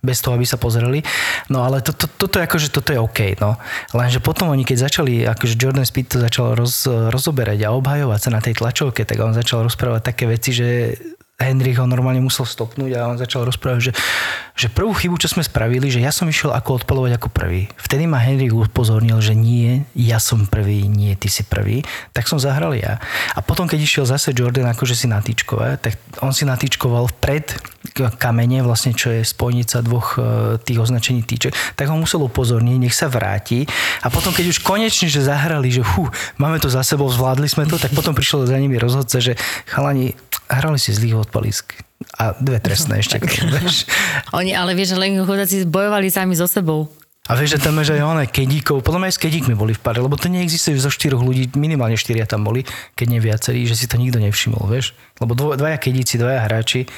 bez 0.00 0.24
toho, 0.24 0.36
aby 0.36 0.48
sa 0.48 0.56
pozreli. 0.56 1.04
No 1.52 1.64
ale 1.64 1.84
to, 1.84 1.92
to, 1.92 2.08
toto, 2.08 2.40
je 2.40 2.44
akože, 2.48 2.68
toto 2.72 2.90
je 2.92 3.00
OK. 3.00 3.36
No. 3.40 3.60
Lenže 3.92 4.20
potom 4.24 4.48
oni, 4.48 4.64
keď 4.64 4.90
začali, 4.90 5.28
akože 5.28 5.60
Jordan 5.60 5.84
Speed 5.84 6.12
to 6.12 6.18
začal 6.20 6.56
roz, 6.56 6.88
rozoberať 6.88 7.68
a 7.68 7.76
obhajovať 7.76 8.20
sa 8.20 8.30
na 8.32 8.40
tej 8.40 8.56
tlačovke, 8.58 9.04
tak 9.04 9.20
on 9.20 9.36
začal 9.36 9.64
rozprávať 9.64 10.02
také 10.04 10.24
veci, 10.24 10.56
že 10.56 10.96
Henrik 11.40 11.80
ho 11.80 11.88
normálne 11.88 12.20
musel 12.20 12.44
stopnúť 12.44 13.00
a 13.00 13.08
on 13.08 13.16
začal 13.16 13.48
rozprávať, 13.48 13.90
že, 13.90 13.92
že 14.52 14.66
prvú 14.68 14.92
chybu, 14.92 15.16
čo 15.16 15.32
sme 15.32 15.40
spravili, 15.40 15.88
že 15.88 16.04
ja 16.04 16.12
som 16.12 16.28
išiel 16.28 16.52
ako 16.52 16.84
odpalovať 16.84 17.16
ako 17.16 17.28
prvý. 17.32 17.72
Vtedy 17.80 18.04
ma 18.04 18.20
Henrik 18.20 18.52
upozornil, 18.52 19.16
že 19.24 19.32
nie, 19.32 19.88
ja 19.96 20.20
som 20.20 20.44
prvý, 20.44 20.84
nie, 20.84 21.16
ty 21.16 21.32
si 21.32 21.40
prvý. 21.40 21.80
Tak 22.12 22.28
som 22.28 22.36
zahral 22.36 22.76
ja. 22.76 23.00
A 23.32 23.40
potom, 23.40 23.64
keď 23.64 23.80
išiel 23.80 24.04
zase 24.04 24.36
Jordan 24.36 24.68
akože 24.68 24.92
si 24.92 25.08
natýčkovať, 25.08 25.80
tak 25.80 25.94
on 26.20 26.36
si 26.36 26.44
natýčkoval 26.44 27.08
vpred 27.16 27.56
kamene, 27.94 28.62
vlastne 28.62 28.94
čo 28.94 29.10
je 29.10 29.26
spojnica 29.26 29.82
dvoch 29.82 30.16
e, 30.16 30.20
tých 30.62 30.78
označení 30.80 31.22
týček, 31.26 31.52
tak 31.76 31.90
ho 31.90 31.96
musel 31.98 32.24
upozorniť, 32.24 32.76
nech 32.78 32.96
sa 32.96 33.10
vráti. 33.10 33.66
A 34.02 34.08
potom, 34.08 34.30
keď 34.30 34.54
už 34.54 34.62
konečne, 34.62 35.10
že 35.10 35.24
zahrali, 35.24 35.68
že 35.70 35.82
fú, 35.84 36.08
máme 36.38 36.62
to 36.62 36.70
za 36.70 36.86
sebou, 36.86 37.10
zvládli 37.10 37.50
sme 37.50 37.66
to, 37.66 37.76
tak 37.76 37.92
potom 37.92 38.14
prišiel 38.14 38.46
za 38.46 38.56
nimi 38.56 38.78
rozhodca, 38.78 39.20
že 39.20 39.36
chalani, 39.68 40.14
hrali 40.50 40.78
si 40.78 40.94
zlých 40.94 41.28
odpalisk. 41.28 41.76
A 42.16 42.32
dve 42.40 42.56
trestné 42.58 43.04
ešte. 43.04 43.20
Oni, 44.38 44.56
ale 44.56 44.72
vieš, 44.72 44.96
že 44.96 45.00
len 45.00 45.20
chudáci 45.20 45.68
bojovali 45.68 46.08
sami 46.08 46.32
so 46.32 46.48
sebou. 46.48 46.88
A 47.30 47.38
vieš, 47.38 47.60
že 47.60 47.70
tam 47.70 47.78
je, 47.78 47.94
aj 47.94 48.02
oné 48.02 48.26
kedíkov, 48.26 48.82
podľa 48.82 49.06
mňa 49.06 49.08
aj 49.12 49.14
s 49.14 49.22
kedíkmi 49.22 49.54
boli 49.54 49.70
v 49.70 49.78
pare, 49.78 50.02
lebo 50.02 50.18
to 50.18 50.26
neexistuje 50.26 50.74
zo 50.82 50.90
štyroch 50.90 51.22
ľudí, 51.22 51.54
minimálne 51.54 51.94
štyria 51.94 52.26
tam 52.26 52.42
boli, 52.42 52.66
keď 52.98 53.06
nie 53.06 53.20
viacerí, 53.22 53.60
že 53.70 53.78
si 53.78 53.86
to 53.86 54.02
nikto 54.02 54.18
nevšimol, 54.18 54.66
vieš. 54.66 54.98
Lebo 55.22 55.38
dvo, 55.38 55.54
dvaja 55.54 55.78
kedíci, 55.78 56.18
dvaja 56.18 56.42
hráči, 56.50 56.90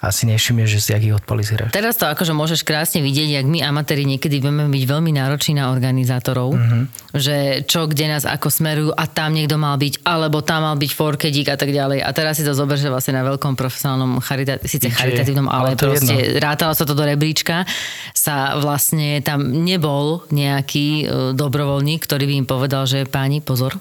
asi 0.00 0.24
nevšimne, 0.24 0.64
že 0.64 0.80
si 0.80 0.96
akých 0.96 1.20
odpalí 1.20 1.44
hráš. 1.44 1.76
Teraz 1.76 2.00
to 2.00 2.08
akože 2.08 2.32
môžeš 2.32 2.64
krásne 2.64 3.04
vidieť, 3.04 3.36
jak 3.36 3.44
my 3.44 3.60
amatéri 3.60 4.08
niekedy 4.08 4.40
vieme 4.40 4.64
byť 4.64 4.84
veľmi 4.88 5.12
nároční 5.12 5.60
na 5.60 5.68
organizátorov, 5.68 6.56
mm-hmm. 6.56 6.82
že 7.20 7.36
čo, 7.68 7.84
kde 7.84 8.16
nás 8.16 8.24
ako 8.24 8.48
smerujú 8.48 8.90
a 8.96 9.04
tam 9.04 9.36
niekto 9.36 9.60
mal 9.60 9.76
byť, 9.76 10.00
alebo 10.08 10.40
tam 10.40 10.64
mal 10.64 10.76
byť 10.80 10.90
forkedík 10.96 11.52
a 11.52 11.60
tak 11.60 11.76
ďalej. 11.76 12.00
A 12.00 12.08
teraz 12.16 12.40
si 12.40 12.48
to 12.48 12.56
zober, 12.56 12.80
že 12.80 12.88
vlastne 12.88 13.20
na 13.20 13.28
veľkom 13.28 13.52
profesionálnom, 13.60 14.24
charita- 14.24 14.64
síce 14.64 14.88
charitatívnom, 14.88 15.52
ale, 15.52 15.76
ale 15.76 15.78
proste 15.78 16.40
rátalo 16.40 16.72
sa 16.72 16.88
to 16.88 16.96
do 16.96 17.04
rebríčka, 17.04 17.68
sa 18.16 18.56
vlastne 18.56 19.20
tam 19.20 19.52
nebol 19.52 20.24
nejaký 20.32 20.88
e, 20.88 21.04
dobrovoľník, 21.36 22.08
ktorý 22.08 22.24
by 22.24 22.34
im 22.40 22.46
povedal, 22.48 22.88
že 22.88 23.04
páni, 23.04 23.44
pozor. 23.44 23.76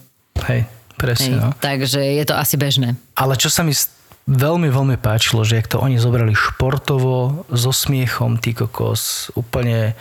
Hej, 0.51 0.67
presne, 0.99 1.31
Hej. 1.31 1.39
no. 1.39 1.49
Takže 1.63 2.03
je 2.03 2.23
to 2.27 2.35
asi 2.35 2.59
bežné. 2.59 2.99
Ale 3.15 3.39
čo 3.39 3.47
sa 3.47 3.63
mi 3.63 3.71
s- 3.71 3.98
veľmi, 4.29 4.69
veľmi 4.69 4.97
páčilo, 5.01 5.41
že 5.41 5.57
jak 5.57 5.67
to 5.67 5.81
oni 5.81 5.97
zobrali 5.97 6.37
športovo, 6.37 7.49
so 7.49 7.73
smiechom, 7.73 8.37
ty 8.37 8.53
kokos, 8.53 9.33
úplne 9.33 9.97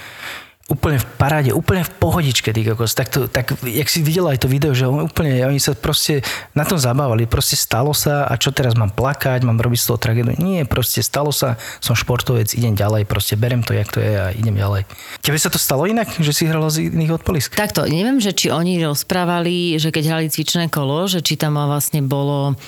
úplne 0.69 1.01
v 1.01 1.07
paráde, 1.17 1.51
úplne 1.57 1.81
v 1.81 1.93
pohodičke, 1.97 2.53
ty 2.53 2.61
kokos. 2.61 2.93
Tak, 2.93 3.09
to, 3.09 3.25
tak 3.25 3.57
jak 3.65 3.89
si 3.89 4.05
videla 4.05 4.37
aj 4.37 4.45
to 4.45 4.53
video, 4.53 4.77
že 4.77 4.85
on 4.85 5.09
úplne, 5.09 5.41
oni 5.49 5.57
sa 5.57 5.73
proste 5.73 6.21
na 6.53 6.69
tom 6.69 6.77
zabávali. 6.77 7.25
Proste 7.25 7.57
stalo 7.57 7.97
sa 7.97 8.29
a 8.29 8.37
čo 8.37 8.53
teraz 8.53 8.77
mám 8.77 8.93
plakať, 8.93 9.49
mám 9.49 9.57
robiť 9.57 9.81
z 9.81 9.87
toho 9.89 9.99
tragédiu. 9.99 10.37
Nie, 10.37 10.69
proste 10.69 11.01
stalo 11.01 11.33
sa, 11.33 11.57
som 11.81 11.97
športovec, 11.97 12.53
idem 12.53 12.77
ďalej, 12.77 13.09
proste 13.09 13.41
berem 13.41 13.65
to, 13.65 13.73
jak 13.73 13.89
to 13.89 14.05
je 14.05 14.13
a 14.13 14.29
idem 14.37 14.61
ďalej. 14.61 14.85
Tebe 15.25 15.41
sa 15.41 15.49
to 15.49 15.57
stalo 15.57 15.89
inak, 15.89 16.13
že 16.21 16.37
si 16.37 16.45
hrala 16.45 16.69
z 16.69 16.93
iných 16.93 17.17
odpalisk? 17.17 17.57
Takto, 17.57 17.89
neviem, 17.89 18.21
že 18.21 18.37
či 18.37 18.53
oni 18.53 18.77
rozprávali, 18.85 19.81
že 19.81 19.89
keď 19.89 20.05
hrali 20.13 20.29
cvičné 20.29 20.69
kolo, 20.69 21.09
že 21.09 21.25
či 21.25 21.41
tam 21.41 21.57
vlastne 21.57 22.05
bolo... 22.05 22.61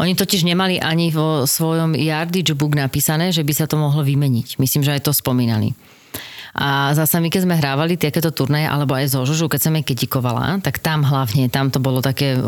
Oni 0.00 0.16
totiž 0.16 0.48
nemali 0.48 0.80
ani 0.80 1.12
vo 1.12 1.44
svojom 1.44 1.94
yardage 1.94 2.56
book 2.56 2.74
napísané, 2.74 3.30
že 3.30 3.44
by 3.44 3.52
sa 3.52 3.66
to 3.68 3.76
mohlo 3.76 4.00
vymeniť. 4.00 4.58
Myslím, 4.58 4.82
že 4.82 4.96
aj 4.96 5.04
to 5.06 5.12
spomínali. 5.12 5.76
A 6.54 6.94
zase 6.94 7.18
my, 7.18 7.34
keď 7.34 7.50
sme 7.50 7.58
hrávali 7.58 7.98
takéto 7.98 8.30
turnaje, 8.30 8.70
alebo 8.70 8.94
aj 8.94 9.10
zo 9.10 9.26
Žužu, 9.26 9.50
keď 9.50 9.60
som 9.60 9.74
jej 9.74 9.82
ketikovala, 9.82 10.62
tak 10.62 10.78
tam 10.78 11.02
hlavne, 11.02 11.50
tam 11.50 11.74
to 11.74 11.82
bolo 11.82 11.98
také 11.98 12.38
uh, 12.38 12.44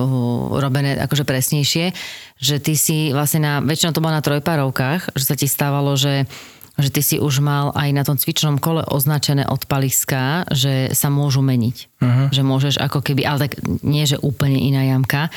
robené 0.63 0.95
akože 0.95 1.27
presnejšie, 1.27 1.91
že 2.39 2.57
ty 2.63 2.79
si 2.79 3.11
vlastne 3.11 3.43
na, 3.43 3.53
väčšinou 3.59 3.91
to 3.91 3.99
bolo 3.99 4.15
na 4.15 4.23
trojparovkách, 4.23 5.19
že 5.19 5.25
sa 5.27 5.35
ti 5.35 5.51
stávalo, 5.51 5.99
že 5.99 6.31
že 6.77 6.93
ty 6.93 7.01
si 7.01 7.17
už 7.17 7.41
mal 7.41 7.73
aj 7.73 7.89
na 7.89 8.05
tom 8.05 8.21
cvičnom 8.21 8.61
kole 8.61 8.85
označené 8.85 9.49
odpaliská, 9.49 10.45
že 10.53 10.93
sa 10.93 11.09
môžu 11.09 11.41
meniť. 11.41 11.77
Uh-huh. 12.05 12.29
Že 12.29 12.43
môžeš 12.45 12.75
ako 12.77 13.01
keby, 13.01 13.25
ale 13.25 13.49
tak 13.49 13.65
nie, 13.81 14.05
že 14.05 14.21
úplne 14.21 14.61
iná 14.61 14.85
jamka, 14.85 15.33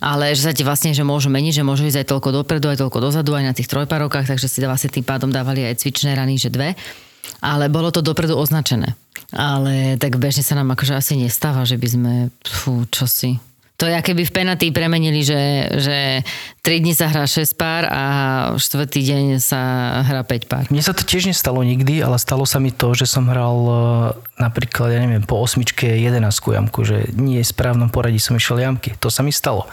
ale 0.00 0.36
že 0.36 0.44
sa 0.44 0.52
ti 0.52 0.60
vlastne, 0.60 0.92
že 0.92 1.00
môžu 1.00 1.32
meniť, 1.32 1.60
že 1.60 1.66
môžu 1.66 1.88
ísť 1.88 2.04
aj 2.04 2.10
toľko 2.12 2.28
dopredu, 2.42 2.68
aj 2.68 2.80
toľko 2.84 2.98
dozadu, 3.00 3.32
aj 3.32 3.44
na 3.48 3.54
tých 3.56 3.70
trojparovkách, 3.70 4.28
takže 4.28 4.46
si 4.46 4.60
vlastne 4.64 4.92
tým 4.92 5.04
pádom 5.04 5.32
dávali 5.32 5.64
aj 5.64 5.80
cvičné 5.80 6.12
rany, 6.12 6.36
že 6.36 6.52
dve 6.52 6.76
ale 7.40 7.68
bolo 7.68 7.90
to 7.90 8.00
dopredu 8.04 8.36
označené. 8.38 8.94
Ale 9.34 9.98
tak 9.98 10.16
bežne 10.22 10.46
sa 10.46 10.54
nám 10.54 10.72
akože 10.72 10.94
asi 10.94 11.18
nestáva, 11.18 11.66
že 11.66 11.74
by 11.74 11.88
sme, 11.90 12.12
fú, 12.46 12.86
čo 12.88 13.10
si. 13.10 13.42
To 13.76 13.84
je, 13.84 13.92
keby 13.92 14.24
v 14.24 14.32
penatý 14.32 14.72
premenili, 14.72 15.20
že, 15.20 15.68
že 15.76 16.24
3 16.64 16.80
dní 16.80 16.96
sa 16.96 17.12
hrá 17.12 17.28
6 17.28 17.60
pár 17.60 17.84
a 17.84 18.04
4. 18.56 18.88
deň 18.88 19.36
sa 19.36 19.60
hrá 20.00 20.24
5 20.24 20.48
pár. 20.48 20.64
Mne 20.72 20.80
sa 20.80 20.96
to 20.96 21.04
tiež 21.04 21.28
nestalo 21.28 21.60
nikdy, 21.60 22.00
ale 22.00 22.16
stalo 22.16 22.48
sa 22.48 22.56
mi 22.56 22.72
to, 22.72 22.96
že 22.96 23.04
som 23.04 23.28
hral 23.28 23.58
e, 23.68 23.76
napríklad, 24.40 24.96
ja 24.96 25.00
neviem, 25.04 25.20
po 25.28 25.36
osmičke 25.44 25.92
11 25.92 26.24
jamku, 26.32 26.88
že 26.88 27.12
nie 27.12 27.44
v 27.44 27.52
správnom 27.52 27.92
poradí 27.92 28.16
som 28.16 28.32
išiel 28.32 28.64
jamky. 28.64 28.96
To 28.96 29.12
sa 29.12 29.20
mi 29.20 29.28
stalo. 29.28 29.68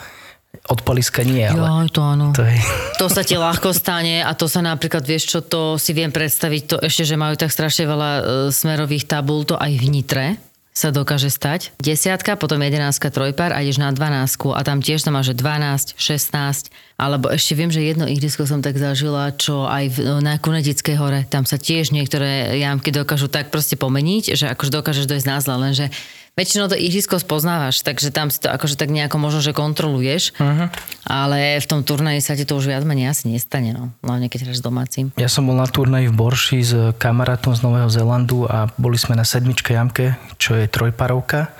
Od 0.68 0.84
paliska 0.84 1.24
nie, 1.24 1.40
ale... 1.40 1.64
Jo, 1.64 1.88
to 1.88 2.00
áno. 2.04 2.36
To 2.36 2.44
je... 2.44 2.60
To 3.00 3.08
sa 3.08 3.24
ti 3.24 3.40
ľahko 3.40 3.72
stane 3.72 4.20
a 4.20 4.36
to 4.36 4.52
sa 4.52 4.60
napríklad, 4.60 5.02
vieš 5.02 5.32
čo, 5.32 5.38
to 5.40 5.80
si 5.80 5.96
viem 5.96 6.12
predstaviť, 6.12 6.62
to 6.68 6.76
ešte, 6.84 7.08
že 7.08 7.16
majú 7.16 7.40
tak 7.40 7.50
strašne 7.50 7.88
veľa 7.88 8.10
e, 8.12 8.22
smerových 8.52 9.08
tabul, 9.08 9.48
to 9.48 9.56
aj 9.56 9.72
v 9.80 9.86
Nitre 9.88 10.26
sa 10.74 10.90
dokáže 10.90 11.30
stať. 11.30 11.70
Desiatka, 11.78 12.34
potom 12.34 12.58
jedenáctka, 12.58 13.14
trojpár 13.14 13.54
a 13.54 13.62
ideš 13.62 13.78
na 13.78 13.94
dvanáctku 13.94 14.50
a 14.50 14.66
tam 14.66 14.82
tiež 14.82 15.06
to 15.06 15.14
máš, 15.14 15.30
že 15.30 15.38
12, 15.38 15.94
16, 15.94 16.74
alebo 16.98 17.30
ešte 17.30 17.54
viem, 17.54 17.70
že 17.70 17.78
jedno 17.78 18.10
ihrisko 18.10 18.42
som 18.42 18.58
tak 18.58 18.74
zažila, 18.74 19.30
čo 19.38 19.70
aj 19.70 19.94
v, 19.94 20.18
na 20.18 20.34
Kunedickej 20.34 20.98
hore, 20.98 21.20
tam 21.30 21.46
sa 21.46 21.62
tiež 21.62 21.94
niektoré 21.94 22.58
jamky 22.58 22.90
dokážu 22.90 23.30
tak 23.30 23.54
proste 23.54 23.78
pomeniť, 23.78 24.34
že 24.34 24.50
akože 24.50 24.74
dokážeš 24.74 25.06
dojsť 25.06 25.26
na 25.30 25.38
zle, 25.38 25.54
lenže 25.62 25.86
väčšinou 26.34 26.66
to 26.66 26.74
ihrisko 26.74 27.22
spoznávaš, 27.22 27.86
takže 27.86 28.10
tam 28.10 28.26
si 28.26 28.42
to 28.42 28.50
akože 28.50 28.74
tak 28.74 28.90
nejako 28.90 29.22
možno, 29.22 29.38
že 29.38 29.54
kontroluješ, 29.54 30.34
uh-huh. 30.34 30.66
ale 31.06 31.62
v 31.62 31.66
tom 31.70 31.86
turnaji 31.86 32.18
sa 32.18 32.34
ti 32.34 32.42
to 32.42 32.58
už 32.58 32.66
viac 32.66 32.82
menej 32.82 33.14
asi 33.14 33.30
nestane, 33.30 33.70
no. 33.70 33.94
Hlavne 34.02 34.26
keď 34.26 34.50
hráš 34.50 34.58
domácim. 34.58 35.14
Ja 35.14 35.30
som 35.30 35.46
bol 35.46 35.54
na 35.54 35.70
turnaji 35.70 36.10
v 36.10 36.14
Borši 36.18 36.58
s 36.66 36.72
kamarátom 36.98 37.54
z 37.54 37.62
Nového 37.62 37.86
Zelandu 37.86 38.50
a 38.50 38.66
boli 38.74 38.98
sme 38.98 39.14
na 39.14 39.22
sedmičke 39.22 39.78
jamke, 39.78 40.18
čo 40.34 40.58
je 40.58 40.66
trojparovka, 40.66 41.54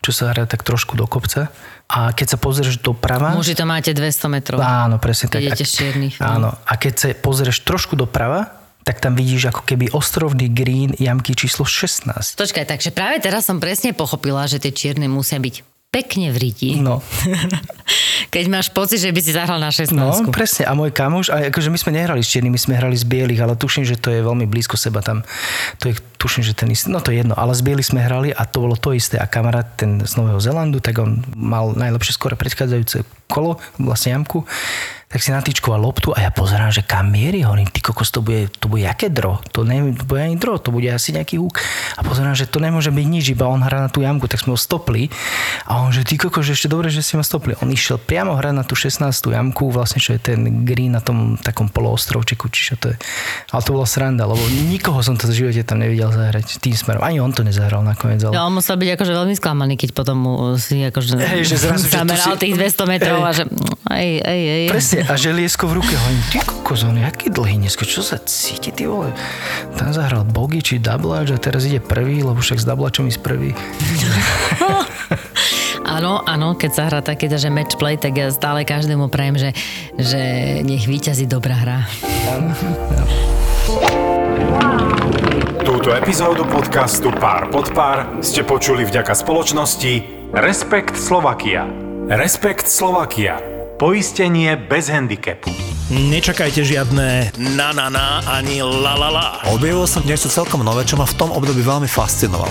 čo 0.00 0.10
sa 0.16 0.32
hrá 0.32 0.48
tak 0.48 0.64
trošku 0.64 0.96
do 0.96 1.04
kopca. 1.04 1.52
A 1.88 2.12
keď 2.12 2.36
sa 2.36 2.38
pozrieš 2.40 2.84
doprava... 2.84 3.32
Muži 3.32 3.56
to 3.56 3.64
máte 3.64 3.96
200 3.96 4.28
metrov. 4.28 4.60
Áno, 4.60 5.00
presne 5.00 5.32
tak. 5.32 5.40
Keď 5.40 5.64
čiernych. 5.64 6.20
No. 6.20 6.24
Áno. 6.28 6.50
A 6.68 6.76
keď 6.76 6.92
sa 7.00 7.06
pozrieš 7.16 7.64
trošku 7.64 7.96
doprava, 7.96 8.57
tak 8.88 9.04
tam 9.04 9.12
vidíš 9.12 9.52
ako 9.52 9.68
keby 9.68 9.92
ostrovný 9.92 10.48
green 10.48 10.96
jamky 10.96 11.36
číslo 11.36 11.68
16. 11.68 12.40
Počkaj, 12.40 12.64
takže 12.64 12.88
práve 12.88 13.20
teraz 13.20 13.44
som 13.44 13.60
presne 13.60 13.92
pochopila, 13.92 14.48
že 14.48 14.56
tie 14.56 14.72
čierne 14.72 15.04
musia 15.12 15.36
byť 15.36 15.60
pekne 15.92 16.32
v 16.32 16.36
riti. 16.40 16.70
No. 16.80 17.04
Keď 18.34 18.44
máš 18.48 18.72
pocit, 18.72 19.04
že 19.04 19.12
by 19.12 19.20
si 19.20 19.36
zahral 19.36 19.60
na 19.60 19.68
16. 19.68 19.92
No, 19.92 20.32
presne. 20.32 20.64
A 20.64 20.72
môj 20.72 20.88
kamoš, 20.92 21.28
a 21.28 21.52
akože 21.52 21.68
my 21.68 21.76
sme 21.76 22.00
nehrali 22.00 22.24
s 22.24 22.32
čiernymi, 22.32 22.56
my 22.56 22.60
sme 22.60 22.74
hrali 22.80 22.96
z 22.96 23.04
bielých, 23.04 23.40
ale 23.44 23.60
tuším, 23.60 23.84
že 23.84 24.00
to 24.00 24.08
je 24.08 24.24
veľmi 24.24 24.48
blízko 24.48 24.80
seba 24.80 25.04
tam. 25.04 25.20
To 25.84 25.92
je, 25.92 25.96
tuším, 26.16 26.48
že 26.48 26.56
ten 26.56 26.72
istý, 26.72 26.88
no 26.88 27.04
to 27.04 27.12
je 27.12 27.24
jedno, 27.24 27.36
ale 27.36 27.52
z 27.52 27.64
bielých 27.64 27.92
sme 27.92 28.00
hrali 28.00 28.32
a 28.32 28.48
to 28.48 28.64
bolo 28.64 28.76
to 28.76 28.96
isté. 28.96 29.20
A 29.20 29.28
kamarát 29.28 29.68
ten 29.76 30.00
z 30.04 30.12
Nového 30.16 30.40
Zelandu, 30.40 30.80
tak 30.80 30.96
on 31.00 31.24
mal 31.36 31.76
najlepšie 31.76 32.16
skore 32.16 32.36
predchádzajúce 32.36 33.04
kolo, 33.28 33.60
vlastne 33.76 34.16
jamku 34.16 34.48
tak 35.08 35.24
si 35.24 35.32
natýčkoval 35.32 35.80
loptu 35.80 36.12
a 36.12 36.20
ja 36.20 36.28
pozerám, 36.28 36.68
že 36.68 36.84
kam 36.84 37.08
mierí, 37.08 37.40
hovorím, 37.40 37.72
ty 37.72 37.80
kokos, 37.80 38.12
to 38.12 38.20
bude, 38.20 38.52
to 38.60 38.68
bude 38.68 38.84
jaké 38.84 39.08
dro? 39.08 39.40
To, 39.56 39.64
ne, 39.64 39.96
to 39.96 40.04
bude 40.04 40.20
ani 40.20 40.36
dro, 40.36 40.60
to 40.60 40.68
bude 40.68 40.84
asi 40.84 41.16
nejaký 41.16 41.40
húk. 41.40 41.64
A 41.96 42.04
pozerám, 42.04 42.36
že 42.36 42.44
to 42.44 42.60
nemôže 42.60 42.92
byť 42.92 43.06
nič, 43.08 43.32
iba 43.32 43.48
on 43.48 43.64
hrá 43.64 43.88
na 43.88 43.88
tú 43.88 44.04
jamku, 44.04 44.28
tak 44.28 44.44
sme 44.44 44.52
ho 44.52 44.60
stopli. 44.60 45.08
A 45.64 45.80
on, 45.80 45.96
že 45.96 46.04
ty 46.04 46.20
kokos, 46.20 46.44
že 46.44 46.60
ešte 46.60 46.68
dobre, 46.68 46.92
že 46.92 47.00
si 47.00 47.16
ma 47.16 47.24
stopli. 47.24 47.56
On 47.64 47.68
išiel 47.72 47.96
priamo 47.96 48.36
hrať 48.36 48.52
na 48.52 48.64
tú 48.68 48.76
16. 48.76 49.08
jamku, 49.08 49.72
vlastne 49.72 49.96
čo 49.96 50.12
je 50.12 50.20
ten 50.20 50.68
green 50.68 50.92
na 50.92 51.00
tom 51.00 51.40
takom 51.40 51.72
poloostrovčeku, 51.72 52.52
čiže 52.52 52.74
to 52.76 52.86
je. 52.92 52.96
Ale 53.48 53.64
to 53.64 53.72
bola 53.72 53.88
sranda, 53.88 54.28
lebo 54.28 54.44
nikoho 54.68 55.00
som 55.00 55.16
to 55.16 55.24
v 55.32 55.40
živote 55.48 55.64
tam 55.64 55.80
nevidel 55.80 56.12
zahrať 56.12 56.60
tým 56.60 56.76
smerom. 56.76 57.00
Ani 57.00 57.16
on 57.16 57.32
to 57.32 57.40
nezahral 57.48 57.80
nakoniec. 57.80 58.20
Ale... 58.28 58.36
No, 58.36 58.44
on 58.44 58.60
musel 58.60 58.76
byť 58.76 59.00
akože 59.00 59.12
veľmi 59.16 59.34
sklamaný, 59.40 59.80
keď 59.80 59.96
potom 59.96 60.20
si 60.60 60.84
akože 60.84 61.16
hey, 61.16 61.48
že 61.48 61.56
zrazu, 61.56 61.88
zameral 61.88 62.36
že 62.36 62.44
tých 62.44 62.54
200 62.60 62.92
metrov 62.92 63.20
hey. 63.24 63.28
a 63.28 63.30
že 63.32 63.44
ej, 63.96 64.12
ej, 64.20 64.42
ej. 64.44 64.66
Presne, 64.68 64.97
a 65.06 65.14
želiesko 65.14 65.70
v 65.70 65.78
ruke, 65.78 65.94
hovorím, 65.94 66.22
ty 66.32 66.38
kokos, 66.42 66.82
on 66.82 66.98
jaký 66.98 67.30
dlhý 67.30 67.62
dneska, 67.62 67.86
čo 67.86 68.02
sa 68.02 68.18
cíti, 68.18 68.74
ty 68.74 68.90
vole. 68.90 69.14
Tam 69.78 69.94
zahral 69.94 70.26
bogy 70.26 70.58
či 70.58 70.74
dublač 70.82 71.30
a 71.30 71.38
teraz 71.38 71.68
ide 71.68 71.78
prvý, 71.78 72.26
lebo 72.26 72.42
však 72.42 72.58
s 72.58 72.66
dublačom 72.66 73.06
ísť 73.06 73.20
prvý. 73.22 73.54
Áno, 75.88 76.20
áno, 76.28 76.52
keď 76.52 76.70
sa 76.70 76.82
hrá 76.84 77.00
také, 77.00 77.32
že 77.32 77.48
match 77.48 77.80
play, 77.80 77.96
tak 77.96 78.12
ja 78.12 78.28
stále 78.28 78.60
každému 78.60 79.08
prajem, 79.08 79.40
že, 79.40 79.50
že 79.96 80.20
nech 80.60 80.84
víťazí 80.84 81.24
dobrá 81.24 81.56
hra. 81.56 81.78
Túto 85.64 85.96
epizódu 85.96 86.44
podcastu 86.44 87.08
Pár 87.08 87.48
pod 87.48 87.72
pár 87.72 88.20
ste 88.20 88.44
počuli 88.44 88.84
vďaka 88.84 89.16
spoločnosti 89.16 89.92
Respekt 90.36 91.00
Slovakia. 91.00 91.64
Respekt 92.12 92.68
Slovakia. 92.68 93.57
Poistenie 93.78 94.58
bez 94.58 94.90
handicapu. 94.90 95.54
Nečakajte 95.86 96.66
žiadne 96.66 97.30
na 97.54 97.70
na 97.70 97.86
na 97.86 98.18
ani 98.26 98.58
la 98.58 98.98
la 98.98 99.06
la. 99.06 99.26
Objavil 99.54 99.86
som 99.86 100.02
niečo 100.02 100.26
celkom 100.26 100.66
nové, 100.66 100.82
čo 100.82 100.98
ma 100.98 101.06
v 101.06 101.14
tom 101.14 101.30
období 101.30 101.62
veľmi 101.62 101.86
fascinovalo 101.86 102.50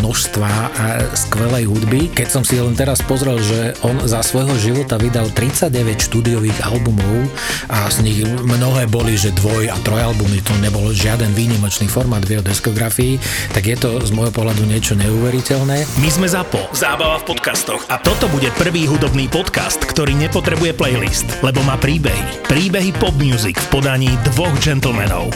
množstva 0.01 0.73
skvelej 1.13 1.69
hudby. 1.69 2.09
Keď 2.09 2.27
som 2.27 2.41
si 2.41 2.57
len 2.57 2.73
teraz 2.73 3.05
pozrel, 3.05 3.37
že 3.37 3.77
on 3.85 4.01
za 4.01 4.25
svojho 4.25 4.57
života 4.57 4.97
vydal 4.97 5.29
39 5.29 5.69
štúdiových 6.01 6.57
albumov 6.65 7.29
a 7.69 7.85
z 7.93 8.01
nich 8.01 8.25
mnohé 8.25 8.89
boli, 8.89 9.13
že 9.13 9.29
dvoj 9.37 9.69
a 9.69 9.77
trojalbumy, 9.85 10.41
to 10.41 10.57
nebol 10.57 10.89
žiaden 10.89 11.29
výnimočný 11.37 11.85
formát 11.85 12.25
v 12.25 12.41
jeho 12.41 12.43
diskografii, 12.43 13.21
tak 13.53 13.69
je 13.69 13.77
to 13.77 14.01
z 14.01 14.09
môjho 14.11 14.33
pohľadu 14.33 14.65
niečo 14.65 14.97
neuveriteľné. 14.97 15.85
My 16.01 16.09
sme 16.09 16.25
ZAPO, 16.25 16.73
zábava 16.73 17.21
v 17.21 17.37
podcastoch 17.37 17.85
a 17.87 18.01
toto 18.01 18.25
bude 18.33 18.49
prvý 18.57 18.89
hudobný 18.89 19.29
podcast, 19.29 19.77
ktorý 19.85 20.17
nepotrebuje 20.17 20.73
playlist, 20.73 21.29
lebo 21.45 21.61
má 21.61 21.77
príbehy. 21.77 22.49
Príbehy 22.49 22.89
pop 22.97 23.13
music 23.21 23.61
v 23.69 23.79
podaní 23.79 24.09
dvoch 24.33 24.57
gentlemanov. 24.57 25.29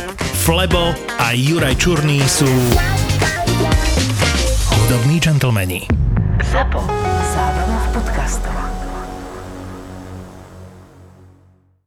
Flebo 0.45 0.97
a 1.22 1.34
Juraj 1.34 1.78
Čurný 1.78 2.22
sú 2.26 2.49
hudobní 4.86 5.19
džentlmeni. 5.19 5.88
ZAPO. 6.51 6.79
Zábrná 7.36 7.88
v 7.89 7.93
podcastovách. 7.93 8.84